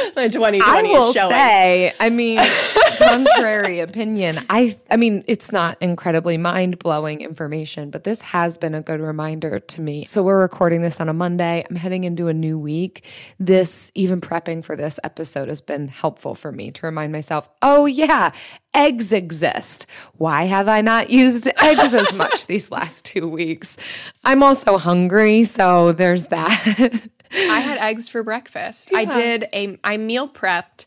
My 0.16 0.28
2020 0.28 0.60
I 0.60 0.82
will 0.82 1.12
say, 1.12 1.92
I 1.98 2.10
mean, 2.10 2.38
contrary 2.98 3.80
opinion. 3.80 4.38
I 4.48 4.78
I 4.90 4.96
mean, 4.96 5.24
it's 5.26 5.52
not 5.52 5.76
incredibly 5.80 6.36
mind-blowing 6.36 7.20
information, 7.20 7.90
but 7.90 8.04
this 8.04 8.20
has 8.20 8.58
been 8.58 8.74
a 8.74 8.80
good 8.80 9.00
reminder 9.00 9.60
to 9.60 9.80
me. 9.80 10.04
So 10.04 10.22
we're 10.22 10.40
recording 10.40 10.82
this 10.82 11.00
on 11.00 11.08
a 11.08 11.12
Monday. 11.12 11.64
I'm 11.68 11.76
heading 11.76 12.04
into 12.04 12.28
a 12.28 12.34
new 12.34 12.58
week. 12.58 13.04
This 13.38 13.90
even 13.94 14.20
prepping 14.20 14.64
for 14.64 14.76
this 14.76 14.98
episode 15.04 15.48
has 15.48 15.60
been 15.60 15.88
helpful 15.88 16.34
for 16.34 16.52
me 16.52 16.70
to 16.72 16.86
remind 16.86 17.12
myself, 17.12 17.48
"Oh 17.62 17.86
yeah, 17.86 18.32
eggs 18.74 19.12
exist. 19.12 19.86
Why 20.14 20.44
have 20.44 20.68
I 20.68 20.80
not 20.80 21.10
used 21.10 21.48
eggs 21.60 21.94
as 21.94 22.12
much 22.14 22.46
these 22.48 22.70
last 22.70 23.04
2 23.04 23.28
weeks?" 23.28 23.76
I'm 24.24 24.42
also 24.42 24.78
hungry, 24.78 25.44
so 25.44 25.92
there's 25.92 26.26
that. 26.26 27.08
I 27.32 27.60
had 27.60 27.78
eggs 27.78 28.08
for 28.08 28.22
breakfast. 28.22 28.90
Yeah. 28.90 28.98
I 28.98 29.04
did 29.04 29.48
a 29.52 29.78
I 29.84 29.96
meal 29.96 30.28
prepped 30.28 30.86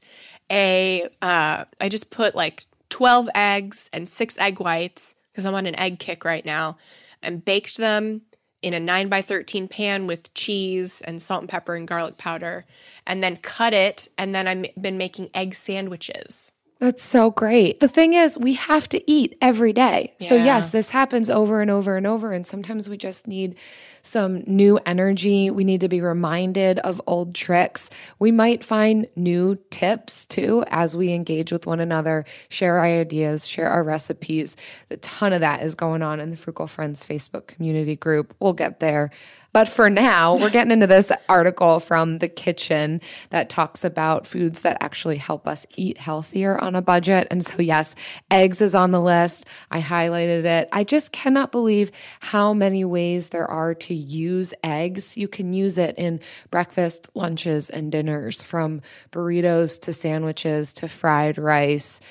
a 0.51 1.07
uh 1.21 1.65
I 1.79 1.89
just 1.89 2.09
put 2.09 2.35
like 2.35 2.65
12 2.89 3.29
eggs 3.33 3.89
and 3.93 4.07
6 4.07 4.37
egg 4.37 4.59
whites 4.59 5.15
because 5.31 5.45
I'm 5.45 5.55
on 5.55 5.65
an 5.65 5.79
egg 5.79 5.99
kick 5.99 6.25
right 6.25 6.45
now 6.45 6.77
and 7.21 7.43
baked 7.43 7.77
them 7.77 8.21
in 8.61 8.73
a 8.73 8.79
9 8.79 9.09
by 9.09 9.21
13 9.21 9.67
pan 9.67 10.07
with 10.07 10.33
cheese 10.33 11.01
and 11.01 11.21
salt 11.21 11.41
and 11.41 11.49
pepper 11.49 11.75
and 11.75 11.87
garlic 11.87 12.17
powder 12.17 12.65
and 13.05 13.23
then 13.23 13.37
cut 13.37 13.73
it 13.73 14.07
and 14.17 14.33
then 14.33 14.47
I've 14.47 14.65
been 14.81 14.97
making 14.97 15.29
egg 15.33 15.55
sandwiches. 15.55 16.51
That's 16.83 17.01
so 17.01 17.31
great. 17.31 17.79
The 17.79 17.87
thing 17.87 18.13
is, 18.13 18.37
we 18.37 18.55
have 18.55 18.89
to 18.89 19.09
eat 19.09 19.37
every 19.39 19.71
day. 19.71 20.13
Yeah. 20.19 20.27
So, 20.27 20.35
yes, 20.35 20.71
this 20.71 20.89
happens 20.89 21.29
over 21.29 21.61
and 21.61 21.71
over 21.71 21.95
and 21.95 22.05
over. 22.05 22.33
And 22.33 22.45
sometimes 22.45 22.89
we 22.89 22.97
just 22.97 23.25
need 23.25 23.55
some 24.01 24.43
new 24.45 24.77
energy. 24.85 25.49
We 25.49 25.63
need 25.63 25.79
to 25.79 25.87
be 25.87 26.01
reminded 26.01 26.79
of 26.79 27.01
old 27.07 27.35
tricks. 27.35 27.89
We 28.19 28.33
might 28.33 28.65
find 28.65 29.07
new 29.15 29.57
tips 29.69 30.25
too 30.25 30.65
as 30.67 30.93
we 30.93 31.13
engage 31.13 31.53
with 31.53 31.65
one 31.65 31.79
another, 31.79 32.25
share 32.49 32.79
our 32.79 32.85
ideas, 32.85 33.47
share 33.47 33.69
our 33.69 33.85
recipes. 33.85 34.57
A 34.91 34.97
ton 34.97 35.31
of 35.31 35.39
that 35.39 35.63
is 35.63 35.75
going 35.75 36.01
on 36.01 36.19
in 36.19 36.31
the 36.31 36.35
Frugal 36.35 36.67
Friends 36.67 37.07
Facebook 37.07 37.47
community 37.47 37.95
group. 37.95 38.35
We'll 38.41 38.51
get 38.51 38.81
there. 38.81 39.09
But 39.53 39.69
for 39.69 39.87
now, 39.87 40.35
we're 40.35 40.49
getting 40.49 40.71
into 40.71 40.87
this 40.87 41.11
article 41.29 41.79
from 41.79 42.17
the 42.17 42.27
kitchen 42.27 43.01
that 43.29 43.49
talks 43.49 43.83
about 43.83 44.25
foods 44.25 44.61
that 44.61 44.77
actually 44.81 45.17
help 45.17 45.47
us 45.47 45.67
eat 45.75 45.99
healthier 45.99 46.57
on 46.57 46.75
a 46.75 46.81
budget. 46.81 47.27
And 47.29 47.45
so, 47.45 47.61
yes, 47.61 47.93
eggs 48.31 48.61
is 48.61 48.73
on 48.73 48.89
the 48.89 48.99
list. 48.99 49.45
I 49.69 49.79
highlighted 49.79 50.45
it. 50.45 50.69
I 50.71 50.83
just 50.83 51.11
cannot 51.11 51.51
believe 51.51 51.91
how 52.19 52.55
many 52.55 52.83
ways 52.83 53.29
there 53.29 53.47
are 53.47 53.75
to 53.75 53.93
use 53.93 54.55
eggs. 54.63 55.15
You 55.15 55.27
can 55.27 55.53
use 55.53 55.77
it 55.77 55.95
in 55.99 56.19
breakfast, 56.49 57.09
lunches, 57.13 57.69
and 57.69 57.91
dinners 57.91 58.41
from 58.41 58.81
burritos 59.11 59.79
to 59.81 59.93
sandwiches 59.93 60.73
to 60.73 60.87
fried 60.87 61.37
rice 61.37 62.01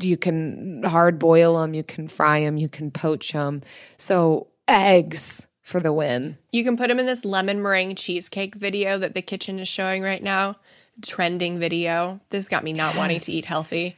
you 0.00 0.16
can 0.16 0.82
hard 0.84 1.18
boil 1.18 1.60
them, 1.60 1.74
you 1.74 1.82
can 1.82 2.08
fry 2.08 2.40
them, 2.40 2.56
you 2.56 2.68
can 2.68 2.90
poach 2.90 3.32
them. 3.32 3.60
So 3.98 4.46
eggs 4.66 5.46
for 5.72 5.80
the 5.80 5.92
win. 5.92 6.38
You 6.52 6.62
can 6.62 6.76
put 6.76 6.88
them 6.88 7.00
in 7.00 7.06
this 7.06 7.24
lemon 7.24 7.62
meringue 7.62 7.96
cheesecake 7.96 8.54
video 8.54 8.98
that 8.98 9.14
the 9.14 9.22
kitchen 9.22 9.58
is 9.58 9.66
showing 9.66 10.02
right 10.02 10.22
now. 10.22 10.56
Trending 11.00 11.58
video. 11.58 12.20
This 12.30 12.48
got 12.48 12.62
me 12.62 12.72
not 12.72 12.90
yes. 12.90 12.98
wanting 12.98 13.20
to 13.20 13.32
eat 13.32 13.46
healthy. 13.46 13.96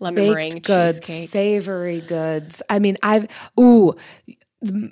Lemon 0.00 0.24
Baked 0.24 0.32
meringue 0.32 0.62
goods, 0.62 1.00
cheesecake. 1.00 1.28
Savory 1.28 2.00
goods. 2.00 2.62
I 2.70 2.78
mean, 2.78 2.96
I've 3.02 3.28
ooh, 3.60 3.94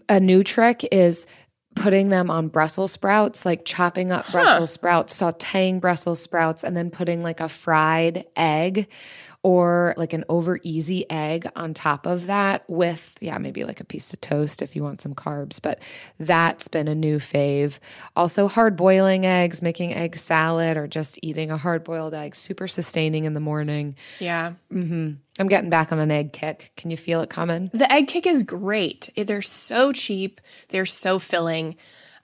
a 0.09 0.21
new 0.21 0.45
trick 0.45 0.87
is 0.93 1.27
putting 1.75 2.11
them 2.11 2.31
on 2.31 2.49
Brussels 2.49 2.93
sprouts, 2.93 3.47
like 3.47 3.65
chopping 3.65 4.13
up 4.13 4.27
huh. 4.27 4.33
Brussels 4.33 4.71
sprouts, 4.71 5.19
sauteing 5.19 5.81
Brussels 5.81 6.21
sprouts, 6.21 6.63
and 6.63 6.77
then 6.77 6.91
putting 6.91 7.23
like 7.23 7.41
a 7.41 7.49
fried 7.49 8.27
egg 8.37 8.89
or 9.49 9.95
like 9.97 10.13
an 10.13 10.27
over 10.29 10.61
easy 10.63 11.11
egg 11.11 11.51
on 11.57 11.73
top 11.73 12.05
of 12.05 12.27
that 12.27 12.63
with, 12.69 13.17
yeah, 13.19 13.39
maybe 13.39 13.65
like 13.65 13.81
a 13.81 13.85
piece 13.85 14.13
of 14.13 14.21
toast 14.21 14.61
if 14.61 14.77
you 14.77 14.83
want 14.83 15.01
some 15.01 15.15
carbs. 15.15 15.59
But 15.59 15.79
that's 16.19 16.69
been 16.69 16.87
a 16.87 16.95
new 16.95 17.19
fave. 17.19 17.79
Also, 18.15 18.47
hard 18.47 18.77
boiling 18.77 19.25
eggs, 19.25 19.63
making 19.63 19.95
egg 19.95 20.19
salad, 20.19 20.77
or 20.77 20.87
just 20.87 21.19
eating 21.23 21.51
a 21.51 21.57
hard 21.57 21.83
boiled 21.83 22.13
egg, 22.13 22.37
super 22.37 22.69
sustaining 22.69 23.25
in 23.25 23.33
the 23.33 23.41
morning. 23.41 23.97
Yeah. 24.19 24.53
Mm-hmm. 24.71 25.13
I'm 25.39 25.49
getting 25.49 25.71
back 25.71 25.93
on 25.93 25.99
an 25.99 26.11
egg 26.11 26.35
kick. 26.35 26.73
Can 26.77 26.91
you 26.91 26.99
feel 26.99 27.23
it 27.23 27.31
coming? 27.31 27.71
The 27.73 27.91
egg 27.91 28.07
kick 28.07 28.27
is 28.27 28.43
great. 28.43 29.09
They're 29.17 29.41
so 29.41 29.95
cheap, 29.95 30.43
they're 30.69 30.85
so 30.85 31.19
filling. 31.19 31.75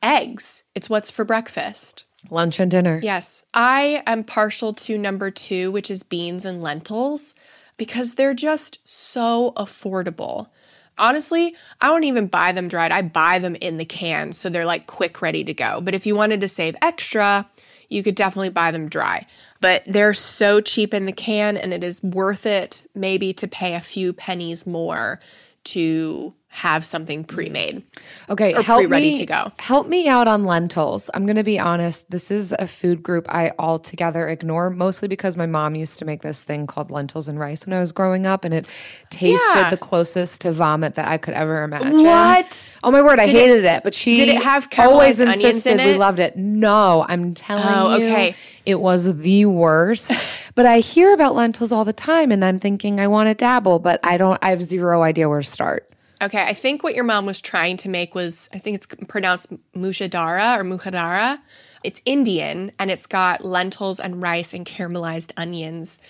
Eggs, 0.03 0.63
it's 0.75 0.91
what's 0.91 1.11
for 1.11 1.25
breakfast. 1.25 2.05
Lunch 2.31 2.59
and 2.59 2.71
dinner. 2.71 3.01
Yes. 3.03 3.45
I 3.53 4.03
am 4.07 4.25
partial 4.25 4.73
to 4.75 4.99
number 4.99 5.31
two, 5.31 5.71
which 5.71 5.91
is 5.91 6.03
beans 6.03 6.45
and 6.45 6.63
lentils, 6.63 7.35
because 7.77 8.15
they're 8.15 8.35
just 8.35 8.81
so 8.85 9.53
affordable. 9.57 10.49
Honestly, 10.97 11.57
I 11.81 11.89
don't 11.89 12.05
even 12.05 12.29
buy 12.29 12.53
them 12.53 12.69
dried. 12.69 12.93
I 12.93 13.03
buy 13.03 13.39
them 13.39 13.57
in 13.57 13.79
the 13.79 13.85
can, 13.85 14.33
so 14.33 14.49
they're 14.49 14.65
like 14.65 14.87
quick 14.87 15.21
ready 15.21 15.43
to 15.45 15.55
go. 15.55 15.81
But 15.81 15.95
if 15.95 16.07
you 16.07 16.15
wanted 16.15 16.41
to 16.41 16.49
save 16.49 16.77
extra, 16.81 17.49
you 17.89 18.03
could 18.03 18.15
definitely 18.15 18.51
buy 18.51 18.71
them 18.71 18.89
dry. 18.89 19.27
But 19.61 19.83
they're 19.87 20.15
so 20.15 20.61
cheap 20.61 20.95
in 20.95 21.07
the 21.07 21.13
can, 21.13 21.57
and 21.57 21.73
it 21.73 21.83
is 21.83 22.03
worth 22.03 22.47
it 22.47 22.89
maybe 22.95 23.33
to 23.35 23.49
pay 23.49 23.75
a 23.75 23.81
few 23.81 24.13
pennies 24.13 24.67
more 24.67 25.21
to 25.65 26.35
have 26.55 26.87
something 26.87 27.25
pre-made. 27.25 27.83
Okay, 28.31 28.55
or 28.55 28.63
help 28.63 28.79
pre-ready 28.79 29.11
me, 29.11 29.19
to 29.19 29.27
go. 29.27 29.53
Help 29.59 29.89
me 29.89 30.07
out 30.07 30.29
on 30.29 30.45
lentils. 30.45 31.11
I'm 31.13 31.27
going 31.27 31.35
to 31.35 31.43
be 31.43 31.59
honest, 31.59 32.09
this 32.13 32.31
is 32.31 32.55
a 32.61 32.69
food 32.69 33.03
group 33.03 33.27
I 33.29 33.51
altogether 33.59 34.29
ignore 34.29 34.71
mostly 34.71 35.09
because 35.09 35.37
my 35.37 35.47
mom 35.47 35.75
used 35.75 35.99
to 35.99 36.05
make 36.05 36.23
this 36.23 36.45
thing 36.45 36.69
called 36.69 36.93
lentils 36.93 37.27
and 37.27 37.41
rice 37.41 37.67
when 37.67 37.75
I 37.75 37.81
was 37.81 37.91
growing 37.91 38.25
up 38.25 38.45
and 38.45 38.55
it 38.55 38.69
tasted 39.11 39.41
yeah. 39.57 39.69
the 39.69 39.77
closest 39.77 40.43
to 40.43 40.53
vomit 40.53 40.95
that 40.95 41.09
I 41.09 41.19
could 41.19 41.35
ever 41.35 41.65
imagine. 41.65 42.05
What? 42.05 42.73
Oh 42.85 42.93
my 42.93 43.03
word, 43.03 43.19
I 43.19 43.27
did 43.27 43.35
hated 43.35 43.65
it, 43.65 43.79
it, 43.79 43.83
but 43.83 43.93
she 43.93 44.15
Did 44.15 44.29
it 44.29 44.41
have 44.41 44.69
always 44.79 45.19
insisted 45.19 45.79
we 45.79 45.95
loved 45.95 46.21
it. 46.21 46.37
No, 46.37 47.05
I'm 47.09 47.35
telling 47.35 47.65
oh, 47.67 47.97
you. 47.97 48.05
Okay. 48.05 48.37
It 48.65 48.77
was 48.77 49.19
the 49.19 49.47
worst. 49.47 50.13
but 50.55 50.67
I 50.67 50.79
hear 50.79 51.13
about 51.13 51.35
lentils 51.35 51.73
all 51.73 51.85
the 51.85 51.93
time 51.93 52.31
and 52.31 52.45
I'm 52.45 52.61
thinking 52.61 53.01
I 53.01 53.09
want 53.09 53.29
to 53.29 53.35
dabble, 53.35 53.81
but 53.81 53.99
I 54.05 54.17
don't 54.19 54.39
I 54.41 54.51
have 54.51 54.63
zero 54.63 55.03
idea 55.03 55.29
where 55.29 55.43
to 55.43 55.49
start. 55.49 55.91
Okay, 56.25 56.43
I 56.43 56.55
think 56.55 56.83
what 56.83 56.95
your 56.95 57.05
mom 57.05 57.27
was 57.27 57.41
trying 57.43 57.77
to 57.79 57.89
make 57.91 58.15
was, 58.15 58.49
I 58.55 58.59
think 58.59 58.77
it's 58.77 58.87
pronounced 59.09 59.53
mujadara 59.77 60.59
or 60.59 60.65
muhadara. 60.65 61.39
It's 61.83 62.01
Indian 62.07 62.73
and 62.79 62.91
it's 62.91 63.07
got 63.07 63.45
lentils 63.45 64.01
and 64.01 64.23
rice 64.23 64.55
and 64.55 64.65
caramelized 64.65 65.33
onions. 65.37 66.01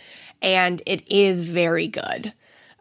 And 0.41 0.81
it 0.87 1.11
is 1.11 1.41
very 1.41 1.89
good 1.89 2.33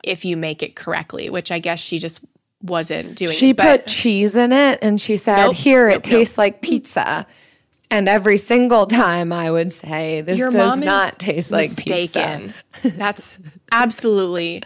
if 0.04 0.24
you 0.24 0.38
make 0.38 0.62
it 0.62 0.76
correctly, 0.76 1.30
which 1.32 1.50
I 1.52 1.58
guess 1.58 1.80
she 1.80 1.98
just 1.98 2.20
wasn't 2.62 3.16
doing. 3.16 3.32
She 3.36 3.50
it, 3.50 3.58
put 3.58 3.88
cheese 3.88 4.36
in 4.36 4.54
it 4.54 4.78
and 4.84 5.02
she 5.02 5.18
said, 5.18 5.48
nope, 5.48 5.56
Here, 5.56 5.88
nope, 5.90 5.98
it 5.98 6.04
tastes 6.04 6.34
nope. 6.34 6.38
like 6.40 6.62
pizza. 6.62 7.26
And 7.90 8.10
every 8.10 8.38
single 8.38 8.88
time 8.88 9.32
I 9.32 9.52
would 9.52 9.72
say, 9.72 10.22
This 10.22 10.38
Your 10.38 10.50
does 10.50 10.82
not 10.82 11.20
taste 11.20 11.52
like 11.52 11.70
mistaken. 11.70 12.54
pizza. 12.74 12.98
That's 12.98 13.38
absolutely 13.74 14.64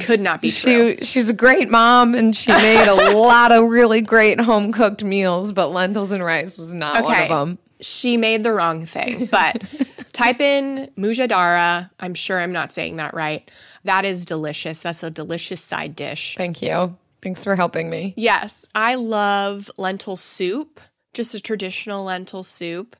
could 0.00 0.20
not 0.20 0.42
be 0.42 0.50
true. 0.50 0.96
She, 0.98 1.04
she's 1.04 1.28
a 1.28 1.32
great 1.32 1.70
mom 1.70 2.14
and 2.14 2.34
she 2.34 2.50
made 2.52 2.86
a 2.86 2.94
lot 3.16 3.52
of 3.52 3.68
really 3.68 4.00
great 4.00 4.40
home 4.40 4.72
cooked 4.72 5.04
meals, 5.04 5.52
but 5.52 5.68
lentils 5.68 6.10
and 6.12 6.24
rice 6.24 6.58
was 6.58 6.74
not 6.74 7.04
okay. 7.04 7.04
one 7.04 7.22
of 7.22 7.28
them. 7.28 7.58
She 7.80 8.16
made 8.16 8.44
the 8.44 8.52
wrong 8.52 8.84
thing. 8.84 9.26
But 9.26 9.62
type 10.12 10.40
in 10.40 10.90
mujadara. 10.98 11.88
I'm 12.00 12.14
sure 12.14 12.40
I'm 12.40 12.52
not 12.52 12.72
saying 12.72 12.96
that 12.96 13.14
right. 13.14 13.50
That 13.84 14.04
is 14.04 14.26
delicious. 14.26 14.80
That's 14.80 15.02
a 15.02 15.10
delicious 15.10 15.62
side 15.62 15.96
dish. 15.96 16.34
Thank 16.36 16.60
you. 16.60 16.96
Thanks 17.22 17.44
for 17.44 17.56
helping 17.56 17.88
me. 17.88 18.14
Yes. 18.16 18.66
I 18.74 18.96
love 18.96 19.70
lentil 19.78 20.16
soup 20.16 20.80
just 21.12 21.34
a 21.34 21.40
traditional 21.40 22.04
lentil 22.04 22.42
soup 22.42 22.96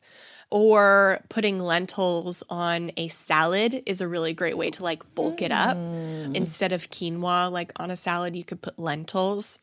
or 0.51 1.21
putting 1.29 1.61
lentils 1.61 2.43
on 2.51 2.91
a 2.97 3.09
salad 3.09 3.83
is 3.87 4.01
a 4.01 4.09
really 4.09 4.35
great 4.35 4.57
way 4.57 4.71
to 4.71 4.83
like 4.83 5.15
bulk 5.15 5.41
it 5.41 5.53
up. 5.53 5.77
Mm. 5.77 6.35
Instead 6.35 6.73
of 6.73 6.91
quinoa, 6.91 7.51
like 7.51 7.73
on 7.77 7.91
a 7.91 7.97
salad, 7.97 8.35
you 8.35 8.45
could 8.45 8.61
put 8.61 8.79
lentils. 8.79 9.59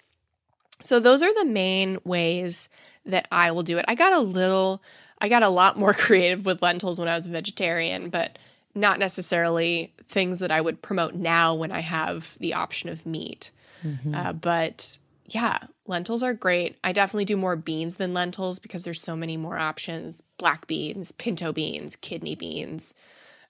So, 0.82 1.00
those 1.00 1.22
are 1.22 1.34
the 1.34 1.46
main 1.46 1.98
ways 2.04 2.70
that 3.06 3.28
I 3.32 3.52
will 3.52 3.64
do 3.64 3.78
it. 3.78 3.86
I 3.88 3.96
got 3.96 4.14
a 4.14 4.20
little, 4.20 4.82
I 5.20 5.28
got 5.30 5.44
a 5.44 5.50
lot 5.50 5.78
more 5.78 5.94
creative 5.96 6.46
with 6.46 6.62
lentils 6.62 7.00
when 7.00 7.08
I 7.08 7.16
was 7.16 7.26
a 7.26 7.32
vegetarian, 7.32 8.10
but 8.10 8.38
not 8.76 9.00
necessarily 9.00 9.94
things 10.08 10.40
that 10.40 10.52
I 10.52 10.62
would 10.62 10.82
promote 10.82 11.16
now 11.16 11.56
when 11.56 11.72
I 11.72 11.80
have 11.80 12.38
the 12.40 12.54
option 12.54 12.90
of 12.90 13.06
meat. 13.06 13.52
Mm-hmm. 13.84 14.14
Uh, 14.14 14.34
but 14.34 14.98
yeah, 15.26 15.60
lentils 15.88 16.24
are 16.24 16.34
great. 16.34 16.78
I 16.84 16.92
definitely 16.92 17.26
do 17.26 17.38
more 17.38 17.56
beans 17.56 17.96
than 17.96 18.14
lentils 18.14 18.60
because 18.60 18.84
there's 18.84 19.02
so 19.02 19.16
many 19.16 19.38
more 19.38 19.58
options. 19.58 20.22
Black 20.38 20.68
beans, 20.68 21.12
pinto 21.14 21.52
beans, 21.52 21.96
kidney 21.96 22.36
beans, 22.36 22.94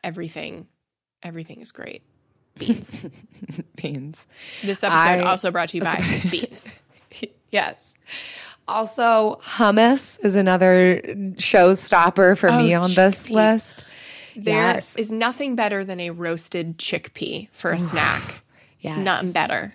everything. 0.04 0.68
Everything 1.24 1.62
is 1.62 1.72
great. 1.72 2.04
Beans. 2.58 3.06
beans. 3.76 4.28
This 4.64 4.84
episode 4.84 5.00
I, 5.00 5.20
also 5.22 5.52
brought 5.52 5.70
to 5.70 5.78
you 5.78 5.84
by 5.84 6.04
beans. 6.32 6.74
yes. 7.52 7.96
Also, 8.68 9.40
hummus 9.44 10.24
is 10.24 10.36
another 10.36 11.02
showstopper 11.36 12.38
for 12.38 12.50
oh, 12.50 12.58
me 12.58 12.74
on 12.74 12.94
this 12.94 13.30
list. 13.30 13.86
There 14.36 14.54
yes. 14.54 14.96
is 14.98 15.12
nothing 15.12 15.56
better 15.56 15.84
than 15.84 16.00
a 16.00 16.12
roasted 16.12 16.78
chickpea 16.78 17.50
for 17.52 17.72
a 17.72 17.80
snack. 17.80 18.44
Yes. 18.80 19.00
Nothing 19.00 19.32
better 19.32 19.74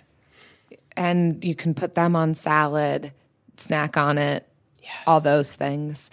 and 0.95 1.43
you 1.43 1.55
can 1.55 1.73
put 1.73 1.95
them 1.95 2.15
on 2.15 2.35
salad, 2.35 3.11
snack 3.57 3.97
on 3.97 4.17
it, 4.17 4.47
yes. 4.81 4.91
all 5.07 5.19
those 5.19 5.55
things. 5.55 6.09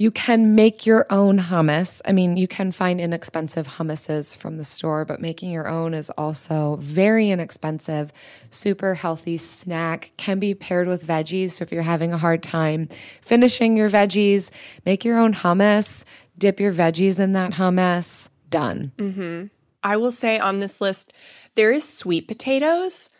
You 0.00 0.10
can 0.10 0.54
make 0.54 0.86
your 0.86 1.04
own 1.10 1.38
hummus. 1.38 2.00
I 2.06 2.12
mean, 2.12 2.38
you 2.38 2.48
can 2.48 2.72
find 2.72 2.98
inexpensive 2.98 3.68
hummuses 3.68 4.34
from 4.34 4.56
the 4.56 4.64
store, 4.64 5.04
but 5.04 5.20
making 5.20 5.50
your 5.50 5.68
own 5.68 5.92
is 5.92 6.08
also 6.16 6.76
very 6.76 7.28
inexpensive, 7.28 8.10
super 8.48 8.94
healthy 8.94 9.36
snack. 9.36 10.12
Can 10.16 10.38
be 10.38 10.54
paired 10.54 10.88
with 10.88 11.06
veggies. 11.06 11.50
So 11.50 11.64
if 11.64 11.70
you're 11.70 11.82
having 11.82 12.14
a 12.14 12.18
hard 12.18 12.42
time 12.42 12.88
finishing 13.20 13.76
your 13.76 13.90
veggies, 13.90 14.48
make 14.86 15.04
your 15.04 15.18
own 15.18 15.34
hummus, 15.34 16.04
dip 16.38 16.60
your 16.60 16.72
veggies 16.72 17.20
in 17.20 17.34
that 17.34 17.52
hummus. 17.52 18.30
Done. 18.48 18.92
Mm-hmm. 18.96 19.46
I 19.82 19.96
will 19.98 20.10
say 20.10 20.38
on 20.38 20.60
this 20.60 20.80
list, 20.80 21.12
there 21.56 21.72
is 21.72 21.86
sweet 21.86 22.26
potatoes 22.26 23.10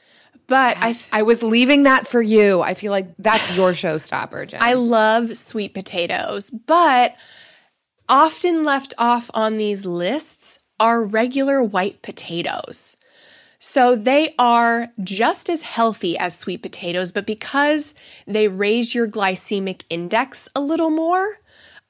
but 0.50 0.76
yes. 0.78 1.08
I, 1.12 1.20
I 1.20 1.22
was 1.22 1.42
leaving 1.42 1.84
that 1.84 2.06
for 2.06 2.20
you. 2.20 2.60
I 2.60 2.74
feel 2.74 2.90
like 2.90 3.06
that's 3.18 3.54
your 3.56 3.70
showstopper, 3.70 4.48
Jen. 4.48 4.60
I 4.60 4.74
love 4.74 5.36
sweet 5.36 5.72
potatoes, 5.72 6.50
but 6.50 7.14
often 8.08 8.64
left 8.64 8.92
off 8.98 9.30
on 9.32 9.56
these 9.56 9.86
lists 9.86 10.58
are 10.80 11.04
regular 11.04 11.62
white 11.62 12.02
potatoes. 12.02 12.96
So 13.60 13.94
they 13.94 14.34
are 14.38 14.88
just 15.04 15.48
as 15.48 15.62
healthy 15.62 16.18
as 16.18 16.36
sweet 16.36 16.62
potatoes, 16.62 17.12
but 17.12 17.26
because 17.26 17.94
they 18.26 18.48
raise 18.48 18.94
your 18.94 19.06
glycemic 19.06 19.82
index 19.88 20.48
a 20.56 20.60
little 20.60 20.90
more, 20.90 21.38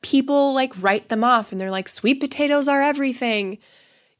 people 0.02 0.52
like 0.52 0.72
write 0.82 1.08
them 1.08 1.24
off 1.24 1.50
and 1.50 1.60
they're 1.60 1.70
like, 1.70 1.88
sweet 1.88 2.20
potatoes 2.20 2.68
are 2.68 2.82
everything. 2.82 3.58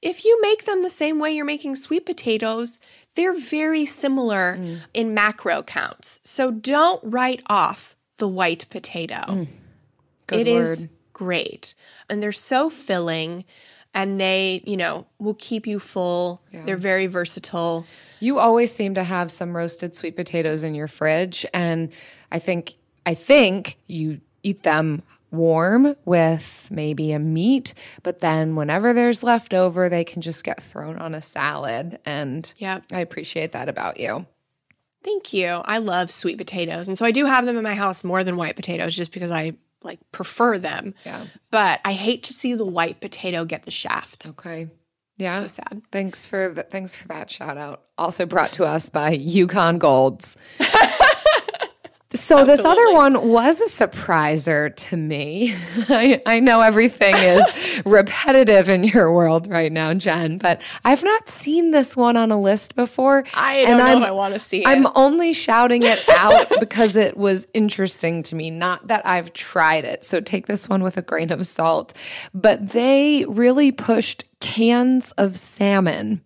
If 0.01 0.25
you 0.25 0.41
make 0.41 0.65
them 0.65 0.83
the 0.83 0.89
same 0.89 1.19
way 1.19 1.33
you're 1.33 1.45
making 1.45 1.75
sweet 1.75 2.07
potatoes, 2.07 2.79
they're 3.15 3.37
very 3.37 3.87
similar 3.87 4.57
mm. 4.57 4.81
in 4.95 5.15
macro 5.15 5.63
counts. 5.63 6.21
So 6.25 6.51
don't 6.51 7.01
write 7.03 7.43
off 7.49 7.97
the 8.19 8.29
white 8.29 8.67
potato. 8.71 9.23
Mm. 9.27 9.49
Good 10.27 10.41
It 10.41 10.47
is 10.47 10.81
word. 10.81 10.91
great. 11.13 11.75
And 12.09 12.23
they're 12.23 12.33
so 12.33 12.71
filling 12.71 13.45
and 13.93 14.21
they, 14.21 14.63
you 14.65 14.77
know, 14.77 15.07
will 15.19 15.35
keep 15.35 15.67
you 15.67 15.81
full. 15.81 16.41
They're 16.53 16.77
very 16.77 17.07
versatile. 17.07 17.85
You 18.21 18.39
always 18.39 18.71
seem 18.71 18.95
to 18.95 19.03
have 19.03 19.33
some 19.33 19.57
roasted 19.57 19.97
sweet 19.97 20.15
potatoes 20.15 20.63
in 20.63 20.75
your 20.75 20.87
fridge, 20.87 21.45
and 21.53 21.91
I 22.31 22.39
think 22.39 22.75
I 23.05 23.15
think 23.15 23.79
you 23.87 24.21
eat 24.43 24.63
them 24.63 25.03
warm 25.31 25.95
with 26.05 26.69
maybe 26.71 27.13
a 27.13 27.19
meat, 27.19 27.75
but 28.03 28.21
then 28.21 28.57
whenever 28.57 28.93
there's 28.93 29.23
leftover, 29.23 29.89
they 29.89 30.05
can 30.05 30.23
just 30.23 30.45
get 30.45 30.63
thrown 30.63 30.97
on 30.99 31.15
a 31.15 31.23
salad, 31.23 31.99
and 32.05 32.53
yeah, 32.59 32.81
I 32.93 33.01
appreciate 33.01 33.53
that 33.53 33.69
about 33.69 33.99
you. 33.99 34.27
Thank 35.03 35.33
you. 35.33 35.47
I 35.47 35.79
love 35.79 36.11
sweet 36.11 36.37
potatoes. 36.37 36.87
And 36.87 36.99
so 36.99 37.07
I 37.07 37.11
do 37.11 37.25
have 37.25 37.47
them 37.47 37.57
in 37.57 37.63
my 37.63 37.75
house 37.75 38.05
more 38.05 38.23
than 38.23 38.37
white 38.37 38.57
potatoes 38.57 38.95
just 38.95 39.13
because 39.13 39.31
I 39.31 39.55
like 39.83 39.99
prefer 40.13 40.59
them. 40.59 40.93
Yeah. 41.07 41.25
But 41.51 41.81
I 41.85 41.93
hate 41.95 42.23
to 42.25 42.33
see 42.35 42.55
the 42.55 42.67
white 42.67 43.01
potato 43.01 43.47
get 43.47 43.63
the 43.63 43.71
shaft. 43.71 44.27
Okay. 44.27 44.69
Yeah. 45.17 45.41
So 45.41 45.47
sad. 45.49 45.83
Thanks 45.91 46.27
for 46.27 46.51
the, 46.51 46.65
thanks 46.65 46.97
for 46.97 47.09
that 47.09 47.31
shout 47.31 47.57
out. 47.57 47.85
Also 47.97 48.27
brought 48.27 48.53
to 48.55 48.65
us 48.65 48.91
by 48.91 49.13
Yukon 49.13 49.79
Golds. 49.79 50.37
So 52.13 52.45
this 52.45 52.65
other 52.65 52.93
one 52.93 53.29
was 53.29 53.61
a 53.61 53.67
surpriser 53.67 54.75
to 54.75 54.97
me. 54.97 55.55
I, 55.89 56.21
I 56.27 56.41
know 56.41 56.61
everything 56.61 57.15
is 57.15 57.45
repetitive 57.87 58.69
in 58.69 58.83
your 58.83 59.13
world 59.13 59.47
right 59.47 59.71
now, 59.71 59.95
Jen, 59.95 60.39
but 60.39 60.61
I've 60.85 61.05
not 61.05 61.29
seen 61.29 61.71
this 61.71 61.97
one 61.97 62.17
on 62.17 62.33
a 62.33 62.41
list 62.41 62.75
before. 62.75 63.23
I 63.35 63.59
don't 63.59 63.69
and 63.69 63.79
know 63.79 63.85
I'm, 63.85 63.99
if 63.99 64.05
I 64.05 64.11
want 64.11 64.35
to 64.35 64.41
see 64.41 64.67
I'm 64.67 64.89
only 64.97 65.33
shouting 65.33 65.85
it 65.85 66.07
out 66.09 66.49
because 66.61 66.97
it 66.97 67.17
was 67.17 67.47
interesting 67.55 68.25
to 68.25 68.35
me, 68.35 68.51
not 68.51 68.89
that 68.89 69.07
I've 69.07 69.33
tried 69.33 69.85
it. 69.85 70.05
So 70.05 70.21
take 70.21 70.49
this 70.49 70.69
one 70.69 70.83
with 70.83 70.97
a 70.97 71.03
grain 71.03 71.31
of 71.31 71.47
salt. 71.47 71.95
But 72.35 72.71
they 72.71 73.25
really 73.29 73.71
pushed 73.71 74.25
cans 74.41 75.13
of 75.13 75.39
salmon. 75.39 76.23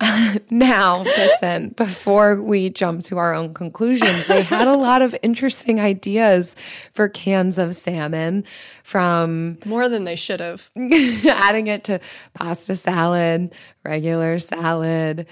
now, 0.50 1.02
listen, 1.02 1.70
before 1.70 2.40
we 2.40 2.70
jump 2.70 3.04
to 3.04 3.18
our 3.18 3.34
own 3.34 3.52
conclusions, 3.52 4.26
they 4.26 4.42
had 4.42 4.66
a 4.66 4.76
lot 4.76 5.02
of 5.02 5.14
interesting 5.22 5.78
ideas 5.78 6.56
for 6.92 7.08
cans 7.08 7.58
of 7.58 7.76
salmon 7.76 8.44
from 8.82 9.58
More 9.64 9.88
than 9.88 10.04
they 10.04 10.16
should 10.16 10.40
have. 10.40 10.70
adding 10.76 11.66
it 11.66 11.84
to 11.84 12.00
pasta 12.34 12.76
salad, 12.76 13.52
regular 13.84 14.38
salad. 14.38 15.26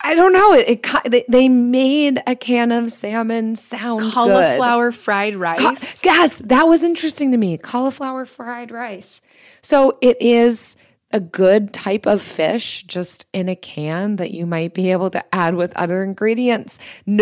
I 0.00 0.14
don't 0.14 0.32
know. 0.32 0.52
It, 0.52 0.68
it 0.84 1.10
they, 1.10 1.24
they 1.28 1.48
made 1.48 2.22
a 2.26 2.36
can 2.36 2.70
of 2.70 2.92
salmon 2.92 3.56
sound 3.56 4.00
good. 4.00 4.12
Cauliflower 4.12 4.92
fried 4.92 5.34
Ca- 5.34 5.40
rice. 5.40 6.04
yes, 6.04 6.40
that 6.44 6.68
was 6.68 6.82
interesting 6.82 7.32
to 7.32 7.38
me. 7.38 7.58
Cauliflower 7.58 8.24
fried 8.24 8.70
rice. 8.70 9.20
So 9.62 9.98
it 10.00 10.16
is 10.20 10.75
a 11.12 11.20
good 11.20 11.72
type 11.72 12.04
of 12.06 12.20
fish 12.20 12.82
just 12.84 13.26
in 13.32 13.48
a 13.48 13.56
can 13.56 14.16
that 14.16 14.32
you 14.32 14.44
might 14.44 14.74
be 14.74 14.90
able 14.90 15.08
to 15.10 15.24
add 15.34 15.54
with 15.54 15.74
other 15.76 16.02
ingredients. 16.02 16.78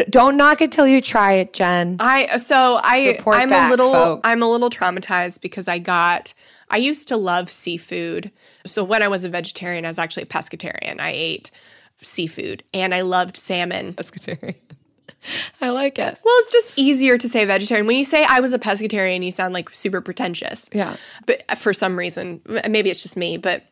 Don't 0.08 0.36
knock 0.36 0.60
it 0.62 0.72
till 0.72 0.86
you 0.86 1.00
try 1.00 1.32
it, 1.32 1.52
Jen. 1.52 1.96
I 2.00 2.38
so 2.38 2.76
I 2.82 3.08
Report 3.08 3.36
I'm 3.36 3.50
back, 3.50 3.68
a 3.68 3.70
little. 3.70 4.20
I'm 4.24 4.42
a 4.42 4.50
little 4.50 4.70
traumatized 4.70 5.40
because 5.40 5.68
I 5.68 5.78
got 5.78 6.32
I 6.70 6.78
used 6.78 7.08
to 7.08 7.16
love 7.16 7.50
seafood. 7.50 8.32
So 8.66 8.82
when 8.82 9.02
I 9.02 9.08
was 9.08 9.22
a 9.24 9.28
vegetarian, 9.28 9.84
I 9.84 9.88
was 9.88 9.98
actually 9.98 10.24
a 10.24 10.26
pescatarian. 10.26 10.98
I 10.98 11.10
ate 11.10 11.50
seafood 11.98 12.64
and 12.72 12.94
I 12.94 13.02
loved 13.02 13.36
salmon. 13.36 13.94
Pescatarian. 13.94 14.56
I 15.60 15.70
like 15.70 15.98
it. 15.98 16.18
Well, 16.24 16.34
it's 16.40 16.52
just 16.52 16.74
easier 16.76 17.16
to 17.18 17.28
say 17.28 17.44
vegetarian. 17.44 17.86
When 17.86 17.96
you 17.96 18.04
say 18.04 18.24
I 18.24 18.40
was 18.40 18.52
a 18.52 18.58
pescatarian, 18.58 19.24
you 19.24 19.30
sound 19.30 19.54
like 19.54 19.72
super 19.74 20.00
pretentious. 20.00 20.68
Yeah. 20.72 20.96
But 21.26 21.44
uh, 21.48 21.54
for 21.54 21.72
some 21.72 21.98
reason, 21.98 22.40
maybe 22.68 22.90
it's 22.90 23.02
just 23.02 23.16
me, 23.16 23.36
but 23.36 23.62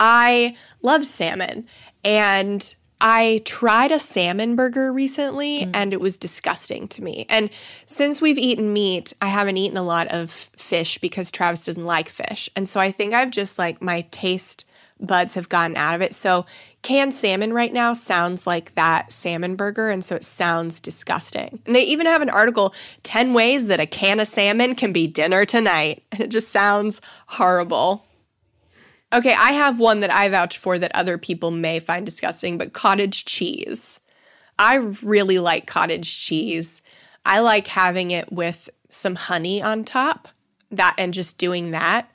I 0.00 0.56
love 0.82 1.04
salmon. 1.04 1.66
And 2.02 2.74
I 3.00 3.42
tried 3.44 3.92
a 3.92 3.98
salmon 3.98 4.56
burger 4.56 4.92
recently 4.92 5.60
mm. 5.60 5.70
and 5.72 5.92
it 5.92 6.00
was 6.00 6.16
disgusting 6.16 6.88
to 6.88 7.02
me. 7.02 7.26
And 7.28 7.50
since 7.86 8.20
we've 8.20 8.38
eaten 8.38 8.72
meat, 8.72 9.12
I 9.22 9.28
haven't 9.28 9.56
eaten 9.56 9.76
a 9.76 9.82
lot 9.82 10.08
of 10.08 10.30
fish 10.30 10.98
because 10.98 11.30
Travis 11.30 11.64
doesn't 11.64 11.84
like 11.84 12.08
fish. 12.08 12.50
And 12.56 12.68
so 12.68 12.80
I 12.80 12.92
think 12.92 13.14
I've 13.14 13.30
just 13.30 13.58
like 13.58 13.80
my 13.80 14.02
taste 14.10 14.66
buds 15.00 15.32
have 15.32 15.48
gotten 15.48 15.78
out 15.78 15.94
of 15.94 16.02
it. 16.02 16.14
So 16.14 16.44
canned 16.82 17.14
salmon 17.14 17.54
right 17.54 17.72
now 17.72 17.94
sounds 17.94 18.46
like 18.46 18.74
that 18.74 19.12
salmon 19.12 19.56
burger. 19.56 19.88
And 19.88 20.04
so 20.04 20.14
it 20.14 20.24
sounds 20.24 20.78
disgusting. 20.78 21.60
And 21.64 21.74
they 21.74 21.82
even 21.84 22.04
have 22.04 22.20
an 22.20 22.28
article 22.28 22.74
10 23.02 23.32
ways 23.32 23.66
that 23.68 23.80
a 23.80 23.86
can 23.86 24.20
of 24.20 24.28
salmon 24.28 24.74
can 24.74 24.92
be 24.92 25.06
dinner 25.06 25.46
tonight. 25.46 26.02
And 26.12 26.20
it 26.20 26.28
just 26.28 26.50
sounds 26.50 27.00
horrible. 27.28 28.04
Okay, 29.12 29.34
I 29.34 29.52
have 29.52 29.80
one 29.80 30.00
that 30.00 30.10
I 30.12 30.28
vouch 30.28 30.56
for 30.58 30.78
that 30.78 30.94
other 30.94 31.18
people 31.18 31.50
may 31.50 31.80
find 31.80 32.06
disgusting, 32.06 32.58
but 32.58 32.72
cottage 32.72 33.24
cheese. 33.24 33.98
I 34.58 34.74
really 34.74 35.38
like 35.38 35.66
cottage 35.66 36.20
cheese. 36.20 36.80
I 37.26 37.40
like 37.40 37.66
having 37.68 38.12
it 38.12 38.32
with 38.32 38.70
some 38.90 39.16
honey 39.16 39.60
on 39.60 39.84
top. 39.84 40.28
That 40.70 40.94
and 40.98 41.12
just 41.12 41.38
doing 41.38 41.72
that. 41.72 42.10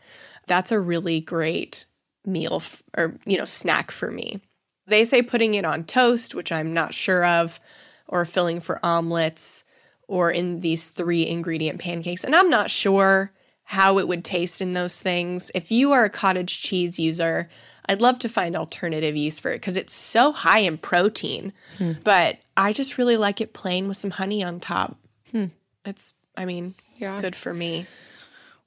That's 0.47 0.71
a 0.71 0.79
really 0.79 1.19
great 1.19 1.85
meal 2.25 2.57
f- 2.57 2.81
or 2.95 3.17
you 3.25 3.37
know 3.37 3.45
snack 3.45 3.91
for 3.91 4.11
me. 4.11 4.39
They 4.87 5.03
say 5.03 5.21
putting 5.21 5.55
it 5.55 5.65
on 5.65 5.83
toast, 5.83 6.33
which 6.33 6.51
I'm 6.51 6.73
not 6.73 6.93
sure 6.93 7.25
of, 7.25 7.59
or 8.07 8.23
filling 8.23 8.61
for 8.61 8.79
omelets 8.85 9.63
or 10.07 10.31
in 10.31 10.61
these 10.61 10.89
three 10.89 11.27
ingredient 11.27 11.79
pancakes. 11.79 12.23
And 12.23 12.35
I'm 12.35 12.49
not 12.49 12.69
sure 12.69 13.31
how 13.65 13.97
it 13.99 14.07
would 14.07 14.23
taste 14.23 14.61
in 14.61 14.73
those 14.73 15.01
things. 15.01 15.51
If 15.55 15.71
you 15.71 15.91
are 15.91 16.05
a 16.05 16.09
cottage 16.09 16.61
cheese 16.61 16.97
user, 16.99 17.49
I'd 17.87 18.01
love 18.01 18.19
to 18.19 18.29
find 18.29 18.55
alternative 18.55 19.15
use 19.15 19.39
for 19.39 19.51
it 19.51 19.55
because 19.57 19.75
it's 19.75 19.93
so 19.93 20.31
high 20.31 20.59
in 20.59 20.77
protein. 20.77 21.51
Hmm. 21.77 21.93
But 22.03 22.37
I 22.57 22.73
just 22.73 22.97
really 22.97 23.17
like 23.17 23.41
it 23.41 23.53
plain 23.53 23.87
with 23.87 23.97
some 23.97 24.11
honey 24.11 24.43
on 24.43 24.59
top. 24.59 24.97
Hmm. 25.31 25.45
It's, 25.83 26.13
I 26.37 26.45
mean, 26.45 26.75
Yeah. 26.97 27.19
good 27.21 27.35
for 27.35 27.53
me. 27.53 27.85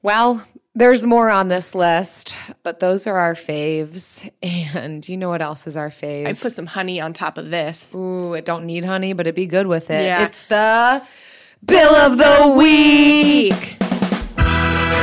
Well, 0.03 0.47
there's 0.75 1.05
more 1.05 1.29
on 1.31 1.49
this 1.49 1.75
list, 1.75 2.33
but 2.63 2.79
those 2.79 3.07
are 3.09 3.17
our 3.19 3.35
faves. 3.35 4.29
And 4.75 5.09
you 5.09 5.17
know 5.17 5.29
what 5.29 5.43
else 5.43 5.67
is 5.67 5.77
our 5.77 5.89
fave? 5.91 6.27
I 6.29 6.33
put 6.35 6.53
some 6.53 6.67
honey 6.67 7.01
on 7.01 7.13
top 7.13 7.39
of 7.39 7.51
this. 7.51 7.95
Ooh, 7.95 8.35
it 8.35 8.45
don't 8.45 8.67
need 8.67 8.85
honey, 8.85 9.13
but 9.13 9.27
it'd 9.27 9.35
be 9.35 9.47
good 9.47 9.67
with 9.67 9.91
it. 9.91 10.05
Yeah. 10.05 10.25
It's 10.27 10.45
the 10.45 11.03
Bill 11.65 11.95
of 11.97 12.19
the 12.19 12.55
Week. 12.57 13.77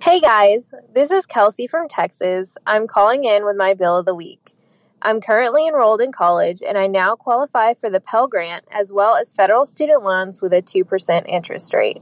Hey 0.00 0.20
guys, 0.20 0.72
this 0.94 1.10
is 1.10 1.26
Kelsey 1.26 1.66
from 1.66 1.88
Texas. 1.88 2.56
I'm 2.64 2.86
calling 2.86 3.24
in 3.24 3.44
with 3.44 3.56
my 3.56 3.74
bill 3.74 3.96
of 3.96 4.06
the 4.06 4.14
week. 4.14 4.52
I'm 5.02 5.20
currently 5.20 5.66
enrolled 5.66 6.00
in 6.00 6.12
college 6.12 6.62
and 6.66 6.78
I 6.78 6.86
now 6.86 7.16
qualify 7.16 7.74
for 7.74 7.90
the 7.90 8.00
Pell 8.00 8.28
Grant 8.28 8.64
as 8.70 8.92
well 8.92 9.16
as 9.16 9.34
federal 9.34 9.66
student 9.66 10.04
loans 10.04 10.40
with 10.40 10.52
a 10.52 10.62
2% 10.62 11.26
interest 11.26 11.74
rate. 11.74 12.00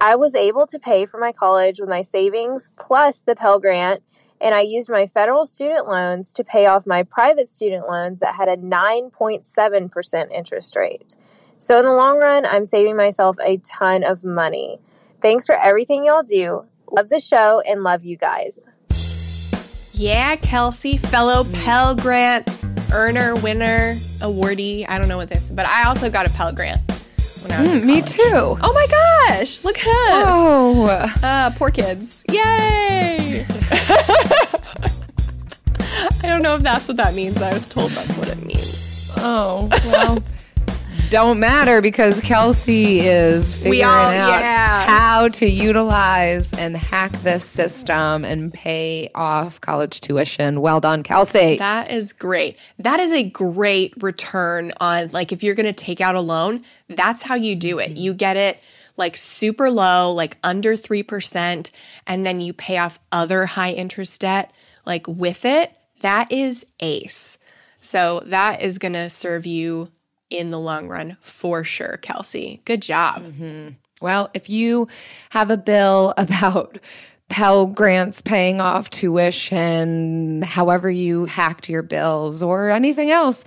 I 0.00 0.16
was 0.16 0.34
able 0.34 0.66
to 0.66 0.78
pay 0.78 1.04
for 1.04 1.20
my 1.20 1.30
college 1.30 1.78
with 1.78 1.90
my 1.90 2.00
savings 2.00 2.70
plus 2.78 3.20
the 3.20 3.36
Pell 3.36 3.60
Grant, 3.60 4.02
and 4.40 4.54
I 4.54 4.62
used 4.62 4.88
my 4.88 5.06
federal 5.06 5.44
student 5.44 5.86
loans 5.86 6.32
to 6.32 6.42
pay 6.42 6.64
off 6.64 6.86
my 6.86 7.02
private 7.02 7.50
student 7.50 7.86
loans 7.86 8.20
that 8.20 8.36
had 8.36 8.48
a 8.48 8.56
9.7% 8.56 10.32
interest 10.32 10.74
rate. 10.74 11.16
So, 11.58 11.78
in 11.78 11.84
the 11.84 11.92
long 11.92 12.18
run, 12.18 12.46
I'm 12.46 12.64
saving 12.64 12.96
myself 12.96 13.36
a 13.44 13.58
ton 13.58 14.04
of 14.04 14.24
money. 14.24 14.78
Thanks 15.20 15.46
for 15.46 15.54
everything 15.54 16.06
y'all 16.06 16.22
do. 16.22 16.64
Love 16.92 17.08
the 17.08 17.18
show 17.20 17.60
and 17.68 17.82
love 17.82 18.04
you 18.04 18.16
guys. 18.16 18.66
Yeah, 19.92 20.36
Kelsey, 20.36 20.96
fellow 20.98 21.44
Pell 21.52 21.94
Grant 21.94 22.48
earner, 22.92 23.34
winner, 23.36 23.96
awardee. 24.20 24.84
I 24.88 24.98
don't 24.98 25.08
know 25.08 25.16
what 25.16 25.28
this, 25.30 25.50
but 25.50 25.66
I 25.66 25.84
also 25.84 26.10
got 26.10 26.26
a 26.26 26.30
Pell 26.30 26.52
Grant 26.52 26.80
when 27.42 27.52
I 27.52 27.62
was 27.62 27.72
in 27.72 27.80
Mm, 27.82 27.84
me 27.84 28.02
too. 28.02 28.22
Oh 28.62 28.72
my 28.72 28.86
gosh, 29.38 29.64
look 29.64 29.78
at 29.78 29.86
us. 29.86 30.24
Oh, 30.28 30.84
Uh, 31.22 31.50
poor 31.56 31.70
kids. 31.70 32.22
Yay! 32.30 33.46
I 36.22 36.28
don't 36.28 36.42
know 36.42 36.54
if 36.56 36.62
that's 36.62 36.88
what 36.88 36.96
that 36.98 37.14
means, 37.14 37.34
but 37.34 37.44
I 37.44 37.54
was 37.54 37.66
told 37.66 37.90
that's 37.92 38.16
what 38.16 38.28
it 38.28 38.42
means. 38.44 39.10
oh, 39.16 39.68
well, 39.86 40.22
don't 41.10 41.38
matter 41.38 41.80
because 41.80 42.20
Kelsey 42.20 43.00
is 43.00 43.54
figuring 43.54 43.84
all- 43.84 44.08
out 44.08 44.40
yeah. 44.40 44.86
how 44.86 45.28
to 45.28 45.48
utilize 45.48 46.52
and 46.52 46.76
hack 46.76 47.12
this 47.22 47.44
system 47.44 48.24
and 48.24 48.52
pay 48.52 49.10
off 49.14 49.60
college 49.60 50.00
tuition. 50.00 50.60
Well 50.60 50.80
done, 50.80 51.02
Kelsey. 51.02 51.58
That 51.58 51.90
is 51.90 52.12
great. 52.12 52.58
That 52.78 52.98
is 52.98 53.12
a 53.12 53.22
great 53.22 53.94
return 54.02 54.72
on 54.80 55.10
like 55.12 55.30
if 55.32 55.42
you're 55.42 55.54
going 55.54 55.66
to 55.66 55.72
take 55.72 56.00
out 56.00 56.14
a 56.14 56.20
loan, 56.20 56.64
that's 56.88 57.22
how 57.22 57.36
you 57.36 57.54
do 57.54 57.78
it. 57.78 57.92
You 57.92 58.12
get 58.12 58.36
it 58.36 58.58
like 58.96 59.16
super 59.16 59.70
low, 59.70 60.10
like 60.10 60.38
under 60.42 60.76
3%, 60.76 61.70
and 62.06 62.26
then 62.26 62.40
you 62.40 62.52
pay 62.52 62.78
off 62.78 62.98
other 63.12 63.46
high 63.46 63.72
interest 63.72 64.20
debt 64.22 64.52
like 64.84 65.06
with 65.06 65.44
it. 65.44 65.72
That 66.00 66.32
is 66.32 66.66
ace. 66.80 67.38
So 67.80 68.22
that 68.26 68.62
is 68.62 68.78
going 68.78 68.94
to 68.94 69.08
serve 69.08 69.46
you 69.46 69.90
in 70.30 70.50
the 70.50 70.58
long 70.60 70.88
run 70.88 71.16
for 71.20 71.64
sure, 71.64 71.98
Kelsey. 72.02 72.62
Good 72.64 72.82
job. 72.82 73.22
Mm-hmm. 73.22 73.68
Well, 74.00 74.30
if 74.34 74.50
you 74.50 74.88
have 75.30 75.50
a 75.50 75.56
bill 75.56 76.12
about 76.18 76.78
Pell 77.28 77.66
Grants 77.66 78.22
paying 78.22 78.60
off 78.60 78.90
tuition, 78.90 80.42
however 80.42 80.90
you 80.90 81.24
hacked 81.26 81.68
your 81.68 81.82
bills, 81.82 82.42
or 82.42 82.70
anything 82.70 83.10
else, 83.10 83.44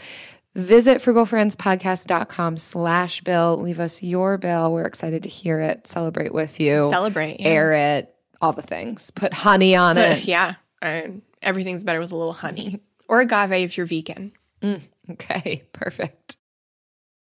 visit 0.55 1.01
frugalfriendspodcast.com 1.01 2.57
slash 2.57 3.21
bill. 3.21 3.57
Leave 3.61 3.79
us 3.79 4.01
your 4.03 4.37
bill. 4.37 4.73
We're 4.73 4.85
excited 4.85 5.23
to 5.23 5.29
hear 5.29 5.59
it, 5.61 5.87
celebrate 5.87 6.33
with 6.33 6.59
you, 6.59 6.89
Celebrate. 6.89 7.39
yeah. 7.39 7.47
air 7.47 7.73
it, 7.97 8.13
all 8.41 8.53
the 8.53 8.61
things. 8.61 9.11
Put 9.11 9.33
honey 9.33 9.75
on 9.75 9.95
But 9.95 10.19
it. 10.19 10.25
yeah, 10.25 10.55
and 10.81 11.21
everything's 11.41 11.83
better 11.83 11.99
with 11.99 12.11
a 12.11 12.15
little 12.17 12.33
honey 12.33 12.79
or 13.07 13.21
agave 13.21 13.51
if 13.51 13.77
you're 13.77 13.85
vegan. 13.85 14.31
Mm, 14.61 14.81
okay, 15.11 15.63
perfect. 15.73 16.35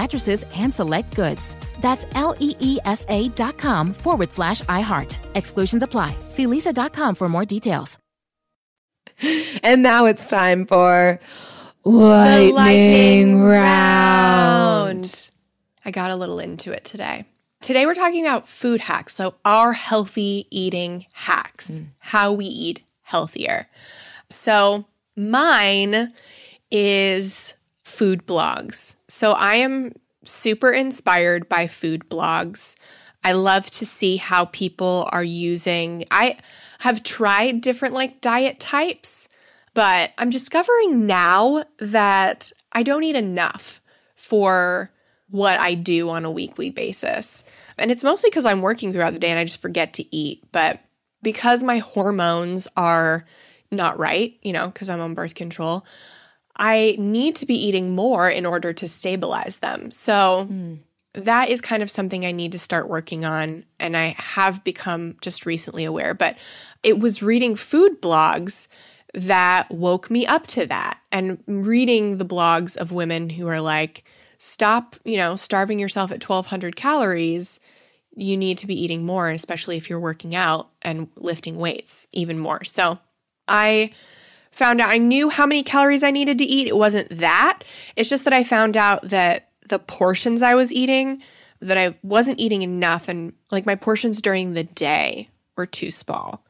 mattresses 0.00 0.44
and 0.54 0.74
select 0.74 1.14
goods. 1.14 1.42
That's 1.80 2.04
L 2.14 2.34
E 2.38 2.50
E 2.60 2.78
S 2.84 3.04
A 3.08 3.28
dot 3.30 3.56
com 3.58 3.94
forward 3.94 4.32
slash 4.32 4.60
iHeart. 4.62 5.14
Exclusions 5.34 5.82
apply. 5.82 6.14
See 6.30 6.46
leesa.com 6.46 7.14
for 7.14 7.28
more 7.28 7.44
details. 7.44 7.98
And 9.62 9.82
now 9.82 10.04
it's 10.04 10.28
time 10.28 10.66
for 10.66 11.18
The 11.84 12.52
lightning, 12.54 13.42
round. 13.42 15.30
I 15.84 15.90
got 15.90 16.10
a 16.10 16.16
little 16.16 16.38
into 16.38 16.72
it 16.72 16.84
today. 16.84 17.24
Today 17.60 17.86
we're 17.86 17.94
talking 17.94 18.24
about 18.24 18.48
food 18.48 18.80
hacks, 18.80 19.14
so 19.16 19.34
our 19.44 19.72
healthy 19.72 20.46
eating 20.50 21.06
hacks, 21.12 21.80
mm. 21.80 21.86
how 21.98 22.32
we 22.32 22.44
eat 22.44 22.82
healthier. 23.02 23.66
So 24.30 24.84
mine 25.16 26.12
is 26.70 27.54
food 27.88 28.26
blogs. 28.26 28.96
So 29.08 29.32
I 29.32 29.54
am 29.54 29.94
super 30.24 30.70
inspired 30.70 31.48
by 31.48 31.66
food 31.66 32.04
blogs. 32.08 32.74
I 33.24 33.32
love 33.32 33.70
to 33.70 33.86
see 33.86 34.16
how 34.16 34.44
people 34.46 35.08
are 35.10 35.24
using 35.24 36.04
I 36.10 36.38
have 36.80 37.02
tried 37.02 37.60
different 37.60 37.94
like 37.94 38.20
diet 38.20 38.60
types, 38.60 39.28
but 39.74 40.12
I'm 40.18 40.30
discovering 40.30 41.06
now 41.06 41.64
that 41.78 42.52
I 42.72 42.82
don't 42.82 43.02
eat 43.02 43.16
enough 43.16 43.80
for 44.14 44.90
what 45.30 45.58
I 45.58 45.74
do 45.74 46.10
on 46.10 46.24
a 46.24 46.30
weekly 46.30 46.70
basis. 46.70 47.42
And 47.78 47.90
it's 47.90 48.04
mostly 48.04 48.30
because 48.30 48.46
I'm 48.46 48.62
working 48.62 48.92
throughout 48.92 49.12
the 49.12 49.18
day 49.18 49.30
and 49.30 49.38
I 49.38 49.44
just 49.44 49.60
forget 49.60 49.94
to 49.94 50.14
eat. 50.14 50.44
But 50.52 50.80
because 51.22 51.64
my 51.64 51.78
hormones 51.78 52.68
are 52.76 53.24
not 53.70 53.98
right, 53.98 54.38
you 54.42 54.52
know, 54.52 54.68
because 54.68 54.88
I'm 54.88 55.00
on 55.00 55.14
birth 55.14 55.34
control, 55.34 55.84
I 56.58 56.96
need 56.98 57.36
to 57.36 57.46
be 57.46 57.54
eating 57.54 57.94
more 57.94 58.28
in 58.28 58.44
order 58.44 58.72
to 58.72 58.88
stabilize 58.88 59.60
them. 59.60 59.90
So 59.90 60.46
hmm. 60.48 60.74
that 61.14 61.48
is 61.48 61.60
kind 61.60 61.82
of 61.82 61.90
something 61.90 62.24
I 62.24 62.32
need 62.32 62.52
to 62.52 62.58
start 62.58 62.88
working 62.88 63.24
on. 63.24 63.64
And 63.78 63.96
I 63.96 64.16
have 64.18 64.64
become 64.64 65.16
just 65.20 65.46
recently 65.46 65.84
aware. 65.84 66.14
But 66.14 66.36
it 66.82 66.98
was 66.98 67.22
reading 67.22 67.54
food 67.56 68.00
blogs 68.02 68.66
that 69.14 69.70
woke 69.70 70.10
me 70.10 70.26
up 70.26 70.46
to 70.48 70.66
that 70.66 70.98
and 71.10 71.42
reading 71.46 72.18
the 72.18 72.26
blogs 72.26 72.76
of 72.76 72.92
women 72.92 73.30
who 73.30 73.46
are 73.48 73.60
like, 73.60 74.04
stop, 74.38 74.96
you 75.04 75.16
know, 75.16 75.36
starving 75.36 75.78
yourself 75.78 76.10
at 76.10 76.22
1200 76.22 76.76
calories. 76.76 77.60
You 78.14 78.36
need 78.36 78.58
to 78.58 78.66
be 78.66 78.80
eating 78.80 79.04
more, 79.04 79.28
especially 79.30 79.76
if 79.76 79.88
you're 79.88 80.00
working 80.00 80.34
out 80.34 80.70
and 80.82 81.08
lifting 81.16 81.56
weights 81.56 82.06
even 82.12 82.38
more. 82.38 82.64
So 82.64 82.98
I 83.46 83.92
found 84.50 84.80
out 84.80 84.90
I 84.90 84.98
knew 84.98 85.30
how 85.30 85.46
many 85.46 85.62
calories 85.62 86.02
I 86.02 86.10
needed 86.10 86.38
to 86.38 86.44
eat. 86.44 86.66
It 86.66 86.76
wasn't 86.76 87.08
that. 87.18 87.62
It's 87.96 88.08
just 88.08 88.24
that 88.24 88.32
I 88.32 88.44
found 88.44 88.76
out 88.76 89.08
that 89.08 89.48
the 89.68 89.78
portions 89.78 90.42
I 90.42 90.54
was 90.54 90.72
eating, 90.72 91.22
that 91.60 91.78
I 91.78 91.94
wasn't 92.02 92.40
eating 92.40 92.62
enough 92.62 93.08
and 93.08 93.32
like 93.50 93.66
my 93.66 93.74
portions 93.74 94.20
during 94.20 94.54
the 94.54 94.64
day 94.64 95.28
were 95.56 95.66
too 95.66 95.90
small. 95.90 96.44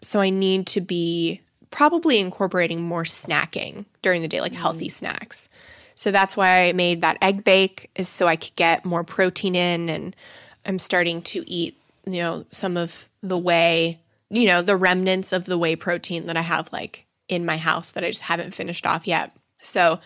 So 0.00 0.20
I 0.20 0.30
need 0.30 0.66
to 0.68 0.80
be 0.80 1.40
probably 1.70 2.18
incorporating 2.18 2.82
more 2.82 3.04
snacking 3.04 3.84
during 4.02 4.22
the 4.22 4.28
day, 4.28 4.40
like 4.40 4.52
mm. 4.52 4.56
healthy 4.56 4.88
snacks. 4.88 5.48
So 5.94 6.10
that's 6.10 6.36
why 6.36 6.68
I 6.68 6.72
made 6.72 7.00
that 7.00 7.18
egg 7.20 7.44
bake 7.44 7.90
is 7.94 8.08
so 8.08 8.26
I 8.26 8.36
could 8.36 8.56
get 8.56 8.84
more 8.84 9.04
protein 9.04 9.54
in 9.54 9.88
and 9.88 10.16
I'm 10.64 10.78
starting 10.78 11.22
to 11.22 11.48
eat, 11.50 11.76
you 12.06 12.18
know, 12.18 12.44
some 12.50 12.76
of 12.76 13.08
the 13.22 13.38
whey, 13.38 14.00
you 14.30 14.46
know, 14.46 14.62
the 14.62 14.76
remnants 14.76 15.32
of 15.32 15.44
the 15.44 15.58
whey 15.58 15.76
protein 15.76 16.26
that 16.26 16.36
I 16.36 16.42
have 16.42 16.72
like 16.72 17.06
in 17.28 17.46
my 17.46 17.56
house 17.56 17.90
that 17.92 18.04
I 18.04 18.10
just 18.10 18.22
haven't 18.22 18.54
finished 18.54 18.86
off 18.86 19.06
yet. 19.06 19.34
So 19.60 20.00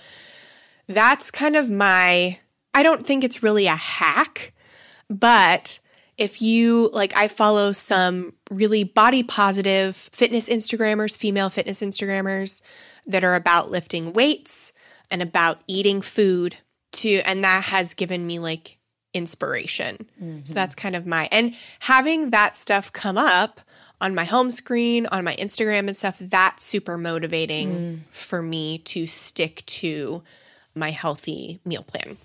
that's 0.88 1.30
kind 1.30 1.56
of 1.56 1.70
my 1.70 2.38
I 2.74 2.82
don't 2.82 3.06
think 3.06 3.24
it's 3.24 3.42
really 3.42 3.66
a 3.66 3.76
hack, 3.76 4.52
but 5.08 5.80
if 6.18 6.40
you 6.40 6.90
like 6.92 7.16
I 7.16 7.28
follow 7.28 7.72
some 7.72 8.34
really 8.50 8.84
body 8.84 9.22
positive 9.22 9.96
fitness 9.96 10.48
Instagrammers, 10.48 11.16
female 11.16 11.50
fitness 11.50 11.80
Instagrammers 11.80 12.60
that 13.06 13.24
are 13.24 13.34
about 13.34 13.70
lifting 13.70 14.12
weights 14.12 14.72
and 15.10 15.22
about 15.22 15.60
eating 15.66 16.00
food 16.00 16.56
to 16.92 17.20
and 17.24 17.44
that 17.44 17.64
has 17.64 17.94
given 17.94 18.26
me 18.26 18.38
like 18.38 18.78
inspiration. 19.14 19.96
So 20.18 20.24
mm-hmm. 20.24 20.54
that's 20.54 20.74
kind 20.74 20.94
of 20.94 21.06
my 21.06 21.28
and 21.32 21.54
having 21.80 22.30
that 22.30 22.56
stuff 22.56 22.92
come 22.92 23.16
up 23.18 23.60
on 24.00 24.14
my 24.14 24.24
home 24.24 24.50
screen, 24.50 25.06
on 25.06 25.24
my 25.24 25.34
Instagram 25.36 25.88
and 25.88 25.96
stuff, 25.96 26.16
that's 26.20 26.64
super 26.64 26.98
motivating 26.98 27.72
mm. 27.72 28.00
for 28.10 28.42
me 28.42 28.78
to 28.78 29.06
stick 29.06 29.64
to 29.66 30.22
my 30.74 30.90
healthy 30.90 31.60
meal 31.64 31.82
plan. 31.82 32.18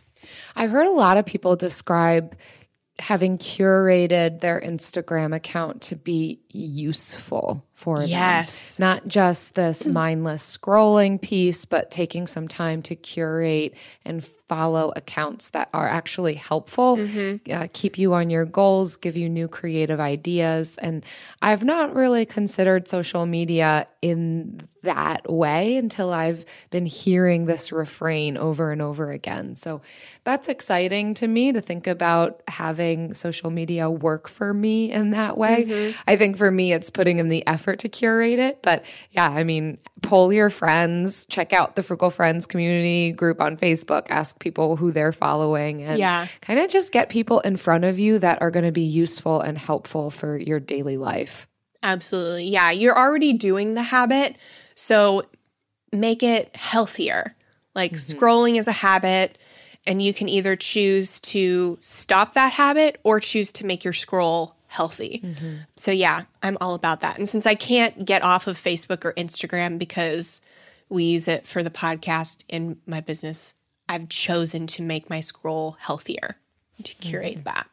I've 0.55 0.72
heard 0.72 0.88
a 0.88 0.91
lot 0.91 1.17
of 1.17 1.26
people 1.26 1.55
describe 1.55 2.36
having 2.99 3.38
curated 3.38 4.41
their 4.41 4.61
Instagram 4.61 5.36
account 5.36 5.82
to 5.82 5.95
be 5.95 6.39
useful 6.49 7.65
for 7.82 8.03
Yes. 8.03 8.77
them. 8.77 8.88
Not 8.88 9.07
just 9.07 9.55
this 9.55 9.84
hmm. 9.84 9.93
mindless 9.93 10.57
scrolling 10.57 11.19
piece, 11.19 11.65
but 11.65 11.89
taking 11.89 12.27
some 12.27 12.47
time 12.47 12.84
to 12.84 12.95
curate 12.95 13.73
and 14.05 14.23
follow 14.23 14.91
accounts 14.97 15.51
that 15.51 15.69
are 15.73 15.88
actually 15.88 16.34
helpful, 16.34 16.97
mm-hmm. 16.97 17.51
uh, 17.51 17.67
keep 17.71 17.97
you 17.97 18.13
on 18.13 18.29
your 18.29 18.43
goals, 18.45 18.97
give 18.97 19.15
you 19.15 19.29
new 19.29 19.47
creative 19.47 19.99
ideas. 19.99 20.77
And 20.77 21.05
I've 21.41 21.63
not 21.63 21.95
really 21.95 22.25
considered 22.25 22.88
social 22.88 23.25
media 23.25 23.88
in 24.01 24.67
that 24.84 25.32
way 25.32 25.77
until 25.77 26.11
I've 26.11 26.43
been 26.69 26.86
hearing 26.86 27.45
this 27.45 27.71
refrain 27.71 28.36
over 28.36 28.71
and 28.71 28.82
over 28.82 29.11
again. 29.11 29.55
So 29.55 29.82
that's 30.23 30.49
exciting 30.49 31.13
to 31.15 31.27
me 31.27 31.53
to 31.53 31.61
think 31.61 31.88
about 31.88 32.41
having 32.47 33.13
social 33.13 33.51
media 33.51 33.89
work 33.89 34.27
for 34.27 34.53
me 34.53 34.91
in 34.91 35.11
that 35.11 35.38
way. 35.38 35.65
Mm-hmm. 35.65 35.99
I 36.07 36.17
think 36.17 36.36
for 36.36 36.51
me, 36.51 36.73
it's 36.73 36.89
putting 36.89 37.19
in 37.19 37.29
the 37.29 37.45
effort 37.47 37.70
to 37.80 37.89
curate 37.89 38.39
it. 38.39 38.61
But 38.61 38.84
yeah, 39.11 39.30
I 39.30 39.43
mean, 39.43 39.78
poll 40.01 40.32
your 40.32 40.49
friends, 40.49 41.26
check 41.28 41.53
out 41.53 41.76
the 41.76 41.84
Frugal 41.84 42.09
Friends 42.09 42.45
community 42.45 43.11
group 43.11 43.41
on 43.41 43.57
Facebook, 43.57 44.07
ask 44.09 44.39
people 44.39 44.76
who 44.76 44.91
they're 44.91 45.13
following, 45.13 45.84
and 45.84 45.99
Yeah. 45.99 46.28
kind 46.41 46.59
of 46.59 46.69
just 46.69 46.91
get 46.91 47.09
people 47.09 47.39
in 47.41 47.57
front 47.57 47.84
of 47.84 47.99
you 47.99 48.19
that 48.19 48.41
are 48.41 48.51
going 48.51 48.65
to 48.65 48.72
be 48.72 48.82
useful 48.82 49.41
and 49.41 49.57
helpful 49.57 50.11
for 50.11 50.38
your 50.38 50.59
daily 50.59 50.97
life. 50.97 51.47
Absolutely. 51.84 52.45
Yeah, 52.45 52.72
you're 52.72 52.97
already 52.97 53.34
doing 53.34 53.74
the 53.74 53.84
habit, 53.84 54.36
so 54.76 55.24
make 55.91 56.22
it 56.24 56.55
healthier. 56.55 57.36
Like 57.74 57.93
mm-hmm. 57.93 58.17
scrolling 58.17 58.59
is 58.59 58.67
a 58.67 58.72
habit, 58.72 59.38
and 59.88 60.01
you 60.01 60.13
can 60.13 60.30
either 60.30 60.55
choose 60.55 61.19
to 61.22 61.80
stop 61.82 62.34
that 62.34 62.53
habit 62.53 62.99
or 63.03 63.19
choose 63.19 63.51
to 63.53 63.65
make 63.65 63.84
your 63.84 63.93
scroll 63.93 64.55
healthy. 64.72 65.19
Mm-hmm. 65.22 65.55
So, 65.76 65.91
yeah, 65.91 66.24
I'm 66.41 66.57
all 66.61 66.76
about 66.76 67.01
that. 67.01 67.17
And 67.17 67.28
since 67.28 67.45
I 67.45 67.55
can't 67.55 68.05
get 68.05 68.24
off 68.24 68.47
of 68.47 68.57
Facebook 68.57 69.03
or 69.03 69.11
Instagram 69.15 69.78
because 69.78 70.39
we 70.88 71.03
use 71.03 71.28
it 71.28 71.45
for 71.45 71.61
the 71.61 71.69
podcast 71.69 72.45
in 72.47 72.78
my 72.86 73.01
business, 73.01 73.53
I've 73.89 74.07
chosen 74.07 74.67
to 74.67 74.82
make 74.82 75.09
my 75.09 75.19
scroll 75.19 75.76
healthier 75.78 76.38
to 76.84 76.95
curate 76.95 77.34
mm-hmm. 77.34 77.43
that. 77.43 77.67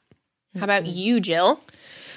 How 0.56 0.64
about 0.64 0.82
mm-hmm. 0.82 0.92
you, 0.92 1.20
Jill? 1.20 1.60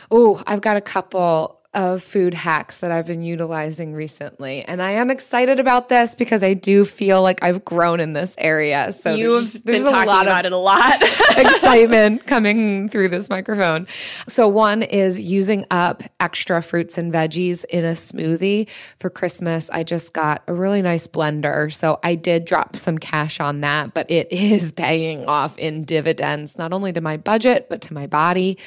Oh, 0.09 0.41
I've 0.47 0.61
got 0.61 0.77
a 0.77 0.81
couple 0.81 1.60
of 1.73 2.03
food 2.03 2.33
hacks 2.33 2.79
that 2.79 2.91
I've 2.91 3.07
been 3.07 3.21
utilizing 3.21 3.93
recently. 3.93 4.63
And 4.63 4.81
I 4.81 4.91
am 4.91 5.09
excited 5.09 5.57
about 5.57 5.87
this 5.87 6.15
because 6.15 6.43
I 6.43 6.53
do 6.53 6.83
feel 6.83 7.21
like 7.21 7.41
I've 7.41 7.63
grown 7.63 8.01
in 8.01 8.11
this 8.11 8.35
area. 8.37 8.91
So 8.91 9.15
You've 9.15 9.31
there's, 9.31 9.53
been 9.61 9.83
there's 9.83 9.85
a 9.85 10.05
lot 10.05 10.25
about 10.27 10.45
of 10.45 10.51
it 10.51 10.51
a 10.51 10.57
lot. 10.57 11.01
excitement 11.37 12.25
coming 12.27 12.89
through 12.89 13.07
this 13.07 13.29
microphone. 13.29 13.87
So, 14.27 14.47
one 14.47 14.83
is 14.83 15.21
using 15.21 15.65
up 15.71 16.03
extra 16.19 16.61
fruits 16.61 16.97
and 16.97 17.13
veggies 17.13 17.63
in 17.65 17.85
a 17.85 17.91
smoothie. 17.91 18.67
For 18.99 19.09
Christmas, 19.09 19.69
I 19.69 19.83
just 19.83 20.13
got 20.13 20.43
a 20.47 20.53
really 20.53 20.81
nice 20.81 21.07
blender. 21.07 21.71
So, 21.73 21.99
I 22.03 22.15
did 22.15 22.45
drop 22.45 22.75
some 22.75 22.97
cash 22.97 23.39
on 23.39 23.61
that, 23.61 23.93
but 23.93 24.09
it 24.11 24.27
is 24.31 24.71
paying 24.71 25.25
off 25.25 25.57
in 25.57 25.83
dividends, 25.83 26.57
not 26.57 26.73
only 26.73 26.91
to 26.93 27.01
my 27.01 27.17
budget, 27.17 27.67
but 27.69 27.81
to 27.81 27.93
my 27.93 28.07
body. 28.07 28.57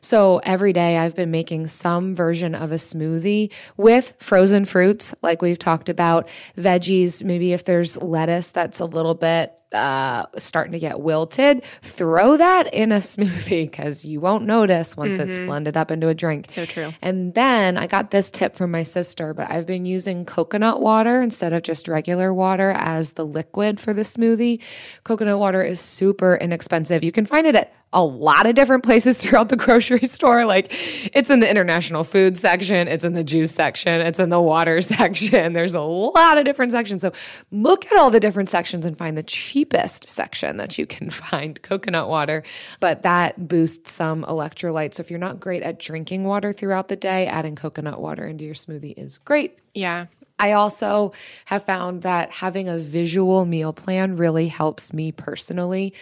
So 0.00 0.40
every 0.44 0.72
day 0.72 0.98
I've 0.98 1.14
been 1.14 1.30
making 1.30 1.66
some 1.68 2.14
version 2.14 2.54
of 2.54 2.72
a 2.72 2.76
smoothie 2.76 3.52
with 3.76 4.14
frozen 4.18 4.64
fruits, 4.64 5.14
like 5.22 5.42
we've 5.42 5.58
talked 5.58 5.88
about, 5.88 6.28
veggies, 6.56 7.22
maybe 7.22 7.52
if 7.52 7.64
there's 7.64 7.96
lettuce 7.96 8.50
that's 8.50 8.80
a 8.80 8.86
little 8.86 9.14
bit 9.14 9.54
uh, 9.72 10.26
starting 10.36 10.72
to 10.72 10.78
get 10.78 11.00
wilted, 11.00 11.62
throw 11.82 12.36
that 12.36 12.72
in 12.74 12.92
a 12.92 12.96
smoothie 12.96 13.70
because 13.70 14.04
you 14.04 14.20
won't 14.20 14.44
notice 14.44 14.96
once 14.96 15.16
it's 15.16 15.38
blended 15.38 15.76
up 15.76 15.90
into 15.90 16.08
a 16.08 16.14
drink. 16.14 16.46
So 16.48 16.64
true. 16.64 16.92
And 17.02 17.34
then 17.34 17.78
I 17.78 17.86
got 17.86 18.10
this 18.10 18.30
tip 18.30 18.56
from 18.56 18.70
my 18.70 18.82
sister, 18.82 19.32
but 19.34 19.50
I've 19.50 19.66
been 19.66 19.86
using 19.86 20.24
coconut 20.24 20.80
water 20.80 21.22
instead 21.22 21.52
of 21.52 21.62
just 21.62 21.88
regular 21.88 22.34
water 22.34 22.70
as 22.70 23.12
the 23.12 23.24
liquid 23.24 23.78
for 23.78 23.92
the 23.92 24.02
smoothie. 24.02 24.62
Coconut 25.04 25.38
water 25.38 25.62
is 25.62 25.80
super 25.80 26.36
inexpensive. 26.36 27.04
You 27.04 27.12
can 27.12 27.26
find 27.26 27.46
it 27.46 27.54
at 27.54 27.72
a 27.92 28.04
lot 28.04 28.46
of 28.46 28.54
different 28.54 28.84
places 28.84 29.18
throughout 29.18 29.48
the 29.48 29.56
grocery 29.56 30.06
store. 30.06 30.44
Like 30.44 30.68
it's 31.14 31.30
in 31.30 31.40
the 31.40 31.50
international 31.50 32.04
food 32.04 32.38
section, 32.38 32.88
it's 32.88 33.04
in 33.04 33.14
the 33.14 33.24
juice 33.24 33.52
section, 33.52 34.00
it's 34.00 34.18
in 34.18 34.28
the 34.28 34.40
water 34.40 34.80
section. 34.82 35.52
There's 35.52 35.74
a 35.74 35.80
lot 35.80 36.38
of 36.38 36.44
different 36.44 36.72
sections. 36.72 37.02
So 37.02 37.12
look 37.50 37.86
at 37.86 37.98
all 37.98 38.10
the 38.10 38.20
different 38.20 38.48
sections 38.48 38.84
and 38.86 38.96
find 38.96 39.16
the 39.18 39.22
cheapest 39.22 40.08
section 40.08 40.56
that 40.58 40.78
you 40.78 40.86
can 40.86 41.10
find 41.10 41.60
coconut 41.62 42.08
water. 42.08 42.42
But 42.78 43.02
that 43.02 43.48
boosts 43.48 43.92
some 43.92 44.24
electrolytes. 44.24 44.94
So 44.94 45.00
if 45.00 45.10
you're 45.10 45.18
not 45.18 45.40
great 45.40 45.62
at 45.62 45.78
drinking 45.78 46.24
water 46.24 46.52
throughout 46.52 46.88
the 46.88 46.96
day, 46.96 47.26
adding 47.26 47.56
coconut 47.56 48.00
water 48.00 48.26
into 48.26 48.44
your 48.44 48.54
smoothie 48.54 48.94
is 48.96 49.18
great. 49.18 49.58
yeah. 49.74 50.06
I 50.40 50.52
also 50.52 51.12
have 51.44 51.64
found 51.64 52.00
that 52.02 52.30
having 52.30 52.66
a 52.68 52.78
visual 52.78 53.44
meal 53.44 53.74
plan 53.74 54.16
really 54.16 54.48
helps 54.48 54.94
me 54.94 55.12
personally. 55.12 55.92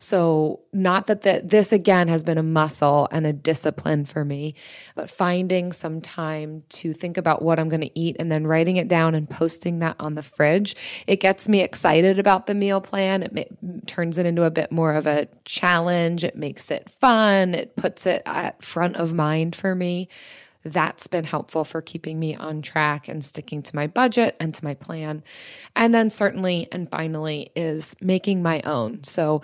So, 0.00 0.60
not 0.72 1.06
that 1.06 1.22
the, 1.22 1.40
this 1.42 1.72
again 1.72 2.08
has 2.08 2.24
been 2.24 2.36
a 2.36 2.42
muscle 2.42 3.08
and 3.12 3.24
a 3.24 3.32
discipline 3.32 4.04
for 4.04 4.24
me, 4.24 4.56
but 4.96 5.08
finding 5.08 5.72
some 5.72 6.00
time 6.00 6.64
to 6.70 6.92
think 6.92 7.16
about 7.16 7.40
what 7.40 7.58
I'm 7.58 7.68
going 7.70 7.80
to 7.80 7.98
eat 7.98 8.16
and 8.18 8.30
then 8.30 8.46
writing 8.46 8.76
it 8.76 8.88
down 8.88 9.14
and 9.14 9.30
posting 9.30 9.78
that 9.78 9.96
on 10.00 10.14
the 10.14 10.22
fridge, 10.22 10.76
it 11.06 11.20
gets 11.20 11.48
me 11.48 11.60
excited 11.60 12.18
about 12.18 12.46
the 12.46 12.54
meal 12.54 12.80
plan. 12.80 13.22
It 13.22 13.86
turns 13.86 14.18
it 14.18 14.26
into 14.26 14.42
a 14.42 14.50
bit 14.50 14.72
more 14.72 14.92
of 14.92 15.06
a 15.06 15.28
challenge. 15.44 16.24
It 16.24 16.36
makes 16.36 16.70
it 16.70 16.90
fun. 16.90 17.54
It 17.54 17.76
puts 17.76 18.04
it 18.04 18.22
at 18.26 18.62
front 18.62 18.96
of 18.96 19.14
mind 19.14 19.54
for 19.54 19.74
me 19.74 20.08
that's 20.64 21.06
been 21.06 21.24
helpful 21.24 21.64
for 21.64 21.82
keeping 21.82 22.18
me 22.18 22.34
on 22.34 22.62
track 22.62 23.08
and 23.08 23.24
sticking 23.24 23.62
to 23.62 23.76
my 23.76 23.86
budget 23.86 24.36
and 24.40 24.54
to 24.54 24.64
my 24.64 24.74
plan. 24.74 25.22
And 25.76 25.94
then, 25.94 26.10
certainly, 26.10 26.68
and 26.72 26.90
finally, 26.90 27.50
is 27.54 27.94
making 28.00 28.42
my 28.42 28.62
own. 28.62 29.04
So, 29.04 29.42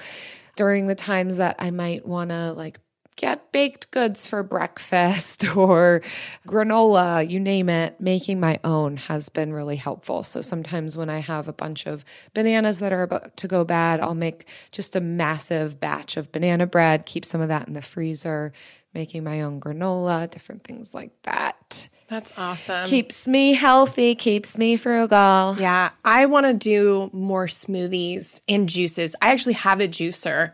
during 0.57 0.87
the 0.87 0.95
times 0.95 1.37
that 1.37 1.57
I 1.59 1.71
might 1.71 2.07
want 2.07 2.31
to 2.31 2.53
like 2.53 2.79
get 3.21 3.53
baked 3.53 3.91
goods 3.91 4.27
for 4.27 4.43
breakfast 4.43 5.45
or 5.57 6.01
granola, 6.47 7.29
you 7.29 7.39
name 7.39 7.69
it, 7.69 8.01
making 8.01 8.41
my 8.41 8.59
own 8.65 8.97
has 8.97 9.29
been 9.29 9.53
really 9.53 9.77
helpful. 9.77 10.25
So 10.25 10.41
sometimes 10.41 10.97
when 10.97 11.11
I 11.11 11.19
have 11.19 11.47
a 11.47 11.53
bunch 11.53 11.87
of 11.87 12.03
bananas 12.33 12.79
that 12.79 12.95
are 12.95 13.03
about 13.03 13.37
to 13.37 13.49
go 13.49 13.63
bad, 13.63 14.01
I'll 14.01 14.15
make 14.15 14.49
just 14.73 14.97
a 14.97 15.01
massive 15.01 15.79
batch 15.79 16.17
of 16.17 16.33
banana 16.33 16.67
bread, 16.67 17.05
keep 17.05 17.27
some 17.27 17.43
of 17.43 17.49
that 17.49 17.69
in 17.69 17.75
the 17.75 17.83
freezer, 17.83 18.53
making 18.95 19.25
my 19.25 19.43
own 19.43 19.61
granola, 19.61 20.31
different 20.31 20.65
things 20.65 20.95
like 20.95 21.13
that. 21.23 21.89
That's 22.09 22.33
awesome. 22.37 22.89
Keeps 22.89 23.29
me 23.29 23.55
healthy, 23.55 24.17
keeps 24.17 24.59
me 24.59 24.77
frugal. 24.77 25.57
yeah, 25.59 25.91
I 26.05 26.27
want 26.27 26.47
to 26.47 26.55
do 26.55 27.09
more 27.13 27.47
smoothies 27.47 28.41
and 28.49 28.69
juices. 28.69 29.15
I 29.23 29.31
actually 29.31 29.53
have 29.55 29.81
a 29.81 29.87
juicer 29.87 30.53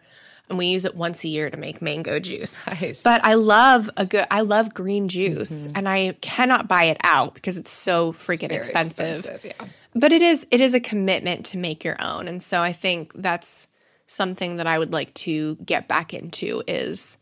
and 0.49 0.59
we 0.59 0.67
use 0.67 0.85
it 0.85 0.95
once 0.95 1.25
a 1.25 1.29
year 1.29 1.51
to 1.51 1.57
make 1.57 1.83
mango 1.83 2.21
juice. 2.21 2.65
Nice. 2.67 3.03
But 3.03 3.25
I 3.25 3.35
love 3.35 3.91
a 3.97 4.07
good 4.07 4.27
I 4.31 4.43
love 4.43 4.75
green 4.75 5.09
juice 5.09 5.67
mm-hmm. 5.67 5.73
and 5.77 5.89
I 5.89 6.17
cannot 6.21 6.69
buy 6.69 6.85
it 6.85 6.99
out 7.03 7.35
because 7.35 7.57
it's 7.57 7.71
so 7.71 8.13
freaking 8.13 8.49
Very 8.49 8.61
expensive. 8.61 9.45
yeah. 9.45 9.67
But 9.95 10.13
it 10.13 10.23
is 10.23 10.47
it 10.51 10.61
is 10.61 10.75
a 10.75 10.81
commitment 10.81 11.47
to 11.47 11.59
make 11.59 11.85
your 11.85 11.97
own. 12.01 12.29
And 12.29 12.43
so 12.43 12.61
I 12.61 12.73
think 12.73 13.13
that's 13.15 13.69
something 14.07 14.57
that 14.57 14.67
I 14.67 14.79
would 14.79 14.93
like 14.93 15.13
to 15.15 15.57
get 15.65 15.89
back 15.89 16.15
into 16.15 16.63
is 16.69 17.19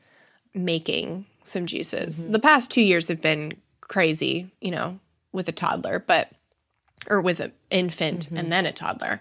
making 0.55 1.27
some 1.45 1.67
juices. 1.67 2.21
Mm-hmm. 2.21 2.33
The 2.33 2.39
past 2.39 2.71
2 2.71 2.81
years 2.81 3.09
have 3.09 3.21
been 3.21 3.55
crazy, 3.81 4.51
you 4.61 4.71
know, 4.71 4.99
with 5.33 5.49
a 5.49 5.53
toddler, 5.53 6.03
but 6.07 6.31
or 7.09 7.21
with 7.21 7.41
an 7.41 7.53
infant 7.71 8.27
mm-hmm. 8.27 8.37
and 8.37 8.53
then 8.53 8.67
a 8.67 8.73
toddler. 8.73 9.21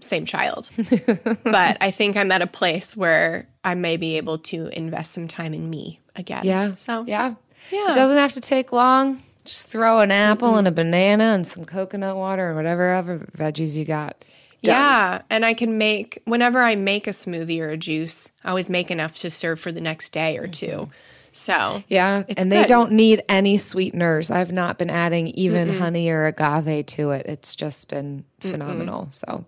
Same 0.00 0.26
child. 0.26 0.70
but 1.44 1.78
I 1.80 1.90
think 1.90 2.16
I'm 2.16 2.30
at 2.32 2.42
a 2.42 2.46
place 2.46 2.96
where 2.96 3.48
I 3.62 3.74
may 3.74 3.96
be 3.96 4.16
able 4.16 4.38
to 4.38 4.66
invest 4.68 5.12
some 5.12 5.28
time 5.28 5.54
in 5.54 5.70
me 5.70 6.00
again. 6.14 6.44
Yeah. 6.44 6.74
So 6.74 7.04
yeah. 7.06 7.34
Yeah. 7.70 7.92
It 7.92 7.94
doesn't 7.94 8.18
have 8.18 8.32
to 8.32 8.40
take 8.40 8.72
long. 8.72 9.22
Just 9.44 9.68
throw 9.68 10.00
an 10.00 10.10
apple 10.10 10.56
and 10.56 10.66
a 10.66 10.72
banana 10.72 11.24
and 11.24 11.46
some 11.46 11.64
coconut 11.64 12.16
water 12.16 12.48
and 12.48 12.56
whatever 12.56 12.92
other 12.92 13.26
veggies 13.36 13.74
you 13.74 13.84
got. 13.84 14.24
Done. 14.64 14.74
Yeah, 14.74 15.22
and 15.30 15.44
I 15.44 15.54
can 15.54 15.78
make 15.78 16.20
whenever 16.24 16.60
I 16.62 16.74
make 16.74 17.06
a 17.06 17.10
smoothie 17.10 17.60
or 17.60 17.68
a 17.68 17.76
juice, 17.76 18.32
I 18.44 18.48
always 18.50 18.68
make 18.70 18.90
enough 18.90 19.18
to 19.18 19.30
serve 19.30 19.60
for 19.60 19.70
the 19.72 19.80
next 19.80 20.10
day 20.12 20.38
or 20.38 20.46
2 20.46 20.66
mm-hmm. 20.66 20.90
So 21.32 21.82
Yeah. 21.88 22.22
And 22.36 22.50
they 22.52 22.60
good. 22.60 22.68
don't 22.68 22.92
need 22.92 23.24
any 23.28 23.56
sweeteners. 23.56 24.30
I've 24.30 24.52
not 24.52 24.78
been 24.78 24.88
adding 24.88 25.26
even 25.28 25.68
honey 25.68 26.08
or 26.08 26.26
agave 26.26 26.86
to 26.86 27.10
it. 27.10 27.26
It's 27.26 27.56
just 27.56 27.88
been 27.88 28.24
phenomenal. 28.38 29.08
So, 29.10 29.44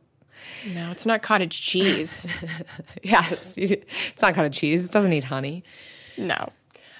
no, 0.75 0.91
it's 0.91 1.07
not 1.07 1.23
cottage 1.23 1.61
cheese. 1.61 2.27
yeah, 3.05 3.25
it's, 3.31 3.57
it's 3.57 4.21
not 4.21 4.35
cottage 4.35 4.59
cheese. 4.59 4.85
It 4.85 4.91
doesn't 4.91 5.11
need 5.11 5.25
honey. 5.25 5.62
no. 6.17 6.51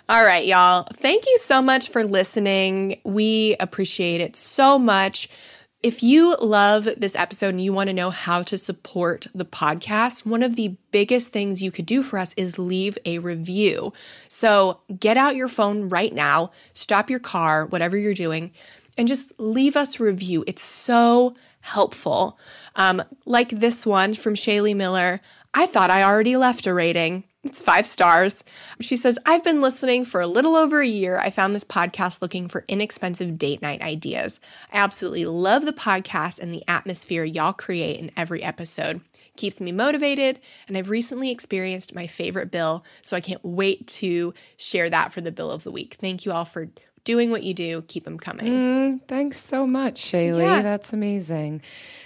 All 0.09 0.25
right, 0.25 0.47
y'all. 0.47 0.87
Thank 0.95 1.27
you 1.27 1.37
so 1.39 1.61
much 1.61 1.89
for 1.89 2.05
listening. 2.05 3.01
We 3.03 3.57
appreciate 3.59 4.21
it 4.21 4.37
so 4.37 4.79
much. 4.79 5.29
If 5.87 6.03
you 6.03 6.35
love 6.41 6.89
this 6.97 7.15
episode 7.15 7.51
and 7.51 7.63
you 7.63 7.73
want 7.73 7.87
to 7.87 7.95
know 7.95 8.11
how 8.11 8.43
to 8.43 8.59
support 8.59 9.29
the 9.33 9.45
podcast, 9.45 10.27
one 10.27 10.43
of 10.43 10.57
the 10.57 10.75
biggest 10.91 11.31
things 11.31 11.63
you 11.63 11.71
could 11.71 11.87
do 11.87 12.03
for 12.03 12.19
us 12.19 12.35
is 12.37 12.59
leave 12.59 12.99
a 13.05 13.21
review. 13.21 13.93
So 14.27 14.81
get 14.99 15.17
out 15.17 15.37
your 15.37 15.47
phone 15.47 15.89
right 15.89 16.13
now, 16.13 16.51
stop 16.73 17.09
your 17.09 17.21
car, 17.21 17.67
whatever 17.67 17.97
you're 17.97 18.15
doing, 18.15 18.51
and 18.99 19.07
just 19.07 19.33
leave 19.39 19.77
us 19.77 20.01
a 20.01 20.03
review. 20.03 20.43
It's 20.49 20.61
so 20.61 21.37
helpful. 21.61 22.37
Um, 22.75 23.05
like 23.25 23.51
this 23.51 23.87
one 23.87 24.15
from 24.15 24.35
Shaylee 24.35 24.75
Miller. 24.75 25.21
I 25.55 25.67
thought 25.67 25.91
I 25.91 26.03
already 26.03 26.37
left 26.37 26.67
a 26.67 26.75
rating. 26.75 27.23
It's 27.47 27.63
five 27.63 27.87
stars. 27.87 28.43
She 28.81 28.97
says, 28.97 29.21
I've 29.25 29.45
been 29.45 29.61
listening 29.61 30.05
for 30.05 30.21
a 30.21 30.27
little 30.27 30.57
over 30.57 30.81
a 30.81 30.87
year. 30.87 31.17
I 31.19 31.31
found 31.31 31.55
this 31.55 31.63
podcast 31.63 32.21
looking 32.21 32.49
for 32.49 32.65
inexpensive 32.67 33.39
date 33.39 33.63
night 33.63 33.83
ideas. 33.83 34.41
I 34.73 34.79
absolutely 34.79 35.27
love 35.27 35.65
the 35.65 35.73
podcast 35.73 36.41
and 36.41 36.53
the 36.53 36.65
atmosphere 36.67 37.23
y'all 37.23 37.53
create 37.53 38.01
in 38.01 38.11
every 38.17 38.43
episode. 38.43 39.01
Keeps 39.37 39.61
me 39.61 39.71
motivated, 39.71 40.41
and 40.67 40.77
I've 40.77 40.91
recently 40.91 41.31
experienced 41.31 41.95
my 41.95 42.09
favorite 42.09 42.51
bill, 42.51 42.85
so 43.01 43.17
I 43.17 43.21
can't 43.21 43.45
wait 43.45 43.87
to 43.89 44.35
share 44.57 44.91
that 44.91 45.13
for 45.13 45.21
the 45.21 45.31
bill 45.31 45.53
of 45.53 45.63
the 45.63 45.71
week. 45.71 45.99
Thank 46.01 46.27
you 46.27 46.33
all 46.33 46.47
for 46.47 46.69
doing 47.07 47.31
what 47.31 47.43
you 47.43 47.55
do. 47.55 47.83
Keep 47.89 48.05
them 48.05 48.19
coming. 48.19 48.47
Mm, 48.47 49.01
thanks 49.09 49.41
so 49.41 49.67
much, 49.67 50.03
Shaylee. 50.03 50.43
Yeah. 50.43 50.61
That's 50.61 50.93
amazing. 50.93 51.63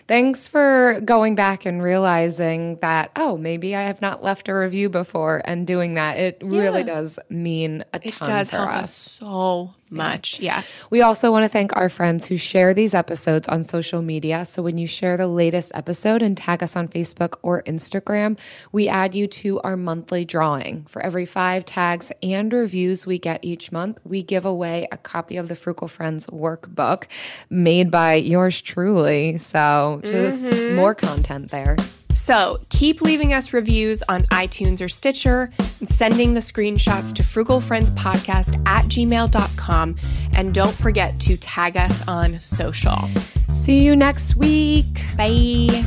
Thanks 0.06 0.46
for 0.46 1.00
going 1.04 1.34
back 1.34 1.66
and 1.66 1.82
realizing 1.82 2.76
that, 2.76 3.10
oh, 3.16 3.36
maybe 3.36 3.74
I 3.74 3.82
have 3.82 4.00
not 4.00 4.22
left 4.22 4.48
a 4.48 4.54
review 4.54 4.88
before 4.88 5.42
and 5.44 5.66
doing 5.66 5.94
that. 5.94 6.16
It 6.18 6.38
really 6.42 6.84
does 6.84 7.18
mean 7.28 7.84
a 7.92 7.96
It 8.02 8.12
ton 8.12 8.28
It 8.28 8.32
does 8.32 8.50
help 8.50 8.70
us. 8.70 8.84
us 8.84 8.92
so 8.94 9.74
much. 9.90 10.40
Yes. 10.40 10.86
We 10.90 11.02
also 11.02 11.32
want 11.32 11.44
to 11.44 11.48
thank 11.48 11.76
our 11.76 11.88
friends 11.88 12.26
who 12.26 12.36
share 12.36 12.74
these 12.74 12.94
episodes 12.94 13.48
on 13.48 13.64
social 13.64 14.02
media. 14.02 14.44
So 14.44 14.62
when 14.62 14.78
you 14.78 14.86
share 14.86 15.16
the 15.16 15.26
latest 15.26 15.72
episode 15.74 16.22
and 16.22 16.36
tag 16.36 16.62
us 16.62 16.76
on 16.76 16.88
Facebook 16.88 17.36
or 17.42 17.62
Instagram, 17.64 18.38
we 18.72 18.88
add 18.88 19.14
you 19.14 19.26
to 19.26 19.60
our 19.60 19.76
monthly 19.76 20.24
drawing. 20.24 20.84
For 20.88 21.02
every 21.02 21.26
five 21.26 21.64
tags 21.64 22.12
and 22.22 22.52
reviews 22.52 23.06
we 23.06 23.18
get 23.18 23.44
each 23.44 23.72
month, 23.72 23.98
we 24.04 24.22
give 24.22 24.44
away 24.44 24.88
a 24.92 24.96
copy 24.96 25.36
of 25.36 25.48
the 25.48 25.56
Frugal 25.56 25.88
Friends 25.88 26.26
workbook 26.28 27.04
made 27.48 27.90
by 27.90 28.14
yours 28.14 28.60
truly. 28.60 29.36
So 29.38 30.00
just 30.04 30.44
mm-hmm. 30.44 30.76
more 30.76 30.94
content 30.94 31.50
there. 31.50 31.76
So 32.20 32.60
keep 32.68 33.00
leaving 33.00 33.32
us 33.32 33.54
reviews 33.54 34.02
on 34.06 34.24
iTunes 34.24 34.82
or 34.82 34.90
Stitcher 34.90 35.50
and 35.58 35.88
sending 35.88 36.34
the 36.34 36.40
screenshots 36.40 37.14
to 37.14 37.22
frugalfriendspodcast 37.22 38.62
at 38.66 38.84
gmail.com. 38.84 39.96
And 40.34 40.54
don't 40.54 40.74
forget 40.74 41.18
to 41.20 41.38
tag 41.38 41.78
us 41.78 42.06
on 42.06 42.38
social. 42.40 43.08
See 43.54 43.82
you 43.82 43.96
next 43.96 44.36
week. 44.36 45.00
Bye. 45.16 45.82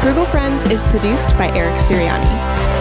Frugal 0.00 0.24
Friends 0.24 0.64
is 0.64 0.80
produced 0.84 1.28
by 1.36 1.48
Eric 1.54 1.78
Siriani. 1.82 2.73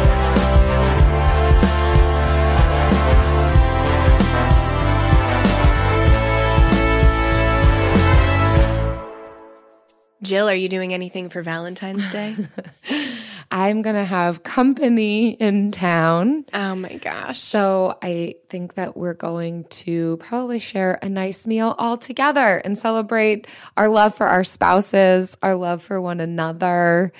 Jill, 10.24 10.50
are 10.50 10.56
you 10.56 10.70
doing 10.70 10.94
anything 10.94 11.30
for 11.30 11.44
Valentine's 11.44 12.10
Day? 12.10 12.36
I'm 13.52 13.82
going 13.84 13.96
to 13.96 14.04
have 14.06 14.42
company 14.42 15.32
in 15.32 15.72
town. 15.72 16.46
oh 16.54 16.76
my 16.76 16.96
gosh. 16.96 17.40
So 17.40 17.98
I 18.02 18.36
think 18.50 18.76
that 18.76 18.98
we're 18.98 19.14
going 19.14 19.66
to 19.66 20.18
probably 20.18 20.60
share 20.60 20.98
a 21.02 21.10
nice 21.10 21.46
meal 21.46 21.76
all 21.78 21.98
together 21.98 22.62
and 22.64 22.78
celebrate 22.78 23.46
our 23.78 23.90
love 23.90 24.16
for 24.16 24.26
our 24.26 24.44
spouses, 24.44 25.38
our 25.44 25.56
love 25.56 25.84
for 25.84 26.02
one 26.02 26.20
another. 26.20 27.12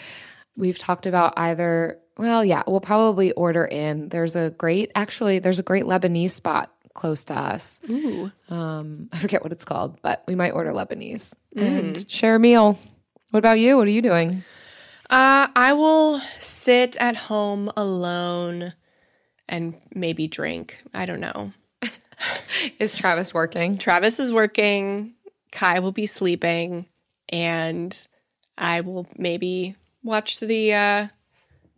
We've 0.56 0.78
talked 0.80 1.06
about 1.06 1.34
either, 1.38 2.00
well, 2.18 2.44
yeah, 2.44 2.64
we'll 2.66 2.82
probably 2.82 3.32
order 3.34 3.66
in. 3.66 4.10
There's 4.10 4.36
a 4.36 4.50
great, 4.52 4.92
actually, 4.96 5.40
there's 5.40 5.60
a 5.60 5.64
great 5.64 5.84
Lebanese 5.84 6.32
spot 6.32 6.74
close 6.96 7.26
to 7.26 7.38
us. 7.38 7.82
Ooh. 7.90 8.32
Um, 8.50 9.10
I 9.12 9.18
forget 9.18 9.44
what 9.44 9.52
it's 9.52 9.66
called, 9.66 10.00
but 10.02 10.24
we 10.28 10.36
might 10.36 10.52
order 10.52 10.72
Lebanese 10.72 11.34
and 11.56 12.10
share 12.10 12.36
a 12.36 12.40
meal. 12.40 12.80
What 13.34 13.40
about 13.40 13.58
you? 13.58 13.78
What 13.78 13.88
are 13.88 13.90
you 13.90 14.04
doing? 14.04 14.44
Uh, 15.10 15.48
I 15.56 15.74
will 15.74 16.22
sit 16.40 16.96
at 16.98 17.16
home 17.16 17.72
alone 17.76 18.74
and 19.50 19.74
maybe 19.92 20.28
drink. 20.28 20.84
I 20.94 21.08
don't 21.08 21.20
know. 21.20 21.52
Is 22.80 22.94
Travis 22.94 23.34
working? 23.34 23.80
Travis 23.80 24.20
is 24.20 24.32
working, 24.32 25.16
Kai 25.52 25.80
will 25.80 25.92
be 25.92 26.06
sleeping, 26.06 26.86
and 27.28 28.08
I 28.56 28.82
will 28.82 29.08
maybe 29.18 29.78
watch 30.04 30.40
the 30.40 30.74
uh, 30.76 31.08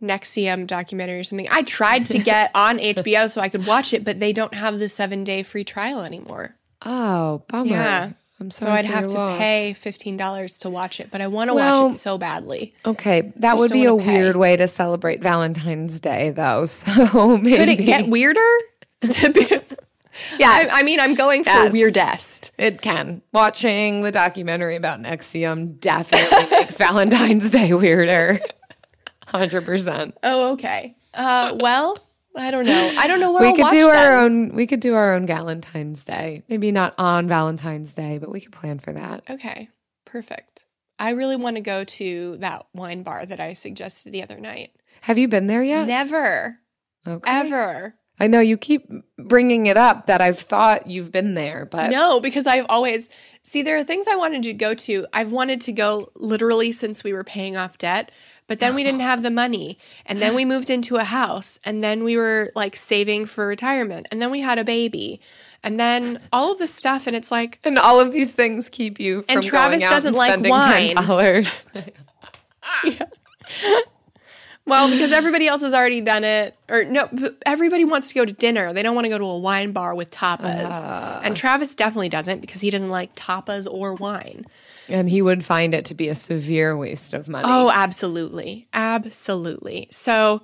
NXIVM 0.02 0.66
documentary 0.66 1.20
or 1.20 1.24
something. 1.24 1.48
I 1.50 1.62
tried 1.62 2.04
to 2.06 2.18
get 2.22 2.50
on 2.54 2.76
HBO 2.76 3.30
so 3.30 3.40
I 3.40 3.48
could 3.48 3.66
watch 3.66 3.94
it, 3.94 4.04
but 4.04 4.20
they 4.20 4.34
don't 4.34 4.52
have 4.52 4.78
the 4.78 4.90
seven 4.90 5.24
day 5.24 5.42
free 5.42 5.64
trial 5.64 6.02
anymore. 6.02 6.54
Oh, 6.84 7.44
bummer. 7.48 7.70
Yeah. 7.70 8.10
I'm 8.38 8.50
So 8.50 8.70
I'd 8.70 8.84
have 8.84 9.06
to 9.08 9.14
loss. 9.14 9.38
pay 9.38 9.74
$15 9.78 10.58
to 10.60 10.68
watch 10.70 11.00
it, 11.00 11.10
but 11.10 11.20
I 11.22 11.26
want 11.26 11.48
to 11.48 11.54
Well, 11.54 11.84
watch 11.86 11.94
it 11.94 11.98
so 11.98 12.18
badly. 12.18 12.74
Okay, 12.84 13.32
that 13.36 13.56
would 13.56 13.70
be 13.72 13.86
a 13.86 13.96
pay. 13.96 14.06
weird 14.20 14.36
way 14.36 14.56
to 14.56 14.68
celebrate 14.68 15.22
Valentine's 15.22 16.00
Day, 16.00 16.30
though. 16.30 16.66
So 16.86 17.38
maybe 17.38 17.56
Could 17.56 17.68
it 17.70 17.76
get 17.86 18.08
weirder? 18.08 18.40
to 19.00 19.30
be, 19.30 19.40
Yes. 20.38 20.70
I, 20.70 20.80
I 20.80 20.82
mean, 20.82 20.98
I'm 21.00 21.14
going 21.14 21.44
for 21.44 21.50
Yes. 21.50 21.72
weirdest. 21.72 22.50
It 22.58 22.80
can. 22.82 23.22
Watching 23.32 24.02
the 24.02 24.12
documentary 24.12 24.76
about 24.76 25.00
NXIVM 25.02 25.78
definitely 25.80 26.50
makes 26.50 26.76
Valentine's 26.78 27.50
Day 27.50 27.72
weirder. 27.74 28.40
Hundred 29.26 29.64
percent. 29.66 30.16
Oh, 30.22 30.52
okay. 30.52 30.94
Uh, 31.12 31.56
well, 31.60 31.98
I 32.36 32.50
don't 32.50 32.66
know. 32.66 32.92
I 32.96 33.06
don't 33.06 33.20
know 33.20 33.30
what 33.30 33.42
We 33.42 33.48
I'll 33.48 33.56
could 33.56 33.68
do 33.70 33.86
our 33.88 33.94
then. 33.94 34.18
own. 34.18 34.54
We 34.54 34.66
could 34.66 34.80
do 34.80 34.94
our 34.94 35.14
own 35.14 35.26
Valentine's 35.26 36.04
Day. 36.04 36.42
Maybe 36.48 36.70
not 36.70 36.94
on 36.98 37.28
Valentine's 37.28 37.94
Day, 37.94 38.18
but 38.18 38.30
we 38.30 38.40
could 38.40 38.52
plan 38.52 38.78
for 38.78 38.92
that. 38.92 39.24
Okay, 39.30 39.68
perfect. 40.04 40.64
I 40.98 41.10
really 41.10 41.36
want 41.36 41.56
to 41.56 41.62
go 41.62 41.84
to 41.84 42.36
that 42.38 42.66
wine 42.72 43.02
bar 43.02 43.26
that 43.26 43.40
I 43.40 43.52
suggested 43.52 44.12
the 44.12 44.22
other 44.22 44.38
night. 44.40 44.70
Have 45.02 45.18
you 45.18 45.28
been 45.28 45.46
there 45.46 45.62
yet? 45.62 45.86
Never, 45.86 46.58
Okay. 47.06 47.30
ever. 47.30 47.94
I 48.18 48.28
know 48.28 48.40
you 48.40 48.56
keep 48.56 48.90
bringing 49.18 49.66
it 49.66 49.76
up 49.76 50.06
that 50.06 50.22
I've 50.22 50.38
thought 50.38 50.86
you've 50.86 51.12
been 51.12 51.34
there, 51.34 51.66
but 51.70 51.90
No, 51.90 52.18
because 52.18 52.46
I've 52.46 52.64
always 52.70 53.10
see 53.42 53.60
there 53.60 53.76
are 53.76 53.84
things 53.84 54.06
I 54.10 54.16
wanted 54.16 54.42
to 54.44 54.54
go 54.54 54.72
to. 54.72 55.06
I've 55.12 55.32
wanted 55.32 55.60
to 55.62 55.72
go 55.72 56.10
literally 56.16 56.72
since 56.72 57.04
we 57.04 57.12
were 57.12 57.24
paying 57.24 57.58
off 57.58 57.76
debt, 57.76 58.10
but 58.46 58.60
then 58.60 58.74
we 58.74 58.84
didn't 58.84 59.00
have 59.00 59.22
the 59.22 59.30
money. 59.30 59.78
And 60.04 60.20
then 60.20 60.34
we 60.34 60.44
moved 60.52 60.70
into 60.70 60.96
a 60.96 61.04
house 61.04 61.58
and 61.64 61.82
then 61.82 62.04
we 62.04 62.16
were 62.16 62.52
like 62.54 62.76
saving 62.76 63.26
for 63.26 63.46
retirement. 63.46 64.06
And 64.10 64.20
then 64.22 64.30
we 64.30 64.40
had 64.40 64.58
a 64.58 64.64
baby. 64.64 65.20
And 65.62 65.80
then 65.80 66.20
all 66.32 66.52
of 66.52 66.58
this 66.58 66.72
stuff 66.72 67.06
and 67.06 67.16
it's 67.16 67.30
like 67.30 67.58
and 67.64 67.78
all 67.78 67.98
of 68.00 68.12
these 68.12 68.34
things 68.34 68.68
keep 68.68 69.00
you 69.00 69.22
from 69.22 69.36
And 69.38 69.44
Travis 69.44 69.80
going 69.80 69.84
out 69.84 69.90
doesn't 69.90 70.08
and 70.08 70.16
like 70.16 70.30
spending 70.30 70.50
wine. 70.50 70.94
ten 70.96 71.06
dollars. 71.06 71.66
Well, 74.68 74.90
because 74.90 75.12
everybody 75.12 75.46
else 75.46 75.62
has 75.62 75.72
already 75.72 76.00
done 76.00 76.24
it. 76.24 76.56
Or 76.68 76.82
no, 76.82 77.08
everybody 77.46 77.84
wants 77.84 78.08
to 78.08 78.14
go 78.14 78.24
to 78.24 78.32
dinner. 78.32 78.72
They 78.72 78.82
don't 78.82 78.96
want 78.96 79.04
to 79.04 79.08
go 79.08 79.18
to 79.18 79.24
a 79.24 79.38
wine 79.38 79.70
bar 79.70 79.94
with 79.94 80.10
tapas. 80.10 80.66
Ah. 80.68 81.20
and 81.22 81.36
Travis 81.36 81.76
definitely 81.76 82.08
doesn't 82.08 82.40
because 82.40 82.62
he 82.62 82.70
doesn't 82.70 82.90
like 82.90 83.14
tapas 83.14 83.68
or 83.70 83.94
wine. 83.94 84.44
And 84.88 85.08
he 85.10 85.22
would 85.22 85.44
find 85.44 85.74
it 85.74 85.84
to 85.86 85.94
be 85.94 86.08
a 86.08 86.14
severe 86.14 86.76
waste 86.76 87.14
of 87.14 87.28
money. 87.28 87.44
Oh, 87.48 87.70
absolutely. 87.70 88.68
Absolutely. 88.72 89.88
So 89.90 90.42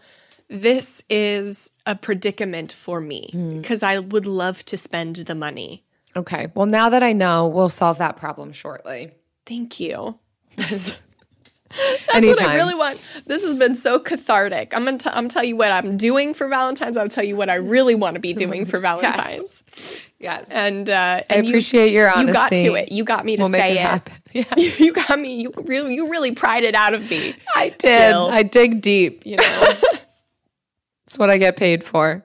this 0.49 1.03
is 1.09 1.71
a 1.87 1.95
predicament 1.95 2.73
for 2.73 3.01
me 3.01 3.29
Hmm. 3.33 3.61
because 3.61 3.83
I 3.83 3.99
would 3.99 4.27
love 4.27 4.65
to 4.67 4.77
spend 4.77 5.17
the 5.17 5.35
money. 5.35 5.85
okay. 6.15 6.49
Well, 6.55 6.67
now 6.67 6.91
that 6.91 7.03
I 7.03 7.13
know, 7.13 7.47
we'll 7.49 7.69
solve 7.71 7.99
that 7.99 8.17
problem 8.17 8.53
shortly. 8.53 9.13
Thank 9.47 9.81
you. 9.81 10.19
Anytime. 12.13 12.23
That's 12.23 12.41
what 12.41 12.49
I 12.51 12.55
really 12.57 12.75
want. 12.75 13.03
This 13.27 13.45
has 13.45 13.55
been 13.55 13.75
so 13.75 13.99
cathartic. 13.99 14.75
I'm 14.77 14.85
gonna. 14.85 14.99
T- 14.99 15.11
I'm 15.13 15.29
tell 15.29 15.45
you 15.45 15.57
what 15.57 15.73
I'm 15.73 15.97
doing 15.97 16.35
for 16.35 16.49
Valentine's. 16.49 16.97
I'll 16.97 17.09
tell 17.09 17.25
you 17.25 17.37
what 17.37 17.49
I 17.51 17.55
really 17.57 17.95
want 17.95 18.15
to 18.15 18.21
be 18.21 18.33
doing 18.33 18.65
for 18.65 18.79
Valentine's. 18.81 19.63
Yes. 20.19 20.49
And 20.51 20.89
uh, 20.91 20.93
I 20.95 21.25
and 21.31 21.47
you- 21.47 21.53
appreciate 21.53 21.93
your 21.93 22.09
honesty. 22.11 22.29
You 22.29 22.33
got 22.35 22.49
to 22.51 22.75
it. 22.75 22.93
You 22.93 23.05
got 23.05 23.25
me 23.25 23.37
to 23.37 23.43
We'll 23.43 23.49
make 23.49 23.61
say 23.61 23.79
it 23.83 24.03
it. 24.35 24.47
Yeah. 24.51 24.55
You 24.79 24.93
got 24.93 25.19
me. 25.19 25.41
You 25.43 25.53
really. 25.57 25.95
You 25.95 26.11
really 26.11 26.33
pried 26.33 26.63
it 26.63 26.75
out 26.75 26.95
of 26.95 27.09
me. 27.11 27.35
I 27.55 27.71
did. 27.71 27.81
Jill. 28.11 28.29
I 28.31 28.43
dig 28.43 28.81
deep, 28.81 29.25
you 29.27 29.37
know. 29.37 29.73
It's 31.07 31.19
what 31.19 31.31
I 31.31 31.39
get 31.39 31.57
paid 31.57 31.85
for. 31.85 32.25